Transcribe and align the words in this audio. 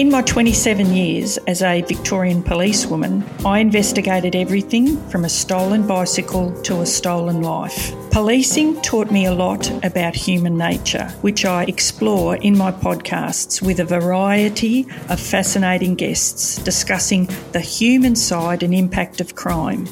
In 0.00 0.10
my 0.10 0.22
27 0.22 0.94
years 0.94 1.36
as 1.46 1.60
a 1.60 1.82
Victorian 1.82 2.42
policewoman, 2.42 3.22
I 3.44 3.58
investigated 3.58 4.34
everything 4.34 4.96
from 5.10 5.26
a 5.26 5.28
stolen 5.28 5.86
bicycle 5.86 6.58
to 6.62 6.80
a 6.80 6.86
stolen 6.86 7.42
life. 7.42 7.92
Policing 8.10 8.80
taught 8.80 9.10
me 9.10 9.26
a 9.26 9.34
lot 9.34 9.70
about 9.84 10.14
human 10.14 10.56
nature, 10.56 11.08
which 11.20 11.44
I 11.44 11.64
explore 11.64 12.36
in 12.36 12.56
my 12.56 12.72
podcasts 12.72 13.60
with 13.60 13.78
a 13.78 13.84
variety 13.84 14.86
of 15.10 15.20
fascinating 15.20 15.96
guests 15.96 16.56
discussing 16.56 17.28
the 17.52 17.60
human 17.60 18.16
side 18.16 18.62
and 18.62 18.72
impact 18.72 19.20
of 19.20 19.34
crime, 19.34 19.86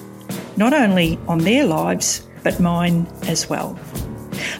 not 0.57 0.73
only 0.73 1.19
on 1.29 1.41
their 1.41 1.67
lives, 1.67 2.27
but 2.43 2.59
mine 2.61 3.07
as 3.25 3.51
well. 3.51 3.79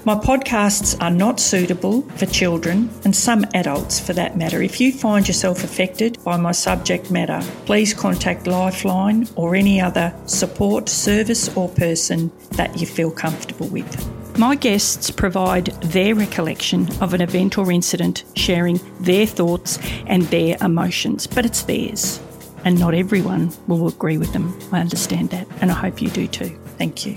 My 0.05 0.15
podcasts 0.15 0.97
are 1.01 1.11
not 1.11 1.41
suitable 1.41 2.03
for 2.17 2.27
children 2.27 2.91
and 3.05 3.15
some 3.15 3.45
adults 3.55 4.01
for 4.01 4.13
that 4.15 4.37
matter. 4.37 4.63
If 4.63 4.81
you 4.81 4.93
find 4.93 5.27
yourself 5.27 5.65
affected 5.65 6.23
by 6.25 6.37
my 6.37 6.53
subject 6.53 7.11
matter, 7.11 7.41
please 7.67 7.95
contact 7.95 8.47
Lifeline 8.47 9.29
or 9.37 9.55
any 9.55 9.81
other 9.81 10.15
support 10.27 10.89
service 10.89 11.55
or 11.57 11.69
person 11.69 12.31
that 12.53 12.81
you 12.81 12.87
feel 12.87 13.11
comfortable 13.11 13.69
with. 13.69 14.39
My 14.39 14.55
guests 14.55 15.11
provide 15.11 15.67
their 15.83 16.15
recollection 16.15 16.89
of 17.03 17.13
an 17.13 17.21
event 17.21 17.59
or 17.59 17.73
incident, 17.73 18.23
sharing 18.37 18.79
their 19.01 19.27
thoughts 19.27 19.79
and 20.07 20.23
their 20.25 20.57
emotions, 20.61 21.27
but 21.27 21.45
it's 21.45 21.63
theirs. 21.63 22.21
And 22.65 22.79
not 22.79 22.95
everyone 22.95 23.53
will 23.67 23.89
agree 23.89 24.19
with 24.19 24.33
them. 24.33 24.57
I 24.73 24.81
understand 24.81 25.31
that, 25.31 25.49
and 25.61 25.71
I 25.71 25.75
hope 25.75 26.01
you 26.01 26.09
do 26.11 26.29
too. 26.29 26.57
Thank 26.79 27.05
you 27.05 27.17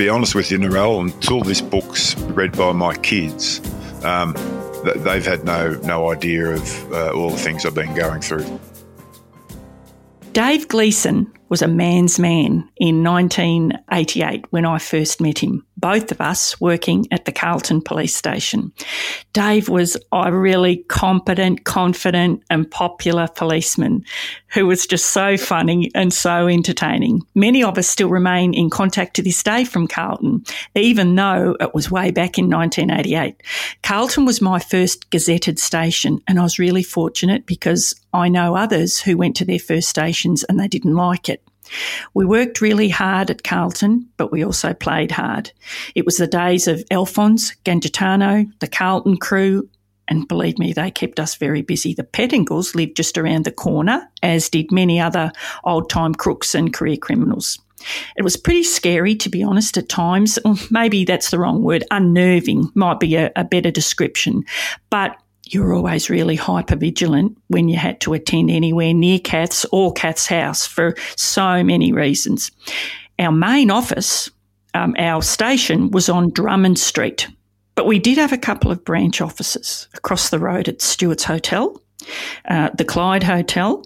be 0.00 0.08
honest 0.08 0.34
with 0.34 0.50
you, 0.50 0.58
Narelle, 0.58 0.98
until 0.98 1.42
this 1.42 1.60
book's 1.60 2.16
read 2.32 2.56
by 2.56 2.72
my 2.72 2.94
kids, 2.96 3.60
um, 4.02 4.32
they've 4.96 5.26
had 5.26 5.44
no 5.44 5.72
no 5.84 6.10
idea 6.10 6.54
of 6.54 6.92
uh, 6.92 7.12
all 7.12 7.28
the 7.28 7.36
things 7.36 7.66
I've 7.66 7.74
been 7.74 7.94
going 7.94 8.22
through. 8.22 8.46
Dave 10.32 10.68
Gleeson 10.68 11.30
was 11.50 11.62
a 11.62 11.68
man's 11.68 12.18
man 12.18 12.66
in 12.76 13.02
1988 13.02 14.46
when 14.50 14.64
I 14.64 14.78
first 14.78 15.20
met 15.20 15.40
him, 15.40 15.66
both 15.76 16.12
of 16.12 16.20
us 16.20 16.58
working 16.60 17.06
at 17.10 17.24
the 17.24 17.32
Carlton 17.32 17.82
Police 17.82 18.14
Station. 18.14 18.72
Dave 19.32 19.68
was 19.68 19.96
a 20.12 20.32
really 20.32 20.78
competent, 20.88 21.64
confident, 21.64 22.44
and 22.48 22.70
popular 22.70 23.26
policeman 23.26 24.04
who 24.52 24.66
was 24.66 24.86
just 24.86 25.06
so 25.06 25.36
funny 25.36 25.90
and 25.94 26.12
so 26.12 26.46
entertaining. 26.46 27.22
Many 27.34 27.64
of 27.64 27.78
us 27.78 27.88
still 27.88 28.08
remain 28.08 28.54
in 28.54 28.70
contact 28.70 29.14
to 29.16 29.22
this 29.22 29.42
day 29.42 29.64
from 29.64 29.88
Carlton, 29.88 30.44
even 30.76 31.14
though 31.16 31.56
it 31.60 31.74
was 31.74 31.90
way 31.90 32.12
back 32.12 32.38
in 32.38 32.48
1988. 32.48 33.42
Carlton 33.82 34.24
was 34.24 34.40
my 34.40 34.60
first 34.60 35.10
gazetted 35.10 35.58
station, 35.58 36.20
and 36.28 36.38
I 36.38 36.42
was 36.42 36.60
really 36.60 36.84
fortunate 36.84 37.44
because 37.44 37.94
I 38.12 38.28
know 38.28 38.56
others 38.56 39.00
who 39.00 39.16
went 39.16 39.36
to 39.36 39.44
their 39.44 39.58
first 39.58 39.88
stations 39.88 40.44
and 40.44 40.58
they 40.58 40.68
didn't 40.68 40.94
like 40.94 41.28
it. 41.28 41.39
We 42.14 42.24
worked 42.24 42.60
really 42.60 42.88
hard 42.88 43.30
at 43.30 43.44
Carlton, 43.44 44.08
but 44.16 44.32
we 44.32 44.44
also 44.44 44.74
played 44.74 45.10
hard. 45.10 45.52
It 45.94 46.04
was 46.04 46.16
the 46.16 46.26
days 46.26 46.66
of 46.66 46.84
Alphonse, 46.90 47.54
Gangitano, 47.64 48.50
the 48.60 48.68
Carlton 48.68 49.16
crew, 49.16 49.68
and 50.08 50.26
believe 50.26 50.58
me, 50.58 50.72
they 50.72 50.90
kept 50.90 51.20
us 51.20 51.36
very 51.36 51.62
busy. 51.62 51.94
The 51.94 52.02
Pettingills 52.02 52.74
lived 52.74 52.96
just 52.96 53.16
around 53.16 53.44
the 53.44 53.52
corner, 53.52 54.08
as 54.22 54.48
did 54.48 54.72
many 54.72 55.00
other 55.00 55.30
old 55.62 55.88
time 55.88 56.14
crooks 56.14 56.54
and 56.54 56.72
career 56.72 56.96
criminals. 56.96 57.58
It 58.16 58.22
was 58.22 58.36
pretty 58.36 58.64
scary, 58.64 59.14
to 59.16 59.28
be 59.28 59.42
honest, 59.42 59.76
at 59.78 59.88
times. 59.88 60.38
maybe 60.70 61.04
that's 61.04 61.30
the 61.30 61.38
wrong 61.38 61.62
word. 61.62 61.84
Unnerving 61.90 62.70
might 62.74 63.00
be 63.00 63.14
a, 63.14 63.30
a 63.36 63.44
better 63.44 63.70
description. 63.70 64.44
But 64.90 65.16
you 65.52 65.62
were 65.62 65.74
always 65.74 66.08
really 66.08 66.36
hyper 66.36 66.76
vigilant 66.76 67.36
when 67.48 67.68
you 67.68 67.76
had 67.76 68.00
to 68.02 68.14
attend 68.14 68.50
anywhere 68.50 68.94
near 68.94 69.18
Kath's 69.18 69.66
or 69.72 69.92
Kath's 69.92 70.26
house 70.26 70.66
for 70.66 70.94
so 71.16 71.64
many 71.64 71.92
reasons. 71.92 72.50
Our 73.18 73.32
main 73.32 73.70
office, 73.70 74.30
um, 74.74 74.94
our 74.98 75.22
station, 75.22 75.90
was 75.90 76.08
on 76.08 76.30
Drummond 76.30 76.78
Street, 76.78 77.28
but 77.74 77.86
we 77.86 77.98
did 77.98 78.18
have 78.18 78.32
a 78.32 78.38
couple 78.38 78.70
of 78.70 78.84
branch 78.84 79.20
offices 79.20 79.88
across 79.94 80.30
the 80.30 80.38
road 80.38 80.68
at 80.68 80.80
Stewart's 80.80 81.24
Hotel, 81.24 81.82
uh, 82.48 82.70
the 82.76 82.84
Clyde 82.84 83.24
Hotel, 83.24 83.84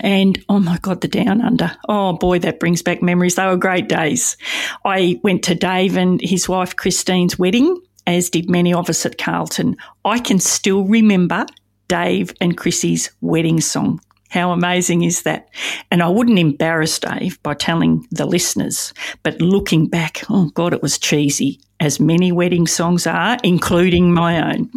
and 0.00 0.42
oh 0.48 0.60
my 0.60 0.78
God, 0.78 1.00
the 1.02 1.08
Down 1.08 1.42
Under. 1.42 1.76
Oh 1.88 2.14
boy, 2.14 2.38
that 2.38 2.60
brings 2.60 2.82
back 2.82 3.02
memories. 3.02 3.34
They 3.34 3.46
were 3.46 3.56
great 3.56 3.88
days. 3.88 4.36
I 4.84 5.20
went 5.22 5.44
to 5.44 5.54
Dave 5.54 5.96
and 5.96 6.20
his 6.20 6.48
wife 6.48 6.76
Christine's 6.76 7.38
wedding 7.38 7.76
as 8.06 8.30
did 8.30 8.50
many 8.50 8.72
of 8.72 8.88
us 8.88 9.04
at 9.06 9.18
Carlton, 9.18 9.76
I 10.04 10.18
can 10.18 10.38
still 10.38 10.84
remember 10.84 11.46
Dave 11.88 12.32
and 12.40 12.56
Chrissy's 12.56 13.10
wedding 13.20 13.60
song. 13.60 14.00
How 14.30 14.52
amazing 14.52 15.02
is 15.02 15.22
that? 15.22 15.48
And 15.90 16.02
I 16.02 16.08
wouldn't 16.08 16.38
embarrass 16.38 17.00
Dave 17.00 17.42
by 17.42 17.54
telling 17.54 18.06
the 18.12 18.26
listeners, 18.26 18.94
but 19.24 19.40
looking 19.40 19.88
back, 19.88 20.22
oh 20.30 20.50
God, 20.54 20.72
it 20.72 20.82
was 20.82 20.98
cheesy, 20.98 21.60
as 21.80 21.98
many 21.98 22.30
wedding 22.30 22.68
songs 22.68 23.08
are, 23.08 23.38
including 23.42 24.14
my 24.14 24.52
own. 24.54 24.70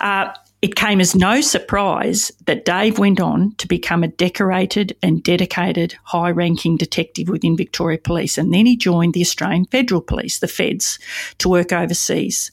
Uh, 0.00 0.32
it 0.60 0.74
came 0.74 1.00
as 1.00 1.14
no 1.14 1.40
surprise 1.40 2.32
that 2.46 2.64
Dave 2.64 2.98
went 2.98 3.20
on 3.20 3.54
to 3.58 3.68
become 3.68 4.02
a 4.02 4.08
decorated 4.08 4.96
and 5.02 5.22
dedicated 5.22 5.96
high 6.02 6.30
ranking 6.30 6.76
detective 6.76 7.28
within 7.28 7.56
Victoria 7.56 7.98
Police, 7.98 8.36
and 8.36 8.52
then 8.52 8.66
he 8.66 8.76
joined 8.76 9.14
the 9.14 9.20
Australian 9.20 9.66
Federal 9.66 10.00
Police, 10.00 10.40
the 10.40 10.48
Feds, 10.48 10.98
to 11.38 11.48
work 11.48 11.72
overseas. 11.72 12.50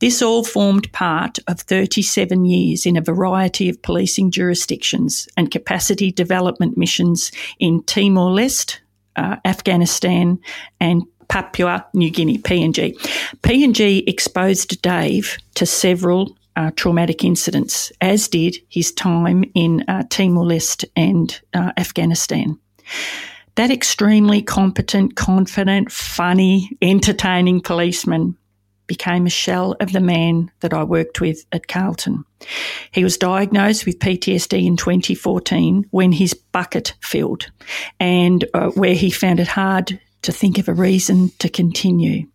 This 0.00 0.20
all 0.20 0.44
formed 0.44 0.92
part 0.92 1.38
of 1.48 1.60
37 1.60 2.44
years 2.44 2.84
in 2.84 2.96
a 2.96 3.00
variety 3.00 3.70
of 3.70 3.80
policing 3.80 4.32
jurisdictions 4.32 5.26
and 5.36 5.50
capacity 5.50 6.12
development 6.12 6.76
missions 6.76 7.32
in 7.58 7.82
Timor 7.84 8.30
Leste, 8.30 8.80
uh, 9.16 9.36
Afghanistan, 9.46 10.38
and 10.78 11.04
Papua 11.28 11.86
New 11.94 12.10
Guinea, 12.10 12.38
PNG. 12.38 12.94
PNG 13.42 14.06
exposed 14.06 14.80
Dave 14.82 15.38
to 15.54 15.64
several 15.64 16.36
uh, 16.56 16.70
traumatic 16.74 17.22
incidents, 17.22 17.92
as 18.00 18.28
did 18.28 18.56
his 18.68 18.92
time 18.92 19.44
in 19.54 19.84
uh, 19.88 20.02
Timor 20.08 20.44
Leste 20.44 20.84
and 20.96 21.38
uh, 21.54 21.72
Afghanistan. 21.76 22.58
That 23.56 23.70
extremely 23.70 24.42
competent, 24.42 25.16
confident, 25.16 25.92
funny, 25.92 26.76
entertaining 26.82 27.60
policeman 27.60 28.36
became 28.86 29.26
a 29.26 29.30
shell 29.30 29.74
of 29.80 29.92
the 29.92 30.00
man 30.00 30.50
that 30.60 30.72
I 30.72 30.84
worked 30.84 31.20
with 31.20 31.44
at 31.52 31.66
Carlton. 31.66 32.24
He 32.92 33.02
was 33.02 33.16
diagnosed 33.16 33.84
with 33.84 33.98
PTSD 33.98 34.64
in 34.64 34.76
2014 34.76 35.86
when 35.90 36.12
his 36.12 36.34
bucket 36.34 36.94
filled 37.00 37.50
and 37.98 38.44
uh, 38.54 38.70
where 38.70 38.94
he 38.94 39.10
found 39.10 39.40
it 39.40 39.48
hard 39.48 39.98
to 40.22 40.32
think 40.32 40.58
of 40.58 40.68
a 40.68 40.74
reason 40.74 41.30
to 41.38 41.48
continue. 41.48 42.26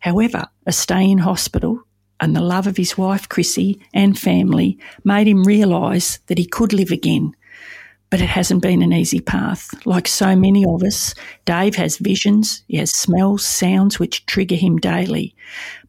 However, 0.00 0.46
a 0.66 0.72
stay 0.72 1.10
in 1.10 1.18
hospital 1.18 1.77
and 2.20 2.34
the 2.34 2.40
love 2.40 2.66
of 2.66 2.76
his 2.76 2.98
wife, 2.98 3.28
Chrissy, 3.28 3.80
and 3.94 4.18
family 4.18 4.78
made 5.04 5.28
him 5.28 5.44
realise 5.44 6.18
that 6.26 6.38
he 6.38 6.46
could 6.46 6.72
live 6.72 6.90
again. 6.90 7.34
But 8.10 8.22
it 8.22 8.28
hasn't 8.28 8.62
been 8.62 8.80
an 8.82 8.92
easy 8.94 9.20
path. 9.20 9.68
Like 9.86 10.08
so 10.08 10.34
many 10.34 10.64
of 10.64 10.82
us, 10.82 11.14
Dave 11.44 11.74
has 11.74 11.98
visions, 11.98 12.62
he 12.66 12.78
has 12.78 12.90
smells, 12.90 13.44
sounds 13.44 13.98
which 13.98 14.24
trigger 14.24 14.56
him 14.56 14.78
daily. 14.78 15.34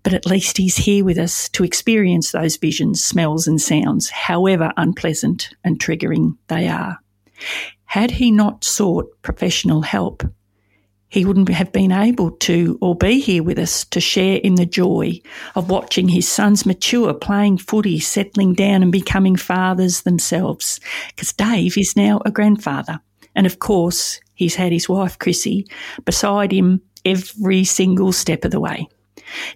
but 0.03 0.13
at 0.13 0.25
least 0.25 0.57
he's 0.57 0.77
here 0.77 1.03
with 1.03 1.17
us 1.17 1.49
to 1.49 1.63
experience 1.63 2.31
those 2.31 2.57
visions, 2.57 3.03
smells, 3.03 3.47
and 3.47 3.61
sounds, 3.61 4.09
however 4.09 4.71
unpleasant 4.77 5.49
and 5.63 5.79
triggering 5.79 6.37
they 6.47 6.67
are. 6.67 6.99
Had 7.85 8.11
he 8.11 8.31
not 8.31 8.63
sought 8.63 9.09
professional 9.21 9.81
help, 9.81 10.23
he 11.09 11.25
wouldn't 11.25 11.50
have 11.50 11.71
been 11.71 11.91
able 11.91 12.31
to 12.31 12.77
or 12.81 12.95
be 12.95 13.19
here 13.19 13.44
with 13.44 13.57
us 13.57 13.83
to 13.85 14.00
share 14.00 14.38
in 14.38 14.56
the 14.56 14.65
joy 14.65 15.19
of 15.56 15.69
watching 15.69 16.07
his 16.07 16.27
sons 16.27 16.65
mature, 16.65 17.13
playing 17.13 17.57
footy, 17.57 18.00
settling 18.00 18.53
down 18.53 18.83
and 18.83 18.91
becoming 18.91 19.35
fathers 19.35 20.01
themselves. 20.01 20.79
Because 21.09 21.33
Dave 21.33 21.77
is 21.77 21.95
now 21.95 22.21
a 22.25 22.31
grandfather. 22.31 23.00
And 23.35 23.47
of 23.47 23.59
course, 23.59 24.19
he's 24.35 24.56
had 24.56 24.71
his 24.71 24.88
wife, 24.88 25.17
Chrissy, 25.17 25.67
beside 26.06 26.51
him 26.51 26.81
every 27.06 27.63
single 27.63 28.12
step 28.12 28.45
of 28.45 28.51
the 28.51 28.59
way. 28.59 28.88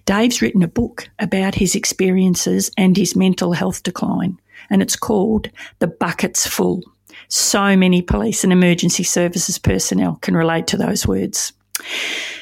Dave's 0.06 0.42
written 0.42 0.62
a 0.62 0.68
book 0.68 1.08
about 1.18 1.54
his 1.54 1.74
experiences 1.74 2.70
and 2.76 2.96
his 2.96 3.16
mental 3.16 3.52
health 3.52 3.82
decline, 3.82 4.38
and 4.70 4.82
it's 4.82 4.96
called 4.96 5.50
The 5.78 5.88
Bucket's 5.88 6.46
Full. 6.46 6.82
So 7.28 7.76
many 7.76 8.02
police 8.02 8.44
and 8.44 8.52
emergency 8.52 9.02
services 9.02 9.58
personnel 9.58 10.18
can 10.22 10.36
relate 10.36 10.66
to 10.68 10.76
those 10.76 11.06
words. 11.06 11.52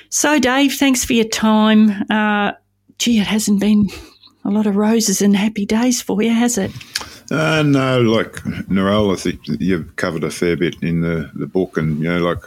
So, 0.09 0.39
Dave, 0.39 0.75
thanks 0.75 1.05
for 1.05 1.15
your 1.15 1.29
time. 1.29 2.05
Uh, 2.11 2.53
gee, 2.99 3.19
it 3.19 3.27
hasn't 3.27 3.61
been 3.61 3.89
a 4.45 4.51
lot 4.51 4.67
of 4.67 4.77
roses 4.77 5.23
and 5.23 5.37
happy 5.37 5.65
days 5.65 6.03
for 6.03 6.21
you, 6.23 6.31
has 6.31 6.59
it? 6.59 6.71
Uh, 7.31 7.63
no, 7.63 8.01
like 8.01 8.33
Narelle, 8.69 9.13
I 9.13 9.17
think 9.17 9.41
you've 9.47 9.97
covered 9.97 10.25
a 10.25 10.31
fair 10.31 10.57
bit 10.57 10.77
in 10.83 11.01
the, 11.01 11.31
the 11.35 11.47
book, 11.47 11.77
and 11.77 11.99
you 11.99 12.09
know, 12.09 12.19
like 12.19 12.43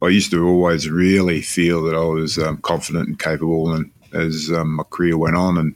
I 0.00 0.08
used 0.08 0.30
to 0.30 0.46
always 0.46 0.88
really 0.88 1.42
feel 1.42 1.82
that 1.84 1.96
I 1.96 2.04
was 2.04 2.38
um, 2.38 2.58
confident 2.58 3.08
and 3.08 3.18
capable, 3.18 3.72
and 3.72 3.90
as 4.12 4.50
um, 4.52 4.76
my 4.76 4.84
career 4.84 5.18
went 5.18 5.36
on, 5.36 5.58
and 5.58 5.74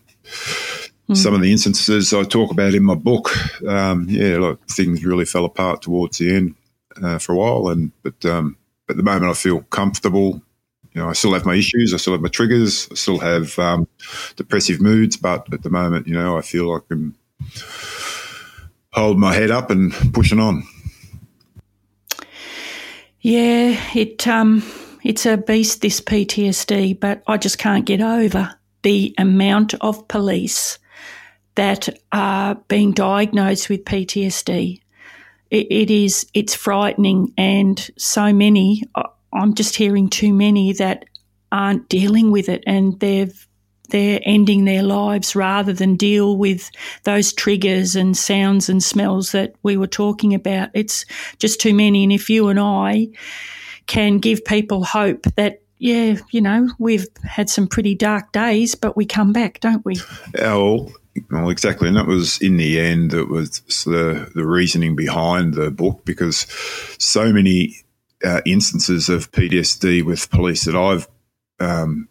mm. 1.09 1.17
some 1.17 1.35
of 1.35 1.41
the 1.41 1.53
instances 1.53 2.13
I 2.13 2.25
talk 2.25 2.51
about 2.51 2.75
in 2.75 2.83
my 2.83 2.95
book, 2.95 3.31
um, 3.67 4.07
yeah, 4.09 4.39
like 4.39 4.59
things 4.69 5.05
really 5.05 5.25
fell 5.25 5.45
apart 5.45 5.83
towards 5.83 6.19
the 6.19 6.35
end 6.35 6.55
uh, 7.03 7.19
for 7.19 7.33
a 7.33 7.37
while, 7.37 7.69
and 7.69 7.93
but 8.03 8.25
um, 8.25 8.57
at 8.89 8.97
the 8.97 9.03
moment 9.03 9.31
I 9.31 9.35
feel 9.35 9.61
comfortable. 9.63 10.43
You 10.93 11.03
know, 11.03 11.11
I 11.11 11.13
still 11.13 11.35
have 11.35 11.45
my 11.45 11.55
issues, 11.55 11.93
I 11.93 11.99
still 11.99 12.15
have 12.15 12.23
my 12.23 12.31
triggers, 12.31 12.89
I 12.91 12.95
still 12.95 13.19
have 13.19 13.59
um, 13.59 13.87
depressive 14.37 14.81
moods, 14.81 15.19
but 15.19 15.53
at 15.53 15.63
the 15.63 15.69
moment, 15.69 16.07
you 16.07 16.15
know, 16.15 16.39
I 16.39 16.41
feel 16.41 16.73
like 16.73 16.85
I'm 16.91 17.15
hold 18.93 19.19
my 19.19 19.35
head 19.35 19.51
up 19.51 19.71
and 19.71 19.93
pushing 20.15 20.41
on. 20.41 20.65
Yeah, 23.21 23.79
it 23.95 24.27
um, 24.27 24.63
it's 25.03 25.27
a 25.27 25.37
beast, 25.37 25.83
this 25.83 26.01
PTSD, 26.01 26.99
but 26.99 27.23
I 27.27 27.37
just 27.37 27.59
can't 27.59 27.85
get 27.85 28.01
over 28.01 28.55
the 28.83 29.15
amount 29.19 29.75
of 29.75 30.09
police 30.09 30.79
that 31.57 31.89
are 32.13 32.55
being 32.69 32.93
diagnosed 32.93 33.69
with 33.69 33.85
PTSD. 33.85 34.81
it, 35.51 35.67
it 35.71 35.91
is, 35.91 36.27
it's 36.33 36.55
frightening, 36.55 37.33
and 37.37 37.91
so 37.99 38.33
many. 38.33 38.83
I'm 39.33 39.55
just 39.55 39.77
hearing 39.77 40.09
too 40.09 40.33
many 40.33 40.73
that 40.75 41.05
aren't 41.53 41.89
dealing 41.89 42.31
with 42.31 42.49
it, 42.49 42.63
and 42.67 42.99
they've 43.01 43.47
they're 43.91 44.21
ending 44.25 44.65
their 44.65 44.83
lives 44.83 45.37
rather 45.37 45.73
than 45.73 45.97
deal 45.97 46.37
with 46.37 46.71
those 47.05 47.33
triggers 47.33 47.95
and 47.95 48.17
sounds 48.17 48.69
and 48.69 48.83
smells 48.83 49.33
that 49.33 49.55
we 49.63 49.77
were 49.77 49.87
talking 49.87 50.35
about. 50.35 50.71
It's 50.75 51.05
just 51.39 51.61
too 51.61 51.73
many. 51.73 52.03
And 52.03 52.13
if 52.13 52.29
you 52.29 52.49
and 52.49 52.59
I 52.59 53.09
can 53.87 54.19
give 54.19 54.45
people 54.45 54.85
hope 54.85 55.23
that, 55.37 55.63
yeah, 55.79 56.17
you 56.31 56.41
know, 56.41 56.69
we've 56.79 57.07
had 57.23 57.49
some 57.49 57.69
pretty 57.69 57.95
dark 57.95 58.33
days, 58.33 58.75
but 58.75 58.97
we 58.97 59.07
come 59.07 59.33
back, 59.33 59.61
don't 59.61 59.85
we? 59.85 60.01
Well, 60.35 60.91
well, 61.31 61.51
exactly, 61.51 61.89
and 61.89 61.97
that 61.97 62.07
was 62.07 62.41
in 62.41 62.57
the 62.57 62.79
end. 62.79 63.13
that 63.13 63.29
was 63.29 63.61
the 63.85 64.31
the 64.35 64.47
reasoning 64.47 64.97
behind 64.97 65.55
the 65.55 65.71
book 65.71 66.05
because 66.05 66.47
so 66.99 67.33
many 67.33 67.77
uh, 68.25 68.41
instances 68.47 69.09
of 69.09 69.31
PTSD 69.33 70.03
with 70.03 70.31
police 70.31 70.65
that 70.65 70.77
I've 70.77 71.09
um, 71.61 72.09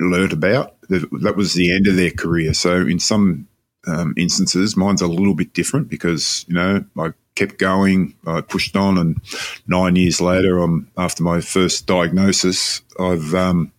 learnt 0.00 0.32
about 0.32 0.76
that 0.88 1.34
was 1.36 1.54
the 1.54 1.74
end 1.74 1.86
of 1.86 1.96
their 1.96 2.10
career. 2.10 2.54
So 2.54 2.76
in 2.86 2.98
some 2.98 3.48
um, 3.86 4.14
instances, 4.16 4.76
mine's 4.76 5.02
a 5.02 5.06
little 5.06 5.34
bit 5.34 5.54
different 5.54 5.88
because 5.88 6.44
you 6.48 6.54
know 6.54 6.84
I 6.98 7.12
kept 7.34 7.58
going, 7.58 8.14
I 8.26 8.40
pushed 8.40 8.76
on, 8.76 8.98
and 8.98 9.20
nine 9.66 9.96
years 9.96 10.20
later, 10.20 10.60
um, 10.60 10.88
after 10.96 11.22
my 11.22 11.40
first 11.40 11.86
diagnosis, 11.86 12.82
I've 12.98 13.34
um, 13.34 13.72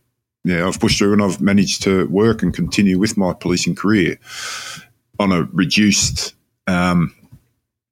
yeah 0.43 0.67
I've 0.67 0.79
pushed 0.79 0.97
through 0.97 1.13
and 1.13 1.21
I've 1.21 1.41
managed 1.41 1.83
to 1.83 2.07
work 2.07 2.43
and 2.43 2.53
continue 2.53 2.99
with 2.99 3.17
my 3.17 3.33
policing 3.33 3.75
career 3.75 4.19
on 5.19 5.31
a 5.31 5.43
reduced. 5.51 6.35
Um, 6.67 7.15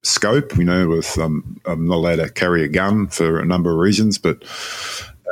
scope, 0.04 0.56
you 0.58 0.64
know, 0.64 0.88
with 0.88 1.18
um, 1.18 1.60
I'm 1.66 1.88
not 1.88 1.96
allowed 1.96 2.16
to 2.18 2.30
carry 2.30 2.64
a 2.64 2.68
gun 2.68 3.08
for 3.08 3.40
a 3.40 3.46
number 3.46 3.72
of 3.72 3.78
reasons, 3.78 4.18
but 4.18 4.44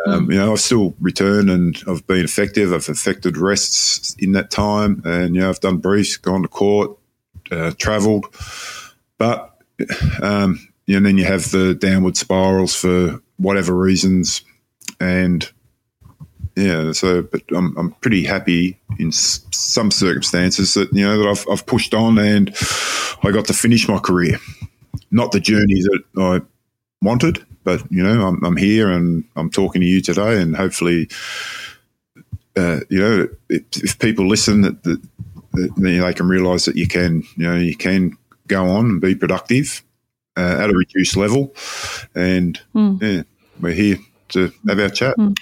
um, 0.06 0.30
you 0.30 0.38
know, 0.38 0.52
I've 0.52 0.60
still 0.60 0.94
returned 1.00 1.50
and 1.50 1.82
I've 1.88 2.06
been 2.06 2.24
effective. 2.24 2.74
I've 2.74 2.90
effected 2.90 3.38
arrests 3.38 4.16
in 4.20 4.34
that 4.34 4.52
time, 4.52 5.02
and 5.06 5.36
you 5.36 5.42
know, 5.42 5.50
I've 5.50 5.60
done 5.60 5.78
briefs, 5.78 6.18
gone 6.18 6.44
to 6.44 6.48
court, 6.48 6.98
uh, 7.52 7.72
travelled, 7.78 8.28
but 9.18 9.58
um, 10.22 10.68
you 10.86 10.94
know, 10.94 10.98
and 10.98 11.06
then 11.06 11.18
you 11.18 11.26
have 11.26 11.50
the 11.52 11.74
downward 11.74 12.18
spirals 12.18 12.76
for 12.76 13.22
whatever 13.38 13.74
reasons, 13.74 14.44
and 15.00 15.52
yeah, 16.56 16.92
so 16.94 17.22
but 17.22 17.42
I'm 17.56 17.78
I'm 17.78 17.92
pretty 18.02 18.24
happy 18.24 18.80
in 18.98 19.10
s- 19.10 19.46
some 19.52 19.92
circumstances 19.92 20.74
that 20.76 20.92
you 20.94 21.06
know 21.06 21.18
that 21.18 21.28
I've 21.28 21.46
I've 21.52 21.66
pushed 21.66 21.94
on 21.94 22.18
and 22.18 22.56
I 23.24 23.32
got 23.32 23.46
to 23.46 23.54
finish 23.54 23.88
my 23.88 24.00
career, 24.00 24.40
not 25.12 25.32
the 25.32 25.40
journey 25.40 25.82
that 25.82 26.04
I 26.18 26.42
wanted, 27.02 27.46
but 27.66 27.84
you 27.92 28.04
know, 28.04 28.26
I'm, 28.26 28.44
I'm 28.46 28.56
here 28.56 28.90
and 28.90 29.26
I'm 29.36 29.50
talking 29.50 29.82
to 29.82 29.88
you 29.88 30.02
today, 30.02 30.42
and 30.42 30.56
hopefully, 30.56 31.10
uh, 32.56 32.80
you 32.90 33.00
know, 33.00 33.28
if, 33.50 33.64
if, 33.84 34.00
people 34.00 34.28
listen, 34.28 34.62
that, 34.62 34.84
that, 34.84 35.02
that 35.54 35.74
you 35.78 36.00
know, 36.00 36.06
they 36.06 36.14
can 36.14 36.28
realise 36.28 36.66
that 36.66 36.78
you 36.78 36.88
can, 36.88 37.24
you 37.36 37.48
know, 37.48 37.56
you 37.56 37.76
can 37.76 38.18
go 38.48 38.68
on 38.68 38.86
and 38.86 39.02
be 39.02 39.16
productive 39.16 39.84
uh, 40.38 40.60
at 40.62 40.70
a 40.70 40.74
reduced 40.74 41.18
level, 41.18 41.54
and 42.14 42.62
mm. 42.74 43.02
yeah, 43.02 43.24
we're 43.60 43.74
here 43.74 43.98
to 44.30 44.54
have 44.68 44.80
our 44.80 44.90
chat. 44.90 45.18
Mm. 45.18 45.36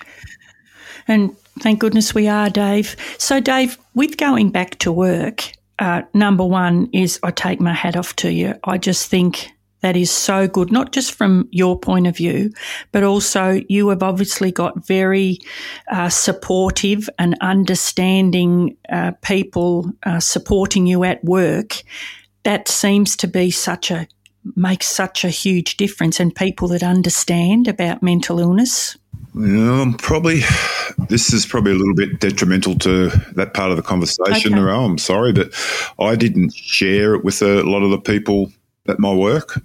And 1.07 1.35
thank 1.59 1.79
goodness 1.79 2.13
we 2.13 2.27
are, 2.27 2.49
Dave. 2.49 2.95
So, 3.17 3.39
Dave, 3.39 3.77
with 3.93 4.17
going 4.17 4.49
back 4.49 4.79
to 4.79 4.91
work, 4.91 5.51
uh, 5.79 6.03
number 6.13 6.45
one 6.45 6.89
is 6.93 7.19
I 7.23 7.31
take 7.31 7.59
my 7.59 7.73
hat 7.73 7.95
off 7.95 8.15
to 8.17 8.31
you. 8.31 8.55
I 8.63 8.77
just 8.77 9.09
think 9.09 9.49
that 9.83 9.97
is 9.97 10.09
so 10.09 10.47
good, 10.47 10.71
not 10.71 10.93
just 10.93 11.11
from 11.13 11.49
your 11.51 11.77
point 11.77 12.07
of 12.07 12.15
view, 12.15 12.53
but 12.93 13.03
also 13.03 13.61
you 13.67 13.89
have 13.89 14.01
obviously 14.01 14.49
got 14.49 14.87
very 14.87 15.39
uh, 15.91 16.07
supportive 16.07 17.09
and 17.19 17.37
understanding 17.41 18.77
uh, 18.89 19.11
people 19.21 19.91
uh, 20.03 20.21
supporting 20.21 20.87
you 20.87 21.03
at 21.03 21.21
work. 21.25 21.83
That 22.43 22.69
seems 22.69 23.17
to 23.17 23.27
be 23.27 23.51
such 23.51 23.91
a 23.91 24.07
makes 24.55 24.87
such 24.87 25.23
a 25.23 25.29
huge 25.29 25.77
difference, 25.77 26.19
and 26.19 26.33
people 26.33 26.69
that 26.69 26.83
understand 26.83 27.67
about 27.67 28.03
mental 28.03 28.39
illness. 28.39 28.97
Yeah, 29.35 29.81
I'm 29.81 29.95
probably 29.95 30.41
this 31.09 31.33
is 31.33 31.45
probably 31.45 31.71
a 31.71 31.75
little 31.75 31.95
bit 31.95 32.19
detrimental 32.19 32.77
to 32.79 33.09
that 33.35 33.53
part 33.53 33.71
of 33.71 33.77
the 33.77 33.83
conversation. 33.83 34.53
Okay. 34.53 34.71
I'm 34.71 34.97
sorry, 34.97 35.33
but 35.33 35.51
I 35.99 36.15
didn't 36.15 36.53
share 36.53 37.15
it 37.15 37.23
with 37.23 37.41
a 37.41 37.63
lot 37.63 37.81
of 37.83 37.89
the 37.89 37.99
people 37.99 38.51
at 38.87 38.99
my 38.99 39.13
work. 39.13 39.63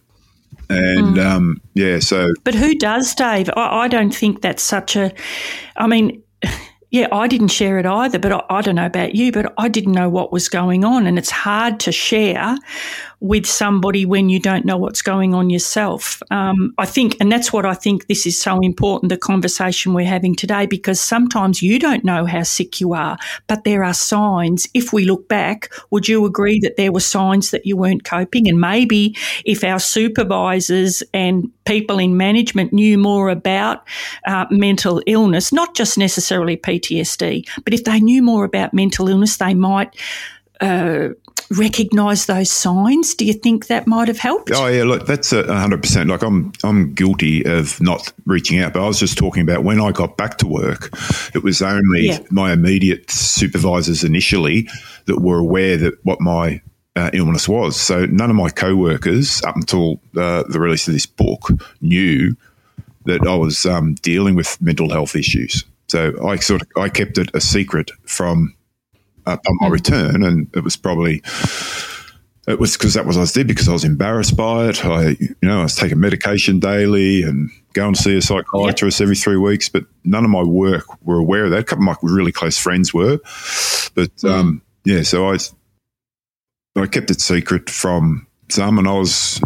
And 0.71 1.17
mm. 1.17 1.25
um, 1.25 1.61
yeah, 1.75 1.99
so. 1.99 2.33
But 2.45 2.55
who 2.55 2.75
does, 2.75 3.15
Dave? 3.15 3.49
I, 3.57 3.85
I, 3.85 3.89
don't 3.89 4.15
think 4.15 4.43
that's 4.43 4.63
such 4.63 4.97
a. 4.97 5.13
I 5.77 5.87
mean, 5.87 6.23
yeah, 6.91 7.09
I 7.11 7.27
didn't 7.27 7.49
share 7.49 7.79
it 7.79 7.87
either, 7.87 8.19
but 8.19 8.33
I, 8.33 8.43
I, 8.51 8.61
don't 8.61 8.75
know 8.75 8.87
about 8.87 9.15
you, 9.15 9.33
but 9.33 9.53
I 9.57 9.69
didn't 9.69 9.93
know 9.93 10.11
what 10.11 10.33
was 10.33 10.49
going 10.49 10.85
on. 10.85 11.07
And 11.07 11.19
it's 11.19 11.31
hard 11.31 11.81
to 11.81 11.93
share 11.93 12.57
with 13.21 13.47
somebody 13.47 14.07
when 14.07 14.29
you 14.29 14.39
don't 14.39 14.65
know 14.65 14.77
what's 14.77 15.03
going 15.03 15.35
on 15.35 15.51
yourself. 15.51 16.23
Um, 16.31 16.73
I 16.79 16.87
think, 16.87 17.17
and 17.21 17.33
that's 17.33 17.53
what 17.53 17.67
I 17.67 17.75
think 17.75 18.07
this 18.07 18.27
is 18.27 18.41
so 18.41 18.61
important, 18.61 19.11
the 19.11 19.17
conversation 19.17 19.93
we're 19.93 20.07
having 20.07 20.37
today, 20.37 20.67
because 20.67 21.01
sometimes 21.01 21.61
you 21.61 21.79
don't 21.79 22.05
know 22.05 22.27
how 22.27 22.45
sick 22.45 22.81
you 22.81 22.95
are, 22.95 23.19
but 23.49 23.65
there 23.65 23.83
are 23.83 23.95
signs. 23.95 24.69
If 24.73 24.93
we 24.93 25.05
look 25.05 25.29
back, 25.29 25.73
would 25.91 26.09
you 26.09 26.25
agree 26.25 26.61
that 26.61 26.77
there 26.77 26.93
were 26.93 27.01
signs 27.01 27.51
that 27.51 27.67
you 27.67 27.77
weren't 27.77 28.05
coping? 28.05 28.49
And 28.49 28.61
maybe 28.61 29.17
if 29.45 29.65
our 29.65 29.81
supervisors 29.81 31.03
and 31.13 31.51
people 31.65 31.99
in 31.99 32.17
management 32.17 32.73
knew 32.73 32.97
more 32.97 33.29
about 33.31 33.87
uh, 34.27 34.47
mental 34.51 35.03
illness, 35.07 35.53
not 35.53 35.75
just 35.75 35.99
necessarily 35.99 36.57
PTSD, 36.57 37.49
but 37.65 37.75
if 37.75 37.85
they 37.85 38.01
knew 38.01 38.23
more 38.23 38.45
about 38.45 38.73
mental 38.73 39.09
illness, 39.09 39.39
they 39.39 39.55
might 39.55 39.95
uh, 40.61 41.09
recognize 41.51 42.27
those 42.27 42.51
signs? 42.51 43.15
Do 43.15 43.25
you 43.25 43.33
think 43.33 43.69
that 43.69 43.87
might 43.87 44.09
have 44.09 44.19
helped? 44.19 44.51
Oh 44.53 44.67
yeah, 44.67 44.85
look, 44.85 45.07
that's 45.07 45.33
a 45.33 45.55
hundred 45.55 45.83
percent. 45.83 46.11
Like 46.11 46.23
I'm, 46.23 46.53
I'm 46.65 46.95
guilty 46.95 47.45
of 47.45 47.81
not 47.81 48.13
reaching 48.27 48.61
out, 48.61 48.73
but 48.73 48.83
I 48.83 48.87
was 48.87 48.99
just 48.99 49.19
talking 49.19 49.43
about 49.43 49.65
when 49.65 49.81
I 49.81 49.93
got 49.93 50.17
back 50.17 50.39
to 50.39 50.47
work. 50.47 50.91
It 51.35 51.43
was 51.43 51.63
only 51.63 52.09
yeah. 52.09 52.19
my 52.31 52.53
immediate 52.53 53.11
supervisors 53.11 54.05
initially 54.05 54.69
that 55.07 55.21
were 55.21 55.39
aware 55.39 55.77
that 55.77 56.05
what 56.05 56.21
my 56.21 56.61
uh, 56.97 57.11
illness 57.13 57.49
was. 57.49 57.77
So 57.77 58.07
none 58.07 58.31
of 58.31 58.37
my 58.37 58.51
co-workers, 58.51 59.41
up 59.45 59.57
until 59.57 60.01
uh, 60.17 60.43
the 60.49 60.59
release 60.59 60.89
of 60.89 60.95
this 60.95 61.07
book, 61.07 61.51
knew 61.81 62.37
that 63.05 63.27
I 63.27 63.37
was 63.37 63.65
um, 63.65 63.95
dealing 63.95 64.35
with 64.35 64.61
mental 64.61 64.91
health 64.91 65.15
issues. 65.17 65.65
So 65.89 66.13
I 66.27 66.37
sort 66.37 66.63
of 66.63 66.69
I 66.77 66.89
kept 66.91 67.17
it 67.17 67.31
a 67.35 67.41
secret 67.41 67.91
from 68.05 68.55
upon 69.35 69.57
my 69.61 69.67
hmm. 69.67 69.73
return, 69.73 70.23
and 70.23 70.49
it 70.55 70.65
was 70.65 70.77
probably 70.77 71.23
it 72.47 72.59
was 72.59 72.77
because 72.77 72.95
that 72.95 73.05
was 73.05 73.19
what 73.19 73.29
I 73.29 73.33
did 73.33 73.47
because 73.47 73.69
I 73.69 73.73
was 73.73 73.85
embarrassed 73.85 74.37
by 74.37 74.69
it. 74.69 74.85
I 74.85 75.11
you 75.21 75.37
know 75.43 75.61
I 75.61 75.63
was 75.65 75.77
taking 75.77 76.01
medication 76.01 76.61
daily 76.61 77.23
and 77.23 77.51
going 77.75 77.95
to 77.95 78.03
see 78.03 78.17
a 78.17 78.23
psychiatrist 78.23 79.01
yep. 79.01 79.05
every 79.05 79.17
three 79.17 79.37
weeks, 79.37 79.69
but 79.69 79.85
none 80.05 80.25
of 80.25 80.31
my 80.31 80.43
work 80.43 80.85
were 81.05 81.19
aware 81.19 81.45
of 81.45 81.51
that. 81.51 81.61
A 81.61 81.65
couple 81.65 81.89
of 81.89 81.99
my 82.03 82.11
really 82.11 82.33
close 82.33 82.59
friends 82.59 82.95
were, 82.95 83.19
but 83.95 84.15
mm. 84.17 84.31
um, 84.31 84.63
yeah, 84.85 85.03
so 85.03 85.31
I 85.31 85.37
I 86.77 86.87
kept 86.87 87.11
it 87.11 87.21
secret 87.21 87.69
from 87.69 88.27
some, 88.49 88.79
and 88.79 88.89
I 88.89 88.93
was 88.93 89.41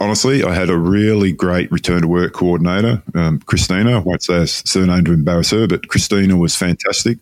honestly, 0.00 0.42
I 0.42 0.54
had 0.54 0.70
a 0.70 0.76
really 0.76 1.32
great 1.32 1.70
return 1.70 2.02
to 2.02 2.08
work 2.08 2.32
coordinator, 2.32 3.02
um, 3.14 3.40
Christina. 3.40 3.96
I 3.96 3.98
won't 3.98 4.22
say 4.22 4.34
her 4.34 4.46
surname 4.46 5.04
to 5.04 5.12
embarrass 5.12 5.50
her, 5.50 5.66
but 5.66 5.88
Christina 5.88 6.36
was 6.36 6.56
fantastic. 6.56 7.18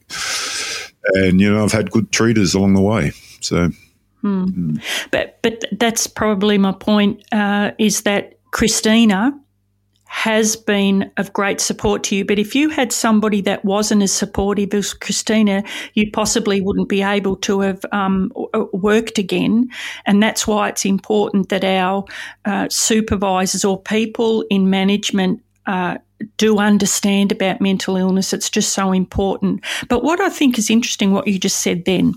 And, 1.15 1.41
you 1.41 1.53
know, 1.53 1.65
I've 1.65 1.73
had 1.73 1.91
good 1.91 2.13
treaters 2.13 2.55
along 2.55 2.75
the 2.75 2.83
way. 2.83 3.13
So. 3.41 3.71
Hmm. 4.21 4.45
Hmm. 4.47 4.77
But 5.11 5.39
but 5.43 5.65
that's 5.73 6.07
probably 6.07 6.59
my 6.59 6.73
point 6.73 7.25
uh, 7.33 7.71
is 7.79 8.03
that 8.03 8.39
Christina 8.51 9.39
has 10.09 10.57
been 10.57 11.11
of 11.19 11.33
great 11.35 11.61
support 11.61 12.03
to 12.03 12.17
you. 12.17 12.25
But 12.25 12.39
if 12.39 12.55
you 12.55 12.71
had 12.71 12.93
somebody 12.93 13.43
that 13.43 13.65
wasn't 13.65 14.03
as 14.03 14.11
supportive 14.11 14.73
as 14.73 14.95
Christina, 14.95 15.63
you 15.93 16.11
possibly 16.11 16.63
wouldn't 16.63 16.89
be 16.89 17.03
able 17.03 17.37
to 17.37 17.61
have 17.61 17.85
um, 17.93 18.33
worked 18.73 19.19
again. 19.19 19.69
And 20.07 20.23
that's 20.23 20.47
why 20.47 20.71
it's 20.71 20.87
important 20.87 21.51
that 21.51 21.63
our 21.63 22.05
uh, 22.47 22.69
supervisors 22.71 23.67
or 23.67 23.83
people 23.83 24.45
in 24.49 24.71
management 24.71 25.43
uh, 25.69 25.99
do 26.37 26.59
understand 26.59 27.31
about 27.31 27.61
mental 27.61 27.97
illness. 27.97 28.33
It's 28.33 28.51
just 28.51 28.73
so 28.73 28.91
important. 28.93 29.65
But 29.89 30.03
what 30.03 30.21
I 30.21 30.31
think 30.31 30.59
is 30.59 30.71
interesting, 30.71 31.13
what 31.13 31.29
you 31.29 31.39
just 31.39 31.61
said 31.61 31.85
then, 31.85 32.15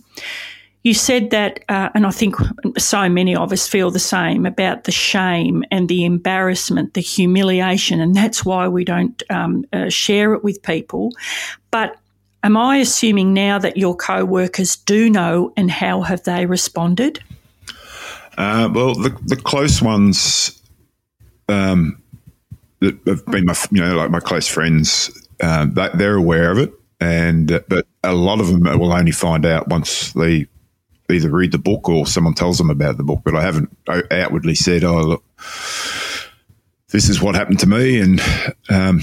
you 0.84 0.96
said 0.96 1.29
that, 1.29 1.63
uh, 1.70 1.89
and 1.93 2.08
I 2.08 2.12
think 2.12 2.36
so 2.79 3.08
many 3.08 3.36
of 3.36 3.51
us 3.51 3.67
feel 3.67 3.91
the 3.91 4.00
same 4.00 4.48
about 4.48 4.86
the 4.86 4.91
shame 4.91 5.63
and 5.70 5.88
the 5.88 6.05
embarrassment, 6.05 6.96
the 6.96 7.01
humiliation, 7.01 8.00
and 8.00 8.15
that's 8.15 8.43
why 8.43 8.67
we 8.67 8.84
don't 8.84 9.22
um, 9.29 9.63
uh, 9.74 9.89
share 9.89 10.34
it 10.34 10.43
with 10.43 10.63
people. 10.63 11.12
But 11.70 11.98
am 12.41 12.58
I 12.58 12.77
assuming 12.77 13.34
now 13.34 13.60
that 13.60 13.77
your 13.77 13.96
co 13.96 14.25
workers 14.25 14.75
do 14.75 15.08
know, 15.08 15.53
and 15.55 15.70
how 15.70 16.01
have 16.01 16.24
they 16.24 16.48
responded? 16.48 17.24
Uh, 18.38 18.67
well, 18.74 18.96
the, 18.96 19.15
the 19.25 19.36
close 19.36 19.84
ones 19.84 20.60
um, 21.48 22.00
that 22.82 23.00
have 23.08 23.26
been 23.28 23.46
my, 23.46 23.56
you 23.72 23.82
know, 23.82 23.96
like 23.96 24.12
my 24.12 24.20
close 24.20 24.48
friends, 24.48 25.10
uh, 25.40 25.66
they're 25.94 26.16
aware 26.16 26.52
of 26.52 26.58
it, 26.58 26.74
and 27.00 27.52
uh, 27.52 27.62
but 27.70 27.88
a 28.04 28.14
lot 28.14 28.40
of 28.40 28.48
them 28.48 28.64
will 28.80 28.92
only 28.92 29.12
find 29.12 29.46
out 29.46 29.70
once 29.70 30.12
they 30.14 30.48
either 31.10 31.30
read 31.30 31.52
the 31.52 31.58
book 31.58 31.90
or 31.90 32.06
someone 32.06 32.34
tells 32.34 32.58
them 32.58 32.70
about 32.70 32.98
the 32.98 33.04
book, 33.04 33.22
but 33.24 33.36
I 33.36 33.42
haven't 33.42 33.76
outwardly 34.12 34.56
said, 34.56 34.84
"Oh, 34.84 35.02
look, 35.02 35.24
this 36.90 37.10
is 37.10 37.22
what 37.22 37.36
happened 37.36 37.60
to 37.60 37.68
me." 37.68 38.00
And 38.00 38.20
um, 38.70 39.02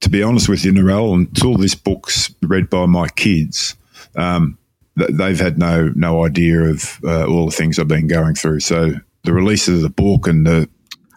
to 0.00 0.08
be 0.08 0.22
honest 0.22 0.48
with 0.48 0.64
you, 0.64 0.72
Narelle, 0.72 1.14
until 1.14 1.56
this 1.56 1.74
book's 1.74 2.34
read 2.42 2.70
by 2.70 2.86
my 2.86 3.08
kids, 3.08 3.76
um, 4.16 4.58
they've 4.96 5.40
had 5.40 5.58
no 5.58 5.92
no 5.94 6.24
idea 6.24 6.60
of 6.62 7.00
uh, 7.04 7.26
all 7.26 7.46
the 7.46 7.56
things 7.56 7.78
I've 7.78 7.88
been 7.88 8.06
going 8.06 8.34
through. 8.34 8.60
So 8.60 8.94
the 9.24 9.32
release 9.32 9.68
of 9.68 9.82
the 9.82 9.90
book 9.90 10.26
and 10.26 10.46
the 10.46 10.68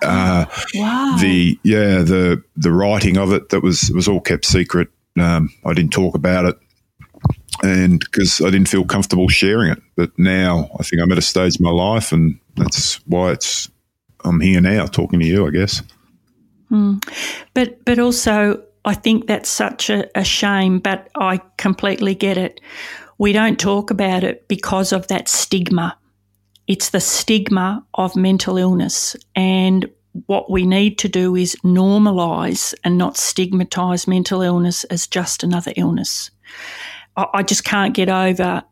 uh, 0.03 0.45
wow. 0.75 1.17
the 1.19 1.60
yeah 1.63 2.01
the 2.01 2.43
the 2.55 2.72
writing 2.72 3.17
of 3.17 3.33
it 3.33 3.50
that 3.50 3.62
was 3.62 3.91
was 3.91 4.07
all 4.07 4.22
kept 4.22 4.45
secret. 4.45 4.89
Um, 5.17 5.50
I 5.65 5.74
didn't 5.74 5.93
talk 5.93 6.15
about 6.15 6.45
it 6.45 6.57
and 7.62 8.00
because 8.00 8.41
I 8.41 8.50
didn't 8.50 8.69
feel 8.69 8.86
comfortable 8.86 9.27
sharing 9.27 9.72
it. 9.72 9.81
But 9.95 10.17
now 10.17 10.69
I 10.79 10.83
think 10.83 11.01
I'm 11.01 11.12
at 11.12 11.17
a 11.17 11.22
stage 11.22 11.60
in 11.60 11.63
my 11.63 11.72
life, 11.72 12.12
and 12.12 12.39
that's 12.55 12.95
why 13.07 13.31
it's 13.31 13.69
I'm 14.24 14.39
here 14.39 14.62
now 14.62 14.86
talking 14.86 15.19
to 15.19 15.25
you. 15.25 15.48
I 15.48 15.51
guess. 15.51 15.81
Mm. 16.72 17.03
But 17.53 17.83
but 17.86 18.00
also 18.00 18.63
I 18.86 18.93
think 18.93 19.27
that's 19.27 19.50
such 19.50 19.89
a, 19.89 20.10
a 20.17 20.24
shame. 20.24 20.79
But 20.79 21.10
I 21.15 21.41
completely 21.57 22.15
get 22.15 22.38
it. 22.38 22.60
We 23.17 23.31
don't 23.31 23.60
talk 23.60 23.91
about 23.91 24.24
it 24.24 24.48
because 24.48 24.91
of 24.91 25.07
that 25.07 25.27
stigma. 25.27 25.98
It's 26.67 26.89
the 26.89 27.01
stigma 27.01 27.86
of 27.96 28.15
mental 28.15 28.58
illness, 28.58 29.15
and 29.36 29.89
what 30.27 30.50
we 30.50 30.65
need 30.65 30.98
to 31.00 31.10
do 31.10 31.36
is 31.36 31.55
normalise 31.63 32.74
and 32.84 32.98
not 32.98 33.15
stigmatise 33.15 34.08
mental 34.08 34.41
illness 34.41 34.84
as 34.86 35.08
just 35.08 35.43
another 35.43 35.74
illness. 35.75 36.29
I, 37.17 37.25
I 37.34 37.43
just 37.43 37.63
can't 37.63 37.96
get 37.96 38.10
over 38.10 38.63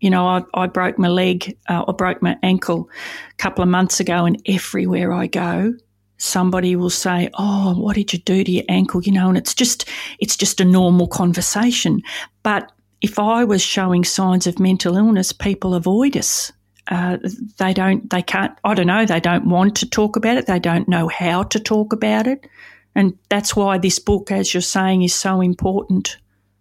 you 0.00 0.08
know, 0.08 0.26
I, 0.26 0.42
I 0.54 0.66
broke 0.66 0.98
my 0.98 1.08
leg 1.08 1.56
uh, 1.68 1.84
or 1.86 1.94
broke 1.94 2.22
my 2.22 2.36
ankle 2.42 2.88
a 3.30 3.34
couple 3.36 3.62
of 3.62 3.68
months 3.68 4.00
ago, 4.00 4.24
and 4.24 4.40
everywhere 4.46 5.12
I 5.12 5.26
go, 5.26 5.74
somebody 6.16 6.74
will 6.74 6.90
say, 6.90 7.28
"Oh, 7.34 7.74
what 7.78 7.96
did 7.96 8.12
you 8.12 8.18
do 8.18 8.42
to 8.42 8.50
your 8.50 8.64
ankle?" 8.68 9.02
You 9.02 9.12
know, 9.12 9.28
and 9.28 9.36
it's 9.36 9.54
just 9.54 9.88
it's 10.18 10.36
just 10.36 10.60
a 10.60 10.64
normal 10.64 11.06
conversation. 11.06 12.02
But 12.42 12.72
if 13.02 13.18
I 13.18 13.44
was 13.44 13.62
showing 13.62 14.04
signs 14.04 14.46
of 14.46 14.58
mental 14.58 14.96
illness, 14.96 15.32
people 15.32 15.74
avoid 15.74 16.16
us. 16.16 16.50
Uh, 16.90 17.18
they 17.58 17.72
don't. 17.72 18.10
They 18.10 18.22
can't. 18.22 18.56
I 18.64 18.74
don't 18.74 18.86
know. 18.86 19.06
They 19.06 19.20
don't 19.20 19.46
want 19.46 19.76
to 19.76 19.88
talk 19.88 20.16
about 20.16 20.36
it. 20.36 20.46
They 20.46 20.58
don't 20.58 20.88
know 20.88 21.08
how 21.08 21.44
to 21.44 21.60
talk 21.60 21.92
about 21.92 22.26
it, 22.26 22.46
and 22.94 23.16
that's 23.28 23.54
why 23.54 23.78
this 23.78 23.98
book, 23.98 24.30
as 24.30 24.52
you're 24.52 24.60
saying, 24.60 25.02
is 25.02 25.14
so 25.14 25.40
important. 25.40 26.16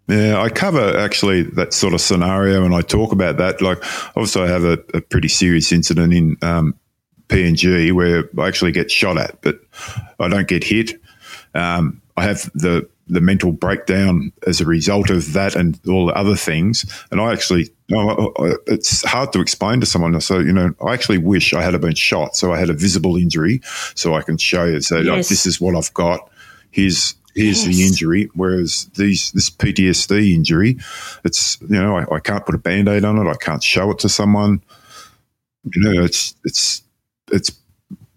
Yeah, 0.07 0.41
I 0.41 0.50
cover 0.50 0.98
actually 0.98 1.43
that 1.43 1.71
sort 1.71 1.93
of 1.93 2.01
scenario 2.01 2.65
and 2.65 2.74
I 2.74 2.81
talk 2.81 3.12
about 3.12 3.38
that. 3.38 3.62
Like, 3.62 3.77
obviously, 4.15 4.41
I 4.41 4.48
have 4.48 4.63
a, 4.63 4.79
a 4.95 5.01
pretty 5.01 5.27
serious 5.27 5.71
incident 5.71 6.13
in 6.13 6.36
um, 6.41 6.74
PNG 7.27 7.91
where 7.91 8.27
I 8.39 8.48
actually 8.48 8.71
get 8.71 8.89
shot 8.89 9.19
at, 9.19 9.39
but 9.41 9.59
I 10.19 10.27
don't 10.27 10.48
get 10.48 10.63
hit. 10.63 11.00
Um, 11.53 12.01
I 12.17 12.24
have 12.24 12.50
the 12.55 12.89
the 13.10 13.22
mental 13.22 13.51
breakdown 13.51 14.32
as 14.48 14.62
a 14.62 14.66
result 14.66 15.10
of 15.10 15.34
that 15.34 15.56
and 15.56 15.80
all 15.88 16.06
the 16.06 16.13
other 16.13 16.36
things. 16.36 16.86
And 17.12 17.20
I 17.20 17.34
actually, 17.34 17.70
you 17.88 17.98
know, 17.98 18.34
it's 18.68 19.04
hard 19.04 19.34
to 19.34 19.42
explain 19.42 19.80
to 19.80 19.86
someone. 19.86 20.20
So, 20.22 20.39
you 20.39 20.54
know, 20.54 20.74
I 20.86 20.94
actually 20.94 21.18
wish 21.18 21.54
I 21.54 21.62
had 21.62 21.80
been 21.82 21.96
shot. 21.96 22.36
So 22.36 22.54
I 22.54 22.60
had 22.60 22.70
a 22.70 22.74
visible 22.74 23.18
injury 23.18 23.62
so 23.96 24.13
I 24.13 24.22
can 24.22 24.38
show 24.38 24.66
you, 24.66 24.80
say, 24.82 25.01
yes. 25.01 25.08
like, 25.08 25.28
this 25.28 25.46
is 25.46 25.60
what 25.60 25.75
I've 25.75 25.94
got. 25.94 26.30
Here's 26.72 27.16
here's 27.36 27.66
yes. 27.66 27.75
the 27.75 27.84
injury. 27.84 28.30
Whereas 28.36 28.86
these 28.96 29.32
this 29.32 29.50
PTSD 29.50 30.34
injury, 30.34 30.78
it's 31.24 31.60
you 31.62 31.82
know 31.82 31.98
I, 31.98 32.16
I 32.16 32.20
can't 32.20 32.46
put 32.46 32.56
a 32.56 32.60
band 32.60 32.88
aid 32.88 33.06
on 33.06 33.18
it. 33.18 33.30
I 33.30 33.36
can't 33.36 33.63
show 33.63 33.92
it 33.92 34.00
to 34.00 34.10
someone. 34.10 34.62
You 35.74 35.82
know, 35.82 36.04
it's 36.04 36.36
it's 36.44 36.84
it's 37.32 37.51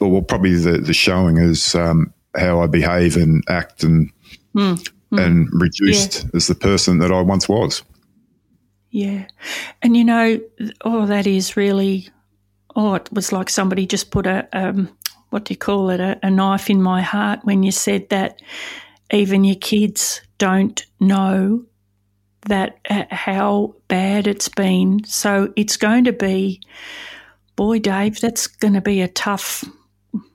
well 0.01 0.23
probably 0.23 0.57
the 0.57 0.79
the 0.79 0.95
showing 0.95 1.39
is 1.39 1.75
um, 1.75 2.13
how 2.37 2.61
I 2.61 2.67
behave 2.67 3.17
and 3.17 3.43
act 3.49 3.85
and 3.85 4.11
mm, 4.55 4.91
mm, 5.13 5.25
and 5.25 5.49
reduced 5.53 6.25
yeah. 6.25 6.31
as 6.35 6.47
the 6.47 6.55
person 6.55 6.99
that 6.99 7.13
I 7.13 7.21
once 7.21 7.49
was. 7.49 7.83
Yeah, 8.91 9.27
and 9.81 9.97
you 9.97 10.05
know, 10.05 10.41
oh, 10.85 11.07
that 11.07 11.27
is 11.27 11.57
really. 11.57 12.09
Oh, 12.75 12.95
it 12.95 13.13
was 13.13 13.33
like 13.33 13.51
somebody 13.51 13.87
just 13.87 14.11
put 14.11 14.27
a 14.27 14.49
um, 14.53 14.89
what 15.33 15.45
do 15.45 15.53
you 15.53 15.59
call 15.59 15.91
it? 15.91 16.01
A, 16.01 16.19
a, 16.23 16.31
knife 16.31 16.69
in 16.69 16.83
my 16.83 17.01
heart 17.01 17.41
when 17.43 17.63
you 17.63 17.73
said 17.73 18.09
that 18.11 18.41
even 19.11 19.45
your 19.45 19.57
kids 19.57 20.21
don't 20.39 20.85
know 21.01 21.65
that 22.49 22.79
uh, 22.91 23.05
how 23.11 23.75
bad 23.89 24.27
it's 24.27 24.49
been. 24.49 25.05
So 25.05 25.53
it's 25.57 25.77
going 25.77 26.05
to 26.05 26.13
be, 26.13 26.61
boy, 27.57 27.79
Dave, 27.79 28.21
that's 28.21 28.47
going 28.47 28.75
to 28.75 28.81
be 28.81 29.01
a 29.01 29.09
tough. 29.09 29.65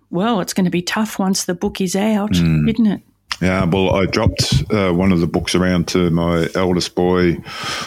Well, 0.09 0.39
it's 0.39 0.53
going 0.53 0.65
to 0.65 0.71
be 0.71 0.81
tough 0.81 1.19
once 1.19 1.45
the 1.45 1.53
book 1.53 1.79
is 1.79 1.95
out, 1.95 2.31
mm. 2.31 2.69
isn't 2.69 2.87
it? 2.87 3.01
Yeah, 3.41 3.65
well, 3.65 3.95
I 3.95 4.05
dropped 4.05 4.63
uh, 4.71 4.91
one 4.91 5.11
of 5.11 5.19
the 5.19 5.27
books 5.27 5.53
around 5.53 5.87
to 5.89 6.09
my 6.09 6.47
eldest 6.55 6.95
boy 6.95 7.37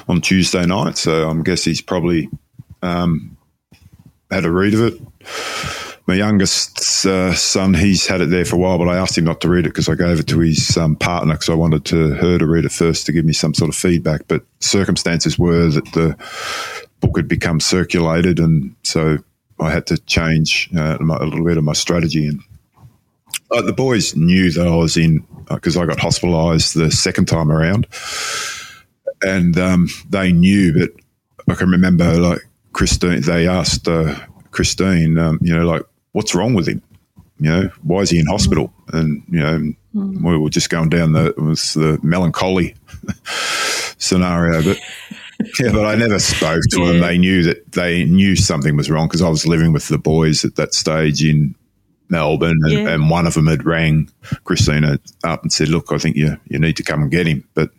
on 0.08 0.20
Tuesday 0.20 0.64
night, 0.64 0.96
so 0.96 1.28
I 1.28 1.42
guess 1.42 1.64
he's 1.64 1.80
probably 1.80 2.28
um, 2.82 3.36
had 4.30 4.44
a 4.44 4.50
read 4.50 4.74
of 4.74 4.80
it 4.80 5.00
my 6.10 6.16
youngest 6.16 7.06
uh, 7.06 7.32
son, 7.34 7.72
he's 7.72 8.04
had 8.04 8.20
it 8.20 8.30
there 8.30 8.44
for 8.44 8.56
a 8.56 8.58
while, 8.58 8.78
but 8.78 8.88
I 8.88 8.96
asked 8.96 9.16
him 9.16 9.24
not 9.24 9.40
to 9.42 9.48
read 9.48 9.64
it 9.64 9.68
because 9.68 9.88
I 9.88 9.94
gave 9.94 10.18
it 10.18 10.26
to 10.26 10.40
his 10.40 10.76
um, 10.76 10.96
partner 10.96 11.34
because 11.34 11.48
I 11.48 11.54
wanted 11.54 11.84
to 11.84 12.14
her 12.14 12.36
to 12.36 12.46
read 12.46 12.64
it 12.64 12.72
first 12.72 13.06
to 13.06 13.12
give 13.12 13.24
me 13.24 13.32
some 13.32 13.54
sort 13.54 13.68
of 13.68 13.76
feedback. 13.76 14.22
But 14.26 14.42
circumstances 14.58 15.38
were 15.38 15.68
that 15.68 15.84
the 15.92 16.16
book 16.98 17.16
had 17.16 17.28
become 17.28 17.60
circulated, 17.60 18.40
and 18.40 18.74
so 18.82 19.18
I 19.60 19.70
had 19.70 19.86
to 19.86 19.98
change 19.98 20.68
uh, 20.76 20.98
a 20.98 21.24
little 21.24 21.44
bit 21.44 21.58
of 21.58 21.62
my 21.62 21.74
strategy. 21.74 22.26
And 22.26 22.40
uh, 23.52 23.62
the 23.62 23.72
boys 23.72 24.16
knew 24.16 24.50
that 24.50 24.66
I 24.66 24.74
was 24.74 24.96
in 24.96 25.24
because 25.54 25.76
uh, 25.76 25.82
I 25.82 25.86
got 25.86 25.98
hospitalised 25.98 26.74
the 26.74 26.90
second 26.90 27.26
time 27.26 27.50
around, 27.50 27.86
and 29.22 29.56
um, 29.58 29.88
they 30.08 30.32
knew. 30.32 30.78
But 30.78 30.90
I 31.48 31.54
can 31.56 31.68
remember, 31.68 32.16
like 32.18 32.40
Christine, 32.72 33.22
they 33.22 33.48
asked 33.48 33.88
uh, 33.88 34.14
Christine, 34.50 35.18
um, 35.18 35.38
you 35.42 35.54
know, 35.54 35.66
like, 35.66 35.82
what's 36.12 36.34
wrong 36.34 36.54
with 36.54 36.68
him? 36.68 36.82
You 37.38 37.50
know, 37.50 37.70
why 37.82 38.00
is 38.00 38.10
he 38.10 38.18
in 38.18 38.26
hospital? 38.26 38.72
And 38.92 39.22
you 39.30 39.40
know, 39.40 39.72
mm. 39.94 40.24
we 40.24 40.38
were 40.38 40.50
just 40.50 40.70
going 40.70 40.90
down 40.90 41.12
the 41.12 41.34
was 41.36 41.74
the 41.74 41.98
melancholy 42.02 42.74
scenario, 43.98 44.62
but. 44.62 44.78
yeah, 45.58 45.72
but 45.72 45.86
I 45.86 45.94
never 45.94 46.18
spoke 46.18 46.60
to 46.72 46.80
yeah. 46.80 46.88
them. 46.88 47.00
They 47.00 47.16
knew 47.16 47.42
that 47.44 47.72
they 47.72 48.04
knew 48.04 48.36
something 48.36 48.76
was 48.76 48.90
wrong 48.90 49.06
because 49.06 49.22
I 49.22 49.30
was 49.30 49.46
living 49.46 49.72
with 49.72 49.88
the 49.88 49.96
boys 49.96 50.44
at 50.44 50.56
that 50.56 50.74
stage 50.74 51.24
in 51.24 51.54
Melbourne, 52.10 52.58
and, 52.62 52.72
yeah. 52.72 52.88
and, 52.90 53.10
one 53.10 53.26
of 53.26 53.34
them 53.34 53.46
had 53.46 53.64
rang 53.64 54.10
Christina 54.44 54.98
up 55.24 55.42
and 55.42 55.52
said, 55.52 55.68
"Look, 55.68 55.92
I 55.92 55.98
think 55.98 56.16
you 56.16 56.36
you 56.46 56.58
need 56.58 56.76
to 56.76 56.82
come 56.82 57.02
and 57.02 57.10
get 57.10 57.26
him." 57.26 57.44
But 57.54 57.70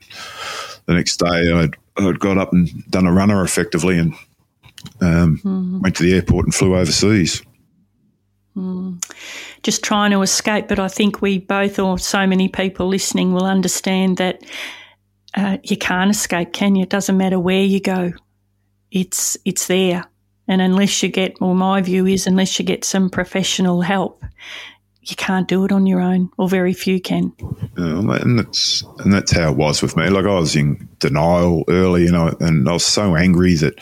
the 0.86 0.94
next 0.94 1.18
day, 1.18 1.52
I'd, 1.52 1.76
I'd 1.98 2.20
got 2.20 2.38
up 2.38 2.54
and 2.54 2.70
done 2.90 3.08
a 3.08 3.14
runner 3.14 3.44
effectively, 3.44 3.98
and 3.98 4.14
um, 5.02 5.40
mm. 5.44 5.82
went 5.82 5.96
to 5.98 6.04
the 6.04 6.14
airport 6.14 6.46
and 6.46 6.56
flew 6.56 6.76
overseas. 6.76 7.44
Mm. 8.56 9.04
Just 9.64 9.84
trying 9.84 10.12
to 10.12 10.22
escape, 10.22 10.68
but 10.68 10.80
I 10.80 10.88
think 10.88 11.22
we 11.22 11.38
both, 11.38 11.80
or 11.80 11.98
so 11.98 12.26
many 12.28 12.50
people 12.50 12.88
listening, 12.88 13.34
will 13.34 13.46
understand 13.46 14.18
that 14.18 14.42
uh, 15.36 15.58
you 15.64 15.78
can't 15.78 16.12
escape, 16.12 16.52
can 16.52 16.76
you? 16.76 16.84
It 16.84 16.90
doesn't 16.90 17.16
matter 17.16 17.40
where 17.40 17.64
you 17.64 17.80
go, 17.80 18.12
it's 18.92 19.38
it's 19.46 19.68
there. 19.68 20.06
And 20.48 20.62
unless 20.62 21.02
you 21.02 21.10
get, 21.10 21.40
well, 21.40 21.54
my 21.54 21.82
view 21.82 22.06
is 22.06 22.28
unless 22.28 22.60
you 22.60 22.66
get 22.66 22.84
some 22.84 23.10
professional 23.10 23.82
help, 23.82 24.24
you 25.04 25.16
can't 25.16 25.48
do 25.48 25.66
it 25.66 25.72
on 25.72 25.88
your 25.88 26.00
own, 26.00 26.30
or 26.38 26.48
very 26.48 26.74
few 26.74 27.02
can. 27.02 27.34
and 27.76 28.38
that's 28.38 28.84
and 29.00 29.12
that's 29.12 29.32
how 29.32 29.50
it 29.50 29.58
was 29.58 29.82
with 29.82 29.98
me. 29.98 30.10
Like 30.10 30.26
I 30.26 30.36
was 30.36 30.56
in 30.56 30.88
denial 31.00 31.64
early, 31.68 32.04
you 32.04 32.12
know, 32.12 32.36
and 32.40 32.70
I 32.70 32.74
was 32.74 32.86
so 32.86 33.16
angry 33.16 33.56
that 33.56 33.74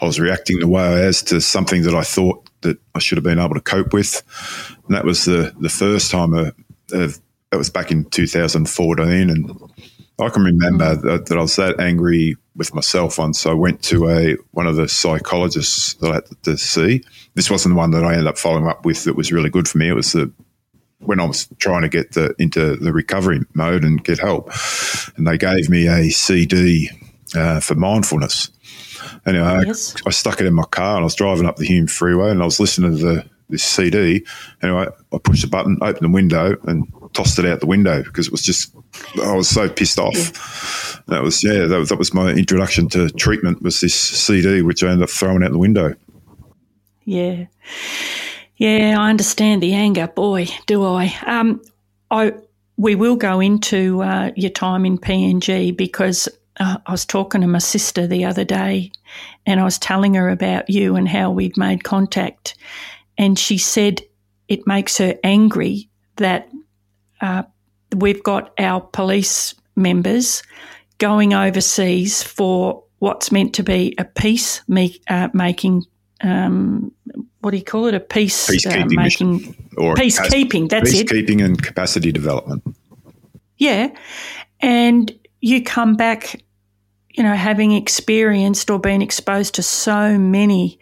I 0.00 0.04
was 0.04 0.18
reacting 0.18 0.58
the 0.58 0.66
way 0.66 0.82
I 0.82 1.06
was 1.06 1.22
to 1.24 1.40
something 1.40 1.82
that 1.82 1.94
I 1.94 2.02
thought 2.02 2.48
that 2.62 2.78
I 2.94 2.98
should 2.98 3.18
have 3.18 3.24
been 3.24 3.38
able 3.38 3.54
to 3.54 3.60
cope 3.60 3.92
with. 3.92 4.22
And 4.86 4.96
that 4.96 5.04
was 5.04 5.26
the 5.26 5.54
the 5.60 5.68
first 5.68 6.10
time. 6.10 6.34
Uh, 6.34 6.50
of, 6.92 7.20
that 7.50 7.58
was 7.58 7.70
back 7.70 7.90
in 7.90 8.04
2014, 8.04 9.30
and 9.30 9.50
I 10.18 10.28
can 10.28 10.42
remember 10.42 10.96
that, 10.96 11.26
that, 11.26 11.38
I 11.38 11.40
was 11.40 11.56
that 11.56 11.80
angry 11.80 12.36
with 12.58 12.74
myself 12.74 13.18
once. 13.18 13.46
I 13.46 13.54
went 13.54 13.82
to 13.84 14.08
a 14.10 14.36
one 14.50 14.66
of 14.66 14.76
the 14.76 14.88
psychologists 14.88 15.94
that 15.94 16.10
I 16.10 16.14
had 16.16 16.42
to 16.42 16.58
see. 16.58 17.02
This 17.34 17.50
wasn't 17.50 17.74
the 17.74 17.78
one 17.78 17.92
that 17.92 18.04
I 18.04 18.12
ended 18.12 18.26
up 18.26 18.36
following 18.36 18.66
up 18.66 18.84
with 18.84 19.04
that 19.04 19.16
was 19.16 19.32
really 19.32 19.48
good 19.48 19.68
for 19.68 19.78
me. 19.78 19.88
It 19.88 19.94
was 19.94 20.12
the 20.12 20.30
when 20.98 21.20
I 21.20 21.24
was 21.24 21.48
trying 21.58 21.82
to 21.82 21.88
get 21.88 22.12
the, 22.12 22.34
into 22.40 22.74
the 22.74 22.92
recovery 22.92 23.40
mode 23.54 23.84
and 23.84 24.02
get 24.02 24.18
help, 24.18 24.50
and 25.16 25.26
they 25.26 25.38
gave 25.38 25.70
me 25.70 25.86
a 25.86 26.10
CD 26.10 26.90
uh, 27.36 27.60
for 27.60 27.76
mindfulness. 27.76 28.50
Anyway, 29.24 29.62
yes. 29.66 29.94
I, 30.04 30.08
I, 30.08 30.10
stuck 30.10 30.40
it 30.40 30.46
in 30.46 30.54
my 30.54 30.64
car 30.64 30.96
and 30.96 31.02
I 31.02 31.04
was 31.04 31.14
driving 31.14 31.46
up 31.46 31.56
the 31.56 31.66
Hume 31.66 31.86
Freeway 31.86 32.30
and 32.30 32.42
I 32.42 32.44
was 32.44 32.58
listening 32.58 32.96
to 32.96 32.98
the 32.98 33.24
this 33.48 33.64
CD. 33.64 34.24
Anyway, 34.62 34.86
I 35.12 35.18
pushed 35.18 35.42
the 35.42 35.48
button, 35.48 35.78
opened 35.80 36.04
the 36.04 36.14
window, 36.14 36.56
and 36.64 36.86
tossed 37.14 37.38
it 37.38 37.46
out 37.46 37.60
the 37.60 37.66
window 37.66 38.02
because 38.02 38.26
it 38.26 38.32
was 38.32 38.42
just 38.42 38.74
I 39.22 39.34
was 39.34 39.48
so 39.48 39.68
pissed 39.68 39.98
off. 39.98 40.14
Yeah. 40.14 41.14
That 41.14 41.22
was 41.22 41.42
yeah, 41.42 41.66
that 41.66 41.78
was, 41.78 41.88
that 41.88 41.98
was 41.98 42.12
my 42.12 42.30
introduction 42.30 42.88
to 42.90 43.08
treatment 43.10 43.62
was 43.62 43.80
this 43.80 43.94
CD, 43.94 44.62
which 44.62 44.82
I 44.82 44.88
ended 44.88 45.04
up 45.04 45.10
throwing 45.10 45.42
out 45.42 45.52
the 45.52 45.58
window. 45.58 45.94
Yeah, 47.04 47.46
yeah, 48.56 48.96
I 48.98 49.08
understand 49.08 49.62
the 49.62 49.72
anger. 49.72 50.08
Boy, 50.08 50.48
do 50.66 50.84
I. 50.84 51.14
Um, 51.26 51.62
I 52.10 52.34
we 52.76 52.94
will 52.94 53.16
go 53.16 53.40
into 53.40 54.02
uh, 54.02 54.30
your 54.36 54.50
time 54.50 54.84
in 54.84 54.98
PNG 54.98 55.76
because 55.76 56.28
uh, 56.60 56.76
I 56.86 56.90
was 56.90 57.04
talking 57.04 57.40
to 57.40 57.46
my 57.46 57.58
sister 57.58 58.06
the 58.06 58.24
other 58.24 58.44
day, 58.44 58.92
and 59.46 59.60
I 59.60 59.64
was 59.64 59.78
telling 59.78 60.14
her 60.14 60.28
about 60.28 60.68
you 60.68 60.96
and 60.96 61.08
how 61.08 61.30
we'd 61.30 61.56
made 61.56 61.84
contact, 61.84 62.56
and 63.18 63.38
she 63.38 63.58
said 63.58 64.00
it 64.46 64.66
makes 64.66 64.96
her 64.98 65.16
angry 65.22 65.90
that 66.16 66.48
uh, 67.20 67.42
we've 67.96 68.22
got 68.22 68.52
our 68.58 68.80
police 68.80 69.54
members 69.76 70.42
going 70.98 71.34
overseas 71.34 72.22
for 72.22 72.84
what's 72.98 73.30
meant 73.30 73.54
to 73.54 73.62
be 73.62 73.94
a 73.98 74.04
peace 74.04 74.62
make, 74.68 75.02
uh, 75.08 75.28
making. 75.34 75.84
Um, 76.20 76.92
what 77.40 77.52
do 77.52 77.56
you 77.56 77.64
call 77.64 77.86
it? 77.86 77.94
A 77.94 78.00
peace 78.00 78.48
peacekeeping 78.48 78.98
uh, 78.98 79.02
making 79.02 79.70
or 79.76 79.94
peacekeeping. 79.94 80.68
That's 80.68 80.92
peacekeeping 80.92 81.00
it. 81.00 81.08
Peacekeeping 81.08 81.44
and 81.44 81.62
capacity 81.62 82.10
development. 82.10 82.64
Yeah, 83.56 83.90
and 84.60 85.16
you 85.40 85.62
come 85.62 85.94
back, 85.94 86.42
you 87.10 87.22
know, 87.22 87.34
having 87.34 87.72
experienced 87.72 88.70
or 88.70 88.80
been 88.80 89.02
exposed 89.02 89.54
to 89.54 89.62
so 89.62 90.18
many, 90.18 90.80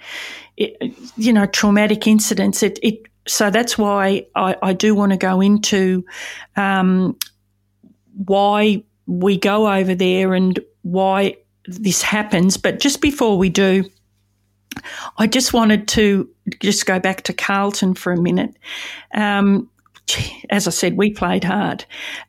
you 0.57 1.33
know, 1.33 1.47
traumatic 1.47 2.07
incidents. 2.07 2.63
It 2.63 2.79
it 2.83 3.03
so 3.27 3.51
that's 3.51 3.77
why 3.77 4.27
I, 4.35 4.57
I 4.63 4.73
do 4.73 4.95
want 4.95 5.13
to 5.13 5.19
go 5.19 5.41
into 5.41 6.05
um, 6.57 7.17
why 8.25 8.85
we 9.07 9.37
go 9.37 9.73
over 9.73 9.95
there 9.95 10.35
and 10.35 10.59
why 10.83 11.37
this 11.67 12.03
happens. 12.03 12.57
But 12.57 12.81
just 12.81 13.01
before 13.01 13.37
we 13.37 13.49
do, 13.49 13.85
I 15.19 15.27
just 15.27 15.53
wanted 15.53 15.89
to 15.89 16.29
just 16.61 16.87
go 16.87 16.99
back 17.01 17.23
to 17.23 17.33
Carlton 17.33 17.95
for 17.95 18.13
a 18.13 18.21
minute. 18.21 18.57
Um, 19.15 19.69
as 20.51 20.69
I 20.69 20.71
said, 20.71 20.97
we 20.97 21.11
played 21.11 21.45
hard, 21.45 21.85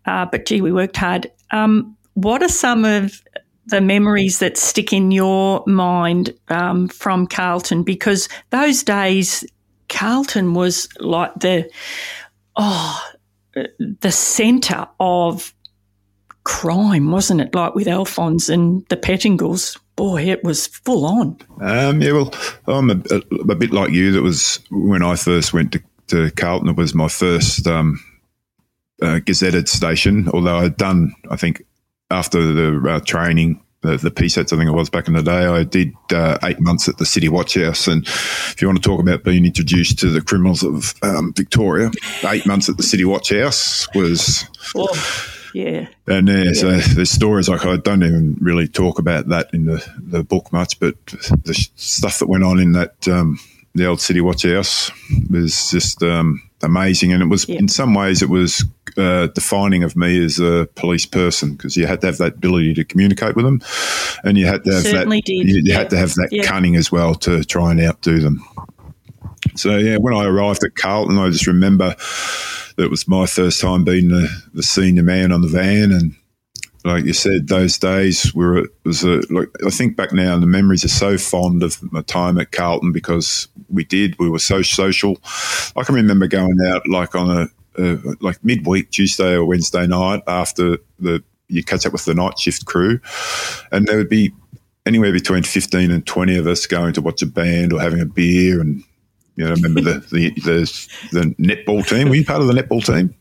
uh, 0.06 0.26
but 0.26 0.46
gee, 0.46 0.62
we 0.62 0.72
worked 0.72 0.98
hard. 0.98 1.32
Um, 1.52 1.96
what 2.16 2.42
are 2.42 2.50
some 2.50 2.84
of 2.84 3.22
the 3.68 3.82
memories 3.82 4.40
that 4.40 4.58
stick 4.58 4.92
in 4.92 5.12
your 5.12 5.64
mind 5.68 6.34
um, 6.50 6.88
from 6.88 7.28
Carlton? 7.28 7.84
Because 7.84 8.28
those 8.50 8.84
days, 8.84 9.46
Carlton 9.90 10.54
was 10.54 10.88
like 11.00 11.34
the 11.40 11.70
oh 12.56 13.04
the 13.78 14.12
centre 14.12 14.88
of 15.00 15.54
crime, 16.44 17.12
wasn't 17.12 17.42
it? 17.42 17.54
Like 17.54 17.76
with 17.76 17.88
Alphonse 17.88 18.50
and 18.50 18.86
the 18.90 18.98
Pettingills. 18.98 19.78
Boy, 19.96 20.24
it 20.24 20.44
was 20.44 20.68
full 20.68 21.06
on. 21.06 21.38
Um, 21.60 22.02
yeah, 22.02 22.12
well, 22.12 22.34
I'm 22.68 22.92
a, 22.92 22.94
a, 23.50 23.56
bit 23.56 23.72
like 23.72 23.92
you. 23.92 24.12
That 24.12 24.22
was 24.22 24.60
when 24.70 25.02
I 25.02 25.16
first 25.16 25.54
went 25.54 25.72
to, 25.72 25.84
to 26.08 26.30
Carlton. 26.32 26.70
It 26.70 26.78
was 26.78 26.94
my 26.94 27.08
first 27.08 27.66
um, 27.66 28.00
uh, 29.02 29.20
gazetted 29.26 29.68
station. 29.68 30.30
Although 30.32 30.58
I'd 30.58 30.78
done, 30.78 31.14
I 31.32 31.36
think, 31.36 31.64
after 32.10 32.42
the 32.42 32.90
uh, 32.90 33.00
training 33.02 33.62
the, 33.82 33.98
the 33.98 34.12
PSATs, 34.12 34.52
I 34.54 34.58
think 34.58 34.70
it 34.70 34.74
was 34.74 34.90
back 34.90 35.08
in 35.08 35.14
the 35.14 35.22
day. 35.22 35.46
I 35.46 35.64
did 35.64 35.94
uh, 36.12 36.38
eight 36.44 36.60
months 36.60 36.90
at 36.90 36.98
the 36.98 37.06
City 37.06 37.30
Watch 37.30 37.56
House. 37.56 37.88
And 37.88 38.06
if 38.06 38.62
you 38.62 38.68
want 38.68 38.82
to 38.82 38.88
talk 38.88 39.00
about 39.00 39.24
being 39.24 39.46
introduced 39.46 40.00
to 40.00 40.10
the 40.10 40.22
criminals 40.22 40.64
of 40.64 40.96
um, 41.04 41.34
Victoria, 41.34 41.92
eight 42.26 42.46
months 42.46 42.70
at 42.70 42.78
the 42.78 42.84
City 42.84 43.06
Watch 43.06 43.30
House 43.30 43.88
was. 43.94 44.46
Yeah. 45.54 45.88
And 46.08 46.30
uh, 46.30 46.34
yeah. 46.34 46.54
so 46.54 46.72
there's 46.72 47.10
stories 47.12 47.50
like 47.50 47.66
I 47.66 47.78
don't 47.78 48.04
even 48.04 48.38
really 48.42 48.68
talk 48.68 49.00
about 49.00 49.30
that 49.30 49.54
in 49.54 49.66
the, 49.66 49.84
the 49.98 50.24
book 50.24 50.52
much, 50.52 50.80
but 50.80 50.94
the 51.06 51.54
stuff 51.76 52.20
that 52.20 52.28
went 52.28 52.44
on 52.44 52.60
in 52.60 52.74
that 52.74 53.08
um, 53.08 53.40
the 53.78 53.86
old 53.86 54.02
City 54.02 54.22
Watch 54.22 54.44
House 54.44 54.92
was 55.30 55.70
just 55.70 56.04
um, 56.04 56.42
amazing. 56.62 57.14
And 57.14 57.22
it 57.22 57.28
was, 57.28 57.48
yeah. 57.48 57.60
in 57.60 57.68
some 57.68 57.94
ways, 57.94 58.22
it 58.22 58.30
was 58.30 58.66
uh, 58.98 59.28
defining 59.28 59.84
of 59.84 59.96
me 59.96 60.24
as 60.24 60.40
a 60.40 60.68
police 60.76 61.06
person 61.06 61.54
because 61.54 61.78
you 61.78 61.86
had 61.86 62.02
to 62.02 62.08
have 62.08 62.18
that 62.18 62.34
ability 62.36 62.74
to 62.74 62.84
communicate 62.84 63.36
with 63.36 63.46
them, 63.46 63.62
and 64.24 64.38
you 64.38 64.48
had 64.48 64.64
to 64.64 64.74
have 64.74 64.84
Certainly 64.84 65.18
that. 65.18 65.26
Did. 65.26 65.48
You, 65.48 65.56
you 65.58 65.62
yeah. 65.66 65.78
had 65.78 65.90
to 65.92 65.98
have 65.98 66.16
that 66.16 66.30
yeah. 66.32 66.44
cunning 66.44 66.76
as 66.76 66.92
well 66.92 67.16
to 67.16 67.44
try 67.44 67.72
and 67.72 67.80
outdo 67.80 68.20
them. 68.20 68.44
So 69.56 69.78
yeah, 69.78 69.98
when 69.98 70.14
I 70.14 70.26
arrived 70.26 70.64
at 70.64 70.76
Carlton, 70.76 71.18
I 71.18 71.30
just 71.30 71.48
remember 71.48 71.96
that 72.76 72.84
it 72.84 72.90
was 72.90 73.08
my 73.08 73.26
first 73.28 73.62
time 73.62 73.84
being 73.84 74.10
the, 74.10 74.28
the 74.54 74.64
senior 74.64 75.04
man 75.04 75.32
on 75.32 75.42
the 75.42 75.48
van, 75.48 75.92
and 75.92 76.16
like 76.84 77.06
you 77.06 77.14
said, 77.14 77.48
those 77.48 77.78
days 77.78 78.34
were 78.34 78.60
it 78.60 78.70
was 78.86 79.04
a, 79.04 79.22
like 79.30 79.50
I 79.66 79.70
think 79.70 79.96
back 79.96 80.14
now, 80.14 80.34
and 80.34 80.44
the 80.44 80.48
memories 80.48 80.86
are 80.86 80.90
so 80.90 81.18
fond 81.18 81.64
of 81.64 81.82
my 81.92 82.02
time 82.02 82.38
at 82.40 82.52
Carlton 82.52 82.92
because 82.92 83.48
we 83.70 83.84
did 83.84 84.18
we 84.20 84.30
were 84.30 84.40
so 84.40 84.62
social. 84.62 85.18
I 85.76 85.84
can 85.84 85.96
remember 85.96 86.28
going 86.28 86.58
out 86.68 86.88
like 86.88 87.16
on 87.16 87.30
a 87.30 87.48
uh, 87.82 87.98
like 88.22 88.44
midweek 88.44 88.92
Tuesday 88.92 89.34
or 89.34 89.46
Wednesday 89.46 89.88
night 89.88 90.24
after 90.28 90.78
the 91.00 91.24
you 91.48 91.64
catch 91.64 91.86
up 91.86 91.94
with 91.94 92.06
the 92.06 92.14
night 92.14 92.38
shift 92.40 92.66
crew, 92.66 93.00
and 93.72 93.88
there 93.88 93.98
would 93.98 94.10
be 94.10 94.34
anywhere 94.86 95.12
between 95.12 95.44
fifteen 95.44 95.92
and 95.92 96.06
twenty 96.06 96.38
of 96.38 96.48
us 96.48 96.68
going 96.68 96.94
to 96.94 97.02
watch 97.02 97.22
a 97.22 97.28
band 97.28 97.74
or 97.74 97.82
having 97.82 98.02
a 98.02 98.06
beer 98.06 98.62
and. 98.62 98.84
You 99.40 99.44
know, 99.44 99.52
remember 99.52 99.82
the, 99.82 100.00
the, 100.12 100.30
the 100.32 100.88
the 101.12 101.36
netball 101.38 101.88
team. 101.88 102.10
Were 102.10 102.16
you 102.16 102.26
part 102.26 102.42
of 102.42 102.48
the 102.48 102.54
netball 102.54 102.84
team? 102.84 103.14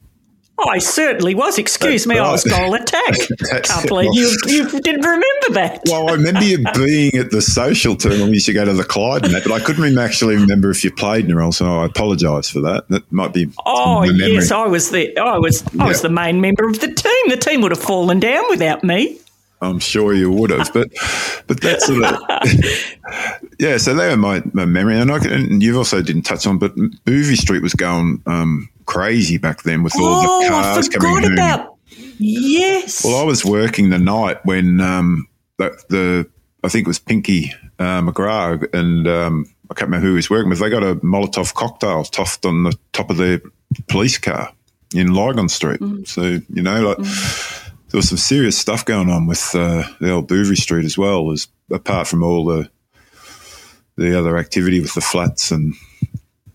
I 0.58 0.78
certainly 0.78 1.34
was. 1.34 1.58
Excuse 1.58 2.04
That's 2.04 2.14
me, 2.14 2.18
I 2.18 2.24
right. 2.24 2.32
was 2.32 2.44
goal 2.44 2.74
attack. 2.74 3.14
Can't 3.62 3.86
believe 3.88 4.08
you, 4.14 4.34
you 4.46 4.68
didn't 4.80 5.02
remember 5.02 5.50
that. 5.50 5.82
Well, 5.86 6.08
I 6.08 6.12
remember 6.14 6.42
you 6.42 6.58
being 6.74 7.14
at 7.16 7.30
the 7.30 7.42
social 7.42 7.94
when 8.02 8.28
we 8.28 8.34
used 8.34 8.46
to 8.46 8.52
go 8.54 8.64
to 8.64 8.72
the 8.72 8.84
Clyde 8.84 9.24
and 9.26 9.34
that, 9.34 9.42
but 9.44 9.52
I 9.52 9.60
couldn't 9.60 9.82
rem- 9.82 9.98
actually 9.98 10.36
remember 10.36 10.70
if 10.70 10.82
you 10.82 10.90
played 10.90 11.26
Narelle, 11.26 11.52
so 11.52 11.66
I 11.80 11.84
apologise 11.86 12.48
for 12.48 12.60
that. 12.62 12.88
That 12.88 13.10
might 13.12 13.34
be 13.34 13.48
Oh 13.66 14.06
the 14.06 14.12
memory. 14.12 14.32
yes, 14.34 14.50
I 14.50 14.66
was 14.66 14.90
the 14.90 15.16
I 15.18 15.36
was 15.38 15.62
I 15.78 15.86
was 15.88 16.00
the 16.02 16.08
main 16.08 16.40
member 16.40 16.66
of 16.66 16.80
the 16.80 16.88
team. 16.92 17.28
The 17.28 17.36
team 17.36 17.60
would 17.60 17.72
have 17.72 17.82
fallen 17.82 18.18
down 18.20 18.44
without 18.48 18.82
me. 18.82 19.18
I'm 19.60 19.78
sure 19.78 20.12
you 20.14 20.30
would 20.30 20.50
have, 20.50 20.70
but 20.72 20.88
but 21.46 21.60
that's 21.60 21.86
sort 21.86 22.04
of 22.04 22.18
yeah. 23.58 23.76
So 23.78 23.94
they 23.94 24.08
were 24.08 24.16
my, 24.16 24.42
my 24.52 24.64
memory, 24.64 24.98
and, 24.98 25.10
I, 25.10 25.18
can- 25.18 25.32
and 25.32 25.62
you 25.62 25.76
also 25.78 26.02
didn't 26.02 26.22
touch 26.22 26.46
on, 26.46 26.58
but 26.58 26.74
Bouverie 27.04 27.36
Street 27.36 27.62
was 27.62 27.74
going 27.74 28.22
um, 28.26 28.68
crazy 28.86 29.38
back 29.38 29.62
then 29.62 29.82
with 29.82 29.94
all 29.96 30.02
oh, 30.04 30.40
the 30.40 30.46
I 30.46 30.62
cars 30.62 30.88
coming 30.88 31.14
forgot 31.14 31.24
home. 31.24 31.32
about. 31.32 31.76
Yes. 32.18 33.04
Well, 33.04 33.20
I 33.20 33.24
was 33.24 33.44
working 33.44 33.90
the 33.90 33.98
night 33.98 34.44
when 34.44 34.80
um, 34.80 35.28
the, 35.58 35.70
the 35.88 36.30
I 36.64 36.68
think 36.68 36.86
it 36.86 36.88
was 36.88 36.98
Pinky 36.98 37.52
uh, 37.78 38.00
McGrath 38.00 38.72
and 38.74 39.06
um, 39.06 39.46
I 39.70 39.74
can't 39.74 39.88
remember 39.88 40.06
who 40.06 40.12
he 40.12 40.16
was 40.16 40.30
working 40.30 40.48
with. 40.48 40.60
They 40.60 40.70
got 40.70 40.82
a 40.82 40.96
Molotov 40.96 41.54
cocktail 41.54 42.04
tossed 42.04 42.46
on 42.46 42.64
the 42.64 42.76
top 42.92 43.10
of 43.10 43.16
their 43.16 43.40
police 43.88 44.18
car 44.18 44.52
in 44.94 45.12
Lygon 45.12 45.48
Street. 45.48 45.80
So 46.06 46.40
you 46.48 46.62
know, 46.62 46.80
like 46.88 46.98
there 46.98 47.98
was 47.98 48.08
some 48.08 48.18
serious 48.18 48.56
stuff 48.58 48.84
going 48.84 49.10
on 49.10 49.26
with 49.26 49.54
uh, 49.54 49.84
the 50.00 50.10
old 50.10 50.28
Bouverie 50.28 50.56
Street 50.56 50.84
as 50.84 50.96
well, 50.96 51.30
as 51.32 51.48
apart 51.70 52.06
from 52.08 52.22
all 52.22 52.44
the 52.44 52.70
the 53.96 54.18
other 54.18 54.36
activity 54.36 54.80
with 54.80 54.94
the 54.94 55.00
flats 55.00 55.50
and 55.50 55.74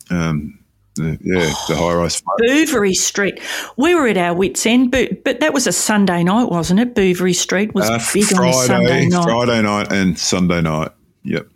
um, 0.10 0.60
the, 1.02 1.18
yeah, 1.22 1.54
the 1.68 1.76
high 1.76 1.94
rise. 1.94 2.22
Bouverie 2.40 2.94
Street. 2.94 3.40
We 3.78 3.94
were 3.96 4.08
at 4.08 4.18
our 4.18 4.34
wits' 4.34 4.66
end, 4.66 4.92
but 4.92 5.24
but 5.24 5.40
that 5.40 5.54
was 5.54 5.68
a 5.68 5.72
Sunday 5.72 6.24
night, 6.24 6.50
wasn't 6.50 6.80
it? 6.80 6.96
Bouverie 6.96 7.34
Street 7.34 7.74
was 7.76 7.90
Uh, 7.90 8.00
big 8.14 8.34
on 8.38 8.48
a 8.48 8.54
Sunday 8.54 8.86
Friday, 8.88 9.08
night. 9.08 9.24
Friday 9.24 9.62
night, 9.62 9.92
and 9.92 10.18
Sunday 10.20 10.62
night. 10.62 10.92
Yep. 11.24 11.48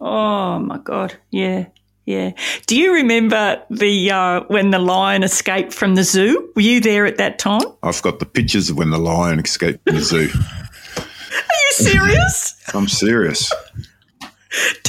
Oh 0.00 0.58
my 0.58 0.78
god, 0.78 1.14
yeah, 1.30 1.66
yeah. 2.06 2.32
Do 2.66 2.76
you 2.76 2.92
remember 2.94 3.62
the 3.70 4.10
uh, 4.10 4.40
when 4.48 4.70
the 4.70 4.78
lion 4.78 5.22
escaped 5.22 5.72
from 5.72 5.94
the 5.94 6.02
zoo? 6.04 6.50
Were 6.56 6.62
you 6.62 6.80
there 6.80 7.06
at 7.06 7.18
that 7.18 7.38
time? 7.38 7.62
I've 7.82 8.02
got 8.02 8.18
the 8.18 8.26
pictures 8.26 8.70
of 8.70 8.76
when 8.76 8.90
the 8.90 8.98
lion 8.98 9.38
escaped 9.38 9.84
from 9.84 9.94
the 9.96 10.02
zoo. 10.02 10.28
Are 10.96 11.04
you 11.04 11.72
serious? 11.72 12.54
I'm 12.74 12.88
serious. 12.88 13.52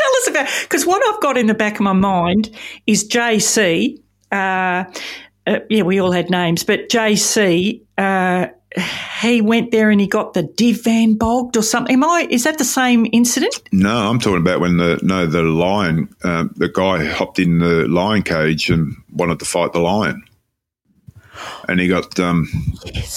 Tell 0.03 0.15
us 0.17 0.27
about 0.27 0.63
because 0.63 0.85
what 0.85 1.01
I've 1.07 1.21
got 1.21 1.37
in 1.37 1.47
the 1.47 1.53
back 1.53 1.75
of 1.75 1.81
my 1.81 1.93
mind 1.93 2.49
is 2.87 3.07
JC. 3.07 4.01
Uh, 4.31 4.83
uh, 5.45 5.59
yeah, 5.69 5.83
we 5.83 5.99
all 5.99 6.11
had 6.11 6.29
names, 6.29 6.63
but 6.63 6.89
JC. 6.89 7.81
Uh, 7.97 8.47
he 9.21 9.41
went 9.41 9.71
there 9.71 9.91
and 9.91 10.01
he 10.01 10.07
got 10.07 10.33
the 10.33 10.43
div 10.43 10.83
van 10.83 11.13
bogged 11.15 11.55
or 11.55 11.61
something. 11.61 11.93
Am 11.93 12.03
I? 12.03 12.27
Is 12.29 12.43
that 12.43 12.57
the 12.57 12.65
same 12.65 13.07
incident? 13.13 13.61
No, 13.71 14.09
I'm 14.09 14.19
talking 14.19 14.41
about 14.41 14.59
when 14.59 14.77
the 14.77 14.99
no 15.03 15.25
the 15.25 15.43
lion, 15.43 16.13
um, 16.23 16.53
the 16.57 16.69
guy 16.69 17.05
hopped 17.05 17.39
in 17.39 17.59
the 17.59 17.87
lion 17.87 18.23
cage 18.23 18.69
and 18.69 18.95
wanted 19.11 19.39
to 19.39 19.45
fight 19.45 19.73
the 19.73 19.79
lion, 19.79 20.23
and 21.69 21.79
he 21.79 21.87
got 21.87 22.19
um, 22.19 22.47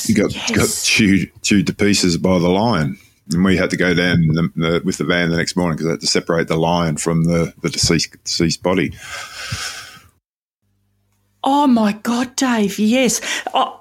he 0.05 0.12
got 0.12 0.33
got 0.55 0.68
chewed 0.68 1.31
chewed 1.42 1.66
to 1.68 1.75
pieces 1.75 2.18
by 2.18 2.38
the 2.38 2.51
lion, 2.51 2.99
and 3.33 3.45
we 3.45 3.57
had 3.57 3.71
to 3.71 3.77
go 3.77 3.95
down 3.95 4.19
the, 4.29 4.51
the, 4.57 4.83
with 4.85 4.99
the 4.99 5.05
van 5.05 5.31
the 5.31 5.37
next 5.37 5.57
morning 5.57 5.77
because 5.77 5.87
I 5.89 5.91
had 5.93 6.01
to 6.01 6.07
separate 6.07 6.49
the 6.49 6.57
lion 6.57 6.97
from 6.97 7.25
the 7.25 7.53
the 7.62 7.71
deceased 7.71 8.17
deceased 8.25 8.62
body. 8.62 8.93
Oh 11.43 11.67
my 11.67 11.93
God, 11.93 12.35
Dave! 12.37 12.79
Yes, 12.79 13.21
oh, 13.55 13.81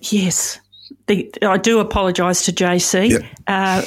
yes. 0.00 0.60
The, 1.06 1.32
I 1.42 1.58
do 1.58 1.80
apologise 1.80 2.44
to 2.46 2.52
JC. 2.52 3.10
Yep. 3.10 3.22
Uh, 3.46 3.82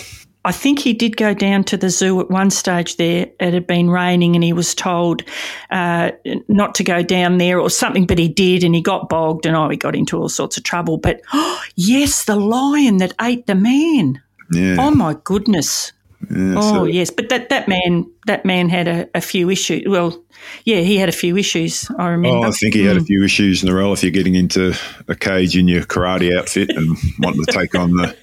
I 0.46 0.52
think 0.54 0.80
he 0.80 0.94
did 0.94 1.18
go 1.18 1.34
down 1.34 1.66
to 1.66 1.78
the 1.78 1.90
zoo 1.90 2.22
at 2.22 2.30
one 2.30 2.50
stage 2.52 2.96
there. 2.96 3.28
It 3.40 3.54
had 3.54 3.68
been 3.68 3.90
raining 3.90 4.34
and 4.34 4.44
he 4.44 4.54
was 4.54 4.74
told 4.74 5.24
uh, 5.72 6.12
not 6.48 6.74
to 6.76 6.86
go 6.86 7.04
down 7.04 7.38
there 7.38 7.60
or 7.60 7.70
something, 7.70 8.06
but 8.06 8.18
he 8.18 8.30
did 8.30 8.64
and 8.64 8.74
he 8.74 8.82
got 8.82 9.10
bogged 9.10 9.46
and 9.46 9.58
oh, 9.58 9.68
he 9.68 9.76
got 9.76 9.94
into 9.94 10.18
all 10.18 10.30
sorts 10.30 10.56
of 10.56 10.64
trouble. 10.64 10.98
But 10.98 11.22
oh, 11.34 11.62
yes, 11.76 12.24
the 12.24 12.38
lion 12.38 12.98
that 12.98 13.14
ate 13.20 13.46
the 13.46 13.56
man. 13.56 14.22
Yeah, 14.52 14.78
Oh 14.80 14.92
my 14.92 15.16
goodness. 15.24 15.92
yeah, 16.32 16.54
Oh 16.58 16.74
so- 16.74 16.84
yes, 16.86 17.10
but 17.12 17.30
that, 17.30 17.50
that 17.50 17.68
man 17.68 18.06
that 18.26 18.46
man 18.46 18.70
had 18.70 18.88
a, 18.88 19.08
a 19.16 19.22
few 19.22 19.50
issues. 19.50 19.84
Well, 19.88 20.24
yeah, 20.66 20.82
he 20.82 20.98
had 20.98 21.10
a 21.10 21.14
few 21.14 21.38
issues. 21.38 21.90
I 21.98 22.08
remember. 22.10 22.46
Oh, 22.46 22.50
I 22.50 22.52
think 22.52 22.74
he 22.76 22.86
had 22.86 22.98
a 22.98 23.04
few 23.04 23.24
issues 23.24 23.64
in 23.64 23.70
the 23.70 23.76
role 23.76 23.94
if 23.94 24.04
you're 24.04 24.12
getting 24.12 24.36
into 24.36 24.74
a 25.08 25.16
cage 25.16 25.58
in 25.58 25.68
your 25.68 25.84
karate 25.84 26.38
outfit 26.38 26.70
and 26.70 26.96
wanting 27.20 27.44
to 27.46 27.52
take 27.52 27.76
on 27.76 27.92
the. 27.96 28.16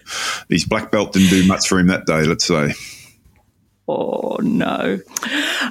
His 0.49 0.65
black 0.65 0.91
belt 0.91 1.13
didn't 1.13 1.31
do 1.31 1.47
much 1.47 1.69
for 1.69 1.79
him 1.79 1.89
that 1.89 2.07
day, 2.07 2.25
let's 2.25 2.45
say. 2.45 2.75
Oh 3.87 4.39
no! 4.43 4.99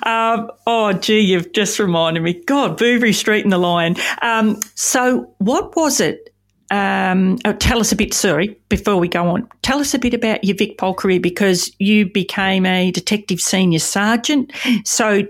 Um, 0.06 0.52
oh 0.68 0.94
gee, 0.94 1.22
you've 1.22 1.52
just 1.52 1.80
reminded 1.80 2.22
me. 2.22 2.34
God, 2.46 2.78
Bouverie 2.78 3.12
Street 3.14 3.44
and 3.44 3.52
the 3.52 3.58
Lion. 3.58 3.96
Um, 4.22 4.60
so, 4.76 5.34
what 5.40 5.76
was 5.76 6.00
it? 6.00 6.33
Um, 6.74 7.38
oh, 7.46 7.54
tell 7.54 7.80
us 7.80 7.92
a 7.92 7.96
bit. 7.96 8.14
Sorry, 8.16 8.58
before 8.68 8.98
we 8.98 9.08
go 9.08 9.28
on, 9.28 9.48
tell 9.62 9.80
us 9.80 9.94
a 9.94 10.00
bit 10.00 10.16
about 10.16 10.44
your 10.44 10.58
Vic 10.58 10.80
Pol 10.80 10.96
career 10.96 11.20
because 11.20 11.72
you 11.78 12.10
became 12.12 12.66
a 12.66 12.90
detective 12.90 13.40
senior 13.40 13.78
sergeant. 13.78 14.52
So, 14.84 15.28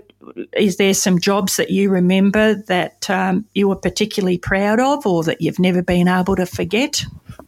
is 0.56 0.78
there 0.78 0.94
some 0.94 1.18
jobs 1.20 1.56
that 1.58 1.68
you 1.70 1.90
remember 1.90 2.54
that 2.54 3.10
um, 3.10 3.44
you 3.54 3.68
were 3.68 3.76
particularly 3.76 4.38
proud 4.38 4.80
of, 4.80 5.06
or 5.06 5.22
that 5.24 5.42
you've 5.42 5.58
never 5.58 5.82
been 5.82 6.08
able 6.08 6.34
to 6.36 6.46
forget? 6.46 7.04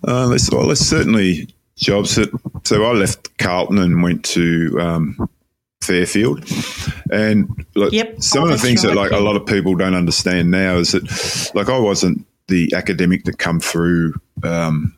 Uh, 0.07 0.29
there's, 0.29 0.51
well, 0.53 0.67
there's 0.67 0.81
certainly 0.81 1.49
jobs 1.77 2.17
that. 2.17 2.29
So 2.65 2.85
I 2.85 2.93
left 2.93 3.39
Carlton 3.39 3.79
and 3.79 4.03
went 4.03 4.27
to 4.27 4.77
um, 4.79 5.29
Fairfield, 5.83 6.45
and 7.11 7.49
like, 7.75 7.93
Yep. 7.93 8.23
some 8.23 8.43
Oh, 8.43 8.45
of 8.45 8.49
the 8.49 8.55
that's 8.57 8.63
things 8.63 8.83
that 8.83 8.95
like 8.95 9.13
a 9.13 9.21
lot 9.21 9.37
of 9.37 9.47
people 9.47 9.75
don't 9.75 9.95
understand 9.95 10.51
now 10.51 10.77
is 10.77 10.93
that 10.93 11.51
like 11.55 11.71
I 11.71 11.79
wasn't 11.79 12.27
the 12.49 12.73
academic 12.75 13.25
that 13.25 13.39
come 13.39 13.61
through. 13.61 14.15
Um, 14.43 14.97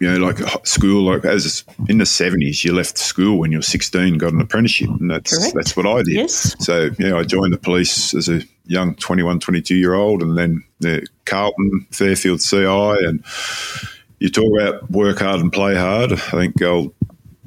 you 0.00 0.10
know, 0.10 0.26
like 0.26 0.38
school, 0.66 1.04
like 1.04 1.24
as 1.24 1.64
in 1.88 1.98
the 1.98 2.06
seventies, 2.06 2.64
you 2.64 2.74
left 2.74 2.98
school 2.98 3.38
when 3.38 3.52
you 3.52 3.58
were 3.58 3.62
sixteen, 3.62 4.18
got 4.18 4.32
an 4.32 4.40
apprenticeship, 4.40 4.88
and 4.88 5.10
that's 5.10 5.36
Correct. 5.36 5.54
that's 5.54 5.76
what 5.76 5.86
I 5.86 6.02
did. 6.02 6.14
Yes. 6.14 6.56
So, 6.58 6.90
yeah, 6.98 7.16
I 7.16 7.22
joined 7.22 7.52
the 7.52 7.58
police 7.58 8.12
as 8.12 8.28
a 8.28 8.42
young 8.66 8.94
21, 8.96 9.40
22 9.40 9.74
year 9.74 9.94
old, 9.94 10.22
and 10.22 10.36
then 10.36 10.64
uh, 10.84 11.00
Carlton, 11.26 11.86
Fairfield 11.90 12.40
CI, 12.40 12.66
and 12.66 13.24
you 14.18 14.28
talk 14.30 14.50
about 14.60 14.90
work 14.90 15.20
hard 15.20 15.40
and 15.40 15.52
play 15.52 15.74
hard. 15.74 16.12
I 16.12 16.16
think 16.16 16.60
old 16.62 16.94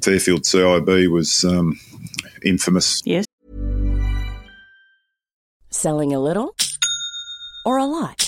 Fairfield 0.02 0.42
CIB 0.42 1.10
was 1.10 1.44
um, 1.44 1.78
infamous. 2.44 3.02
Yes. 3.04 3.26
Selling 5.70 6.14
a 6.14 6.20
little 6.20 6.54
or 7.64 7.78
a 7.78 7.84
lot? 7.84 8.27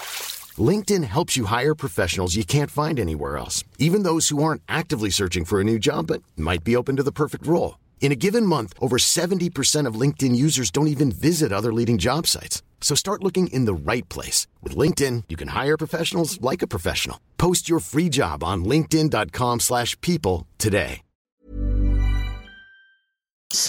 LinkedIn 0.57 1.05
helps 1.05 1.37
you 1.37 1.45
hire 1.45 1.73
professionals 1.73 2.35
you 2.35 2.43
can't 2.43 2.69
find 2.69 2.99
anywhere 2.99 3.37
else, 3.37 3.63
even 3.79 4.03
those 4.03 4.27
who 4.27 4.43
aren't 4.43 4.61
actively 4.67 5.09
searching 5.09 5.45
for 5.45 5.61
a 5.61 5.63
new 5.63 5.79
job 5.79 6.07
but 6.07 6.21
might 6.35 6.63
be 6.65 6.75
open 6.75 6.97
to 6.97 7.03
the 7.03 7.11
perfect 7.13 7.47
role. 7.47 7.77
In 8.01 8.11
a 8.11 8.15
given 8.15 8.45
month, 8.45 8.73
over 8.81 8.97
70% 8.97 9.85
of 9.85 9.95
LinkedIn 9.95 10.35
users 10.35 10.71
don't 10.71 10.89
even 10.89 11.11
visit 11.13 11.53
other 11.53 11.71
leading 11.71 11.97
job 11.97 12.27
sites. 12.27 12.61
So 12.81 12.95
start 12.95 13.23
looking 13.23 13.47
in 13.47 13.63
the 13.65 13.73
right 13.73 14.07
place. 14.09 14.47
With 14.61 14.75
LinkedIn, 14.75 15.25
you 15.29 15.37
can 15.37 15.49
hire 15.49 15.77
professionals 15.77 16.41
like 16.41 16.61
a 16.61 16.67
professional. 16.67 17.21
Post 17.37 17.69
your 17.69 17.79
free 17.79 18.09
job 18.09 18.43
on 18.43 18.65
linkedin.com 18.65 19.61
slash 19.61 19.95
people 20.01 20.47
today. 20.57 21.03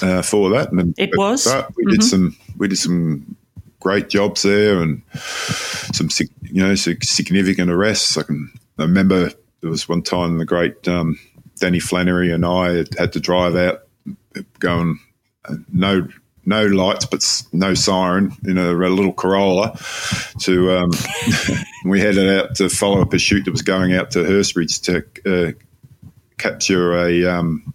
Uh, 0.00 0.22
for 0.22 0.48
that, 0.50 0.68
It 0.96 1.10
was? 1.16 1.44
But 1.44 1.74
we 1.76 1.84
did 1.86 2.04
some 2.04 2.36
we 2.56 2.68
did 2.68 2.78
some 2.78 3.36
great 3.82 4.08
jobs 4.08 4.42
there, 4.42 4.80
and 4.80 5.02
some 5.12 6.08
you 6.42 6.62
know 6.62 6.74
significant 6.74 7.70
arrests. 7.70 8.16
I 8.16 8.22
can 8.22 8.50
I 8.78 8.82
remember 8.82 9.30
there 9.60 9.70
was 9.70 9.88
one 9.88 10.02
time 10.02 10.38
the 10.38 10.44
great 10.44 10.86
um, 10.88 11.18
Danny 11.58 11.80
Flannery 11.80 12.32
and 12.32 12.46
I 12.46 12.72
had, 12.72 12.98
had 12.98 13.12
to 13.14 13.20
drive 13.20 13.56
out, 13.56 13.82
going 14.60 15.00
no 15.72 16.08
no 16.44 16.66
lights 16.66 17.06
but 17.06 17.24
no 17.52 17.74
siren 17.74 18.32
in 18.44 18.58
a, 18.58 18.72
a 18.72 18.88
little 18.88 19.12
Corolla. 19.12 19.78
To 20.40 20.72
um, 20.76 20.90
we 21.84 22.00
headed 22.00 22.28
out 22.28 22.54
to 22.56 22.68
follow 22.68 23.00
a 23.00 23.06
pursuit 23.06 23.44
that 23.44 23.52
was 23.52 23.62
going 23.62 23.94
out 23.94 24.12
to 24.12 24.20
Hurstbridge 24.20 24.82
to 24.84 25.48
uh, 25.48 25.52
capture 26.38 26.96
a 26.96 27.24
um, 27.26 27.74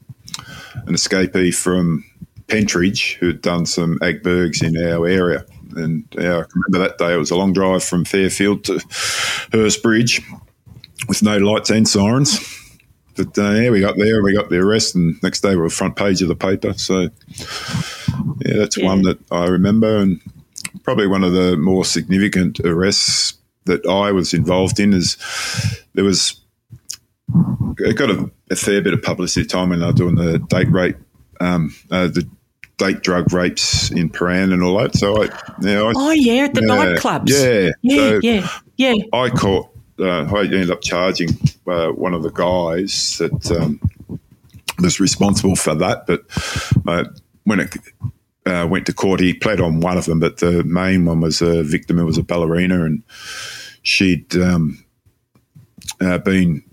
an 0.86 0.94
escapee 0.94 1.54
from 1.54 2.04
Pentridge 2.48 3.16
who'd 3.16 3.42
done 3.42 3.66
some 3.66 4.00
agbergs 4.00 4.64
in 4.64 4.78
our 4.78 5.06
area. 5.06 5.46
And 5.76 6.06
yeah, 6.12 6.38
I 6.38 6.46
remember 6.54 6.80
that 6.80 6.98
day. 6.98 7.14
It 7.14 7.18
was 7.18 7.32
a 7.32 7.36
long 7.36 7.54
drive 7.54 7.84
from 7.84 8.06
Fairfield 8.06 8.64
to 8.66 8.74
Hurstbridge 9.52 10.24
with 11.08 11.24
no 11.24 11.38
lights 11.38 11.70
and 11.70 11.88
sirens. 11.88 12.40
But 13.16 13.38
uh, 13.38 13.52
yeah, 13.52 13.70
we 13.72 13.82
got 13.82 13.98
there, 13.98 14.24
we 14.24 14.36
got 14.36 14.50
the 14.50 14.60
arrest, 14.60 14.96
and 14.96 15.22
next 15.24 15.42
day 15.42 15.52
we 15.52 15.62
were 15.62 15.70
front 15.70 15.96
page 15.96 16.22
of 16.22 16.28
the 16.28 16.36
paper. 16.36 16.74
So 16.74 17.10
yeah, 18.46 18.58
that's 18.58 18.78
one 18.78 19.02
that 19.04 19.18
I 19.32 19.46
remember, 19.46 19.98
and 19.98 20.22
probably 20.84 21.08
one 21.08 21.24
of 21.24 21.34
the 21.34 21.58
more 21.58 21.84
significant 21.84 22.60
arrests 22.60 23.34
that 23.66 23.86
I 23.88 24.12
was 24.12 24.34
involved 24.34 24.80
in 24.80 24.94
is 24.94 25.18
there 25.94 26.04
was 26.04 26.40
it 27.80 27.98
got 27.98 28.10
a, 28.10 28.32
a 28.50 28.56
fair 28.56 28.82
bit 28.82 28.94
of 28.94 29.02
publicity 29.02 29.46
time 29.46 29.70
when 29.70 29.80
they 29.80 29.86
were 29.86 29.94
doing 29.94 30.16
the 30.16 30.40
date 30.40 30.72
rape, 30.72 30.98
um, 31.40 31.76
uh, 31.92 32.08
the 32.08 32.28
date 32.78 33.02
drug 33.02 33.34
rapes 33.34 33.92
in 33.92 34.10
Prahran 34.10 34.54
and 34.54 34.64
all 34.64 34.78
that. 34.78 34.96
So 34.96 35.24
I, 35.24 35.30
yeah, 35.62 35.82
I, 35.82 35.94
Oh, 35.96 36.12
yeah, 36.12 36.44
at 36.44 36.54
the 36.54 36.62
yeah, 36.62 36.76
nightclubs. 36.76 37.30
Yeah, 37.30 37.70
Yeah, 37.82 38.10
So 38.10 38.20
yeah, 38.24 38.50
yeah. 38.78 38.94
I 39.14 39.30
caught. 39.30 39.70
Uh, 40.00 40.26
I 40.32 40.42
ended 40.44 40.70
up 40.70 40.82
charging 40.82 41.30
uh, 41.66 41.88
one 41.90 42.14
of 42.14 42.22
the 42.22 42.30
guys 42.30 43.18
that 43.18 43.52
um, 43.52 43.82
was 44.80 45.00
responsible 45.00 45.56
for 45.56 45.74
that. 45.74 46.06
But 46.06 46.24
uh, 46.88 47.06
when 47.46 47.62
it 47.62 47.76
uh, 48.46 48.68
went 48.70 48.86
to 48.86 48.94
court, 48.94 49.20
he 49.20 49.34
pled 49.34 49.60
on 49.60 49.80
one 49.80 49.98
of 49.98 50.06
them, 50.06 50.20
but 50.20 50.38
the 50.38 50.64
main 50.64 51.06
one 51.06 51.20
was 51.22 51.42
a 51.42 51.64
victim 51.64 51.98
who 51.98 52.06
was 52.06 52.20
a 52.20 52.24
ballerina, 52.24 52.86
and 52.86 53.02
she'd 53.82 54.36
um, 54.38 54.86
uh, 56.00 56.20
been 56.20 56.64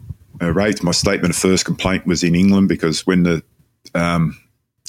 uh, 0.42 0.52
raped. 0.52 0.82
My 0.82 0.92
statement 0.92 1.30
of 1.30 1.36
first 1.36 1.64
complaint 1.64 2.06
was 2.06 2.22
in 2.22 2.34
England 2.34 2.68
because 2.68 3.06
when 3.06 3.22
the 3.22 3.42
um, 3.94 4.38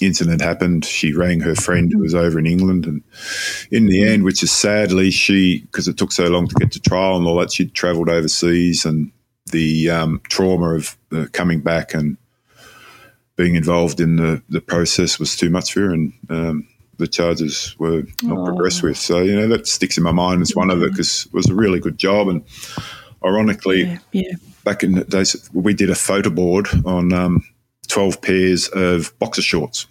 incident 0.02 0.42
happened, 0.42 0.84
she 0.84 1.14
rang 1.14 1.40
her 1.40 1.56
friend 1.56 1.92
who 1.92 2.00
was 2.00 2.14
over 2.14 2.38
in 2.38 2.46
England, 2.46 2.86
and 2.86 3.02
in 3.72 3.86
the 3.86 4.04
end, 4.04 4.24
which 4.24 4.44
is 4.44 4.52
sadly 4.52 5.12
she 5.12 5.62
because 5.62 5.88
it 5.88 5.98
took 5.98 6.12
so 6.12 6.28
long 6.28 6.48
to 6.48 6.56
get 6.56 6.72
to 6.74 6.80
trial 6.82 7.18
and 7.18 7.26
all 7.26 7.38
that, 7.38 7.52
she'd 7.54 7.74
travelled 7.74 8.10
overseas, 8.10 8.86
and 8.86 9.12
the 9.52 9.90
um, 9.90 10.22
trauma 10.28 10.76
of 10.76 10.98
uh, 11.12 11.26
coming 11.32 11.62
back 11.62 11.94
and 11.94 12.18
being 13.38 13.56
involved 13.56 14.00
in 14.00 14.16
the, 14.16 14.42
the 14.50 14.62
process 14.62 15.20
was 15.20 15.36
too 15.36 15.50
much 15.50 15.74
for 15.74 15.82
her, 15.82 15.94
and 15.94 16.14
um, 16.30 16.68
the 16.98 17.08
charges 17.08 17.76
were 17.80 18.04
not 18.24 18.46
progressed 18.46 18.84
with. 18.84 18.98
So 18.98 19.22
you 19.22 19.36
know 19.36 19.48
that 19.48 19.68
sticks 19.68 19.98
in 19.98 20.04
my 20.04 20.12
mind 20.12 20.42
as 20.42 20.56
one 20.56 20.70
of 20.72 20.82
it 20.82 20.92
because 20.92 21.26
it 21.28 21.34
was 21.34 21.50
a 21.50 21.56
really 21.56 21.80
good 21.80 21.98
job, 21.98 22.28
and 22.28 22.44
ironically, 23.24 23.84
Yeah, 23.84 23.98
yeah. 24.12 24.34
back 24.66 24.84
in 24.84 24.94
the 24.94 25.06
days, 25.06 25.50
we 25.54 25.74
did 25.74 25.90
a 25.90 25.96
photo 25.96 26.30
board 26.30 26.68
on 26.86 27.14
um, 27.14 27.44
12 27.96 28.22
pairs 28.22 28.68
of 28.74 29.18
boxer 29.20 29.42
shorts 29.42 29.88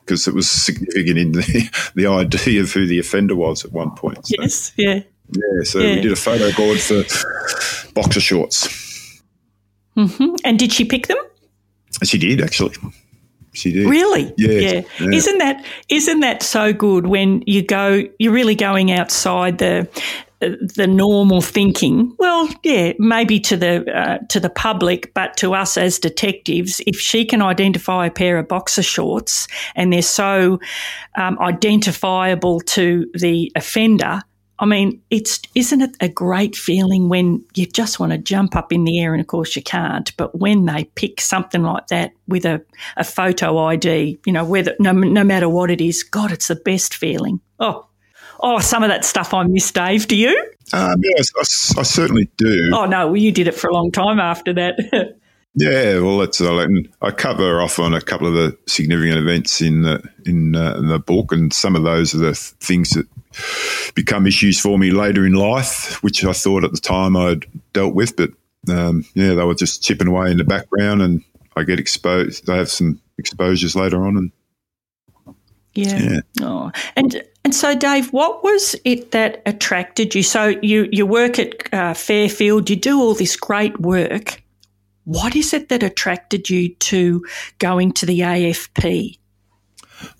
because 0.00 0.28
it 0.28 0.34
was 0.34 0.48
significant 0.48 1.18
in 1.18 1.32
the, 1.32 1.68
the 1.96 2.06
ID 2.06 2.58
of 2.58 2.72
who 2.72 2.86
the 2.86 3.00
offender 3.00 3.34
was 3.34 3.64
at 3.64 3.72
one 3.72 3.90
point. 3.90 4.24
So, 4.24 4.36
Yes, 4.40 4.72
yeah. 4.76 5.00
yeah, 5.32 5.62
so 5.64 5.80
Yeah. 5.80 5.96
we 5.96 6.00
did 6.02 6.12
a 6.12 6.16
photo 6.16 6.52
board 6.56 6.78
for 6.78 7.02
boxer 7.92 8.20
shorts. 8.20 9.20
hmm 9.96 10.36
And 10.44 10.58
did 10.60 10.72
she 10.72 10.84
pick 10.84 11.08
them? 11.08 11.18
She 12.04 12.18
did, 12.18 12.40
actually. 12.40 12.76
She 13.52 13.72
did. 13.72 13.88
Really? 13.88 14.32
Yeah, 14.38 14.82
yeah. 15.00 15.08
Isn't 15.12 15.38
that 15.38 15.64
isn't 15.88 16.20
that 16.20 16.44
so 16.44 16.72
good 16.72 17.06
when 17.06 17.42
you 17.46 17.62
go? 17.62 18.04
You're 18.20 18.32
really 18.32 18.54
going 18.54 18.92
outside 18.92 19.58
the 19.58 19.88
the 20.40 20.86
normal 20.86 21.40
thinking. 21.40 22.14
Well, 22.18 22.48
yeah, 22.62 22.92
maybe 22.98 23.40
to 23.40 23.56
the 23.56 23.90
uh, 23.92 24.18
to 24.28 24.40
the 24.40 24.50
public, 24.50 25.12
but 25.14 25.36
to 25.38 25.54
us 25.54 25.76
as 25.76 25.98
detectives, 25.98 26.80
if 26.86 26.98
she 26.98 27.24
can 27.24 27.42
identify 27.42 28.06
a 28.06 28.10
pair 28.10 28.38
of 28.38 28.48
boxer 28.48 28.82
shorts 28.82 29.48
and 29.74 29.92
they're 29.92 30.02
so 30.02 30.60
um, 31.16 31.38
identifiable 31.40 32.60
to 32.60 33.10
the 33.14 33.50
offender. 33.56 34.22
I 34.60 34.66
mean, 34.66 35.00
it's 35.10 35.40
isn't 35.54 35.82
it 35.82 35.96
a 36.00 36.08
great 36.08 36.56
feeling 36.56 37.08
when 37.08 37.44
you 37.54 37.64
just 37.64 38.00
want 38.00 38.10
to 38.10 38.18
jump 38.18 38.56
up 38.56 38.72
in 38.72 38.82
the 38.84 39.00
air, 39.00 39.14
and 39.14 39.20
of 39.20 39.28
course 39.28 39.54
you 39.54 39.62
can't. 39.62 40.16
But 40.16 40.36
when 40.36 40.64
they 40.66 40.84
pick 40.96 41.20
something 41.20 41.62
like 41.62 41.86
that 41.88 42.12
with 42.26 42.44
a, 42.44 42.60
a 42.96 43.04
photo 43.04 43.56
ID, 43.58 44.18
you 44.26 44.32
know, 44.32 44.44
whether 44.44 44.74
no, 44.80 44.90
no 44.90 45.22
matter 45.22 45.48
what 45.48 45.70
it 45.70 45.80
is, 45.80 46.02
God, 46.02 46.32
it's 46.32 46.48
the 46.48 46.56
best 46.56 46.94
feeling. 46.94 47.40
Oh, 47.60 47.87
oh, 48.40 48.58
some 48.58 48.82
of 48.82 48.88
that 48.88 49.04
stuff 49.04 49.34
I 49.34 49.44
miss, 49.44 49.70
Dave. 49.70 50.08
Do 50.08 50.16
you? 50.16 50.30
Um, 50.72 51.02
yes, 51.16 51.30
I, 51.36 51.80
I 51.80 51.82
certainly 51.82 52.30
do. 52.36 52.70
Oh 52.74 52.86
no, 52.86 53.08
well, 53.08 53.16
you 53.16 53.32
did 53.32 53.48
it 53.48 53.54
for 53.54 53.68
a 53.68 53.74
long 53.74 53.90
time 53.90 54.20
after 54.20 54.52
that. 54.54 55.16
Yeah, 55.54 55.98
well, 55.98 56.18
that's 56.18 56.40
uh, 56.40 56.56
and 56.58 56.88
I 57.02 57.10
cover 57.10 57.60
off 57.60 57.80
on 57.80 57.92
a 57.92 58.00
couple 58.00 58.28
of 58.28 58.34
the 58.34 58.56
significant 58.68 59.18
events 59.18 59.60
in 59.60 59.82
the 59.82 60.00
in, 60.24 60.54
uh, 60.54 60.76
in 60.78 60.86
the 60.86 61.00
book, 61.00 61.32
and 61.32 61.52
some 61.52 61.74
of 61.74 61.82
those 61.82 62.14
are 62.14 62.18
the 62.18 62.26
th- 62.26 62.54
things 62.60 62.90
that 62.90 63.06
become 63.94 64.26
issues 64.26 64.60
for 64.60 64.78
me 64.78 64.92
later 64.92 65.26
in 65.26 65.32
life, 65.32 66.00
which 66.02 66.24
I 66.24 66.32
thought 66.32 66.62
at 66.62 66.70
the 66.70 66.78
time 66.78 67.16
I'd 67.16 67.44
dealt 67.72 67.94
with, 67.94 68.14
but 68.14 68.30
um, 68.70 69.04
yeah, 69.14 69.34
they 69.34 69.44
were 69.44 69.54
just 69.54 69.82
chipping 69.82 70.06
away 70.06 70.30
in 70.30 70.36
the 70.36 70.44
background, 70.44 71.02
and 71.02 71.24
I 71.56 71.64
get 71.64 71.80
exposed. 71.80 72.46
They 72.46 72.56
have 72.56 72.70
some 72.70 73.00
exposures 73.18 73.74
later 73.74 74.06
on, 74.06 74.16
and 74.16 74.30
Yeah. 75.74 75.98
Yeah. 75.98 76.20
Oh, 76.40 76.72
and 76.96 77.22
and 77.44 77.54
so, 77.54 77.74
Dave, 77.74 78.12
what 78.12 78.42
was 78.42 78.76
it 78.84 79.12
that 79.12 79.42
attracted 79.46 80.14
you? 80.14 80.22
So 80.22 80.58
you 80.62 80.88
you 80.90 81.06
work 81.06 81.38
at 81.38 81.72
uh, 81.72 81.94
Fairfield, 81.94 82.68
you 82.68 82.76
do 82.76 83.00
all 83.00 83.14
this 83.14 83.36
great 83.36 83.80
work. 83.80 84.42
What 85.04 85.34
is 85.34 85.54
it 85.54 85.70
that 85.70 85.82
attracted 85.82 86.50
you 86.50 86.74
to 86.74 87.24
going 87.58 87.92
to 87.92 88.06
the 88.06 88.20
AFP? 88.20 89.18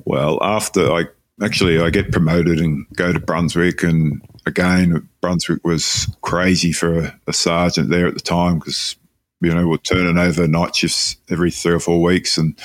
Well, 0.04 0.38
after 0.42 0.90
I 0.90 1.04
actually 1.42 1.80
I 1.80 1.90
get 1.90 2.12
promoted 2.12 2.61
and 2.61 2.87
go 2.94 3.12
to 3.12 3.20
Brunswick, 3.20 3.82
and 3.82 4.22
again 4.46 5.08
Brunswick 5.20 5.64
was 5.64 6.08
crazy 6.22 6.72
for 6.72 6.98
a, 6.98 7.20
a 7.26 7.32
sergeant 7.32 7.90
there 7.90 8.06
at 8.06 8.14
the 8.14 8.20
time 8.20 8.58
because 8.58 8.96
you 9.40 9.54
know 9.54 9.68
we're 9.68 9.76
turning 9.78 10.18
over 10.18 10.48
night 10.48 10.76
shifts 10.76 11.16
every 11.28 11.50
three 11.50 11.74
or 11.74 11.80
four 11.80 12.00
weeks, 12.00 12.38
and 12.38 12.58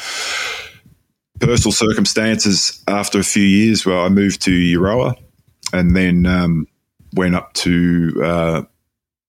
personal 1.45 1.71
circumstances. 1.71 2.82
After 2.88 3.19
a 3.19 3.23
few 3.23 3.43
years, 3.43 3.86
well, 3.86 4.06
I 4.06 4.10
moved 4.10 4.41
to 4.43 4.51
Euroa, 4.51 5.15
and 5.71 5.95
then 5.95 6.25
um, 6.25 6.67
went 7.13 7.36
up 7.36 7.53
to 7.53 8.21
uh, 8.23 8.62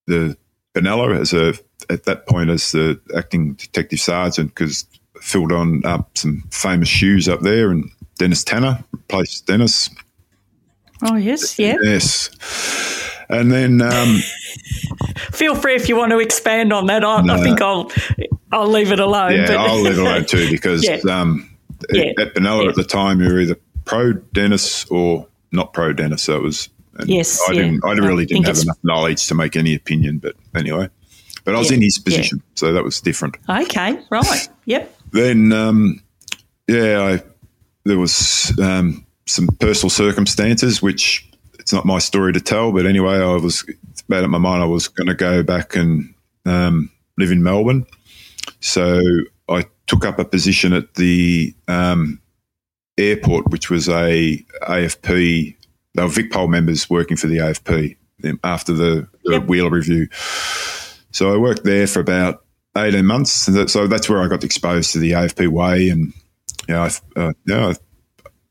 the 0.06 0.36
Benalla 0.74 1.18
as 1.20 1.32
a 1.32 1.54
at 1.90 2.04
that 2.04 2.26
point 2.26 2.50
as 2.50 2.72
the 2.72 3.00
acting 3.16 3.54
detective 3.54 4.00
sergeant 4.00 4.48
because 4.54 4.86
filled 5.20 5.52
on 5.52 5.84
up 5.84 6.16
some 6.18 6.42
famous 6.50 6.88
shoes 6.88 7.28
up 7.28 7.40
there 7.40 7.70
and 7.70 7.88
Denis 8.18 8.42
Tanner 8.44 8.82
replaced 8.92 9.46
Denis. 9.46 9.88
Oh 11.02 11.16
yes, 11.16 11.58
yeah. 11.58 11.76
Yes. 11.82 12.30
And 13.28 13.50
then 13.50 13.80
um, 13.82 14.18
Feel 15.32 15.54
free 15.54 15.74
if 15.74 15.88
you 15.88 15.96
want 15.96 16.12
to 16.12 16.18
expand 16.18 16.72
on 16.72 16.86
that. 16.86 17.04
I, 17.04 17.20
I 17.20 17.42
think 17.42 17.60
I'll 17.60 17.90
I'll 18.52 18.68
leave 18.68 18.92
it 18.92 19.00
alone. 19.00 19.32
Yeah, 19.32 19.46
but- 19.46 19.56
I'll 19.56 19.80
leave 19.80 19.98
it 19.98 20.02
alone 20.02 20.24
too 20.26 20.48
because 20.50 20.84
Yeah. 20.84 20.98
um, 21.10 21.48
Yeah. 21.90 22.12
at 22.18 22.34
Benalla 22.34 22.64
Yeah. 22.64 22.68
at 22.70 22.74
the 22.76 22.84
time 22.84 23.20
you 23.20 23.28
were 23.32 23.40
either 23.40 23.56
pro 23.84 24.12
Denis 24.12 24.84
or 24.90 25.26
not 25.52 25.72
pro 25.72 25.92
Denis. 25.92 26.22
So 26.22 26.36
it 26.36 26.42
was. 26.42 26.68
and 26.98 27.08
Yes, 27.08 27.40
I 27.48 27.54
didn't. 27.54 27.84
I 27.84 27.88
I 27.90 27.92
really 27.94 28.24
think 28.26 28.44
didn't 28.44 28.56
have 28.56 28.62
enough 28.64 28.78
knowledge 28.82 29.26
to 29.28 29.34
make 29.34 29.56
any 29.56 29.74
opinion. 29.74 30.18
But 30.18 30.36
anyway, 30.54 30.88
but 31.44 31.54
I 31.54 31.58
was 31.58 31.70
in 31.70 31.82
his 31.82 31.98
position, 31.98 32.42
so 32.54 32.72
that 32.72 32.84
was 32.84 33.00
different. 33.00 33.36
Okay, 33.48 33.98
right. 34.10 34.48
Yep. 34.66 34.96
Then, 35.12 35.52
um, 35.52 36.02
yeah, 36.68 37.02
I, 37.02 37.22
there 37.84 37.98
was 37.98 38.52
um, 38.60 39.04
some 39.26 39.46
personal 39.60 39.90
circumstances 39.90 40.80
which 40.82 41.28
it's 41.58 41.72
not 41.72 41.84
my 41.84 41.98
story 41.98 42.32
to 42.32 42.40
tell. 42.40 42.72
But 42.72 42.86
anyway, 42.86 43.16
I 43.16 43.36
was 43.36 43.64
made 44.08 44.22
up 44.24 44.30
my 44.30 44.38
mind 44.38 44.62
I 44.62 44.66
was 44.66 44.88
going 44.88 45.06
to 45.08 45.14
go 45.14 45.42
back 45.42 45.76
and 45.76 46.14
um, 46.46 46.90
live 47.18 47.30
in 47.30 47.42
Melbourne. 47.42 47.86
So 48.60 48.98
I 48.98 49.24
took 49.86 50.04
up 50.04 50.18
a 50.18 50.24
position 50.24 50.72
at 50.72 50.94
the 50.94 51.54
um, 51.68 52.20
airport, 52.98 53.50
which 53.50 53.70
was 53.70 53.88
a 53.88 54.44
AFP. 54.62 55.56
They 55.94 56.02
were 56.02 56.08
VicPol 56.08 56.48
members 56.48 56.88
working 56.90 57.16
for 57.16 57.26
the 57.26 57.38
AFP 57.38 57.96
after 58.42 58.72
the, 58.72 59.08
the 59.24 59.32
Yep. 59.32 59.46
Wheeler 59.46 59.70
review. 59.70 60.08
So 61.12 61.32
I 61.32 61.36
worked 61.36 61.64
there 61.64 61.86
for 61.86 62.00
about 62.00 62.44
18 62.76 63.06
months. 63.06 63.30
So 63.70 63.86
that's 63.86 64.08
where 64.08 64.22
I 64.22 64.28
got 64.28 64.42
exposed 64.42 64.92
to 64.92 64.98
the 64.98 65.12
AFP 65.12 65.48
way. 65.48 65.88
And, 65.88 66.12
you 66.68 66.74
know, 66.74 66.82
I, 66.82 66.90
uh, 67.20 67.32
yeah, 67.46 67.74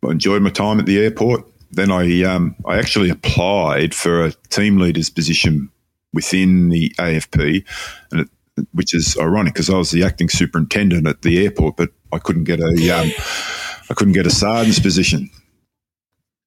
I 0.05 0.11
enjoyed 0.11 0.41
my 0.41 0.49
time 0.49 0.79
at 0.79 0.85
the 0.85 0.99
airport. 0.99 1.45
Then 1.71 1.91
I, 1.91 2.23
um, 2.23 2.55
I 2.65 2.77
actually 2.77 3.09
applied 3.09 3.95
for 3.95 4.25
a 4.25 4.31
team 4.49 4.77
leader's 4.77 5.09
position 5.09 5.69
within 6.13 6.69
the 6.69 6.91
AFP, 6.99 7.65
and 8.11 8.21
it, 8.21 8.29
which 8.71 8.93
is 8.93 9.17
ironic 9.19 9.53
because 9.53 9.69
I 9.69 9.77
was 9.77 9.91
the 9.91 10.03
acting 10.03 10.29
superintendent 10.29 11.07
at 11.07 11.21
the 11.21 11.43
airport, 11.43 11.77
but 11.77 11.91
I 12.11 12.19
couldn't 12.19 12.43
get 12.43 12.59
a, 12.59 12.89
um, 12.91 13.11
I 13.89 13.93
couldn't 13.93 14.13
get 14.13 14.27
a 14.27 14.31
sergeant's 14.31 14.79
position. 14.79 15.29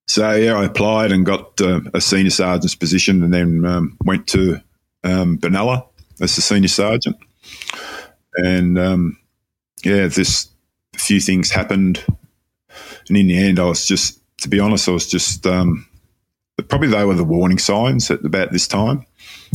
So 0.08 0.32
yeah, 0.32 0.54
I 0.54 0.64
applied 0.64 1.10
and 1.10 1.26
got 1.26 1.60
uh, 1.60 1.80
a 1.92 2.00
senior 2.00 2.30
sergeant's 2.30 2.76
position, 2.76 3.22
and 3.22 3.34
then 3.34 3.64
um, 3.64 3.96
went 4.04 4.28
to 4.28 4.60
um, 5.02 5.38
Benalla 5.38 5.86
as 6.20 6.36
the 6.36 6.42
senior 6.42 6.68
sergeant. 6.68 7.16
And 8.36 8.78
um, 8.78 9.18
yeah, 9.84 10.06
this 10.06 10.48
a 10.94 10.98
few 10.98 11.20
things 11.20 11.50
happened, 11.50 12.04
and 13.08 13.16
in 13.16 13.26
the 13.26 13.36
end, 13.36 13.58
I 13.58 13.64
was 13.64 13.86
just, 13.86 14.20
to 14.42 14.48
be 14.48 14.60
honest, 14.60 14.88
I 14.88 14.92
was 14.92 15.10
just 15.10 15.46
um, 15.46 15.86
probably 16.68 16.88
they 16.88 17.04
were 17.04 17.14
the 17.14 17.24
warning 17.24 17.58
signs 17.58 18.10
at 18.10 18.24
about 18.24 18.52
this 18.52 18.68
time. 18.68 19.04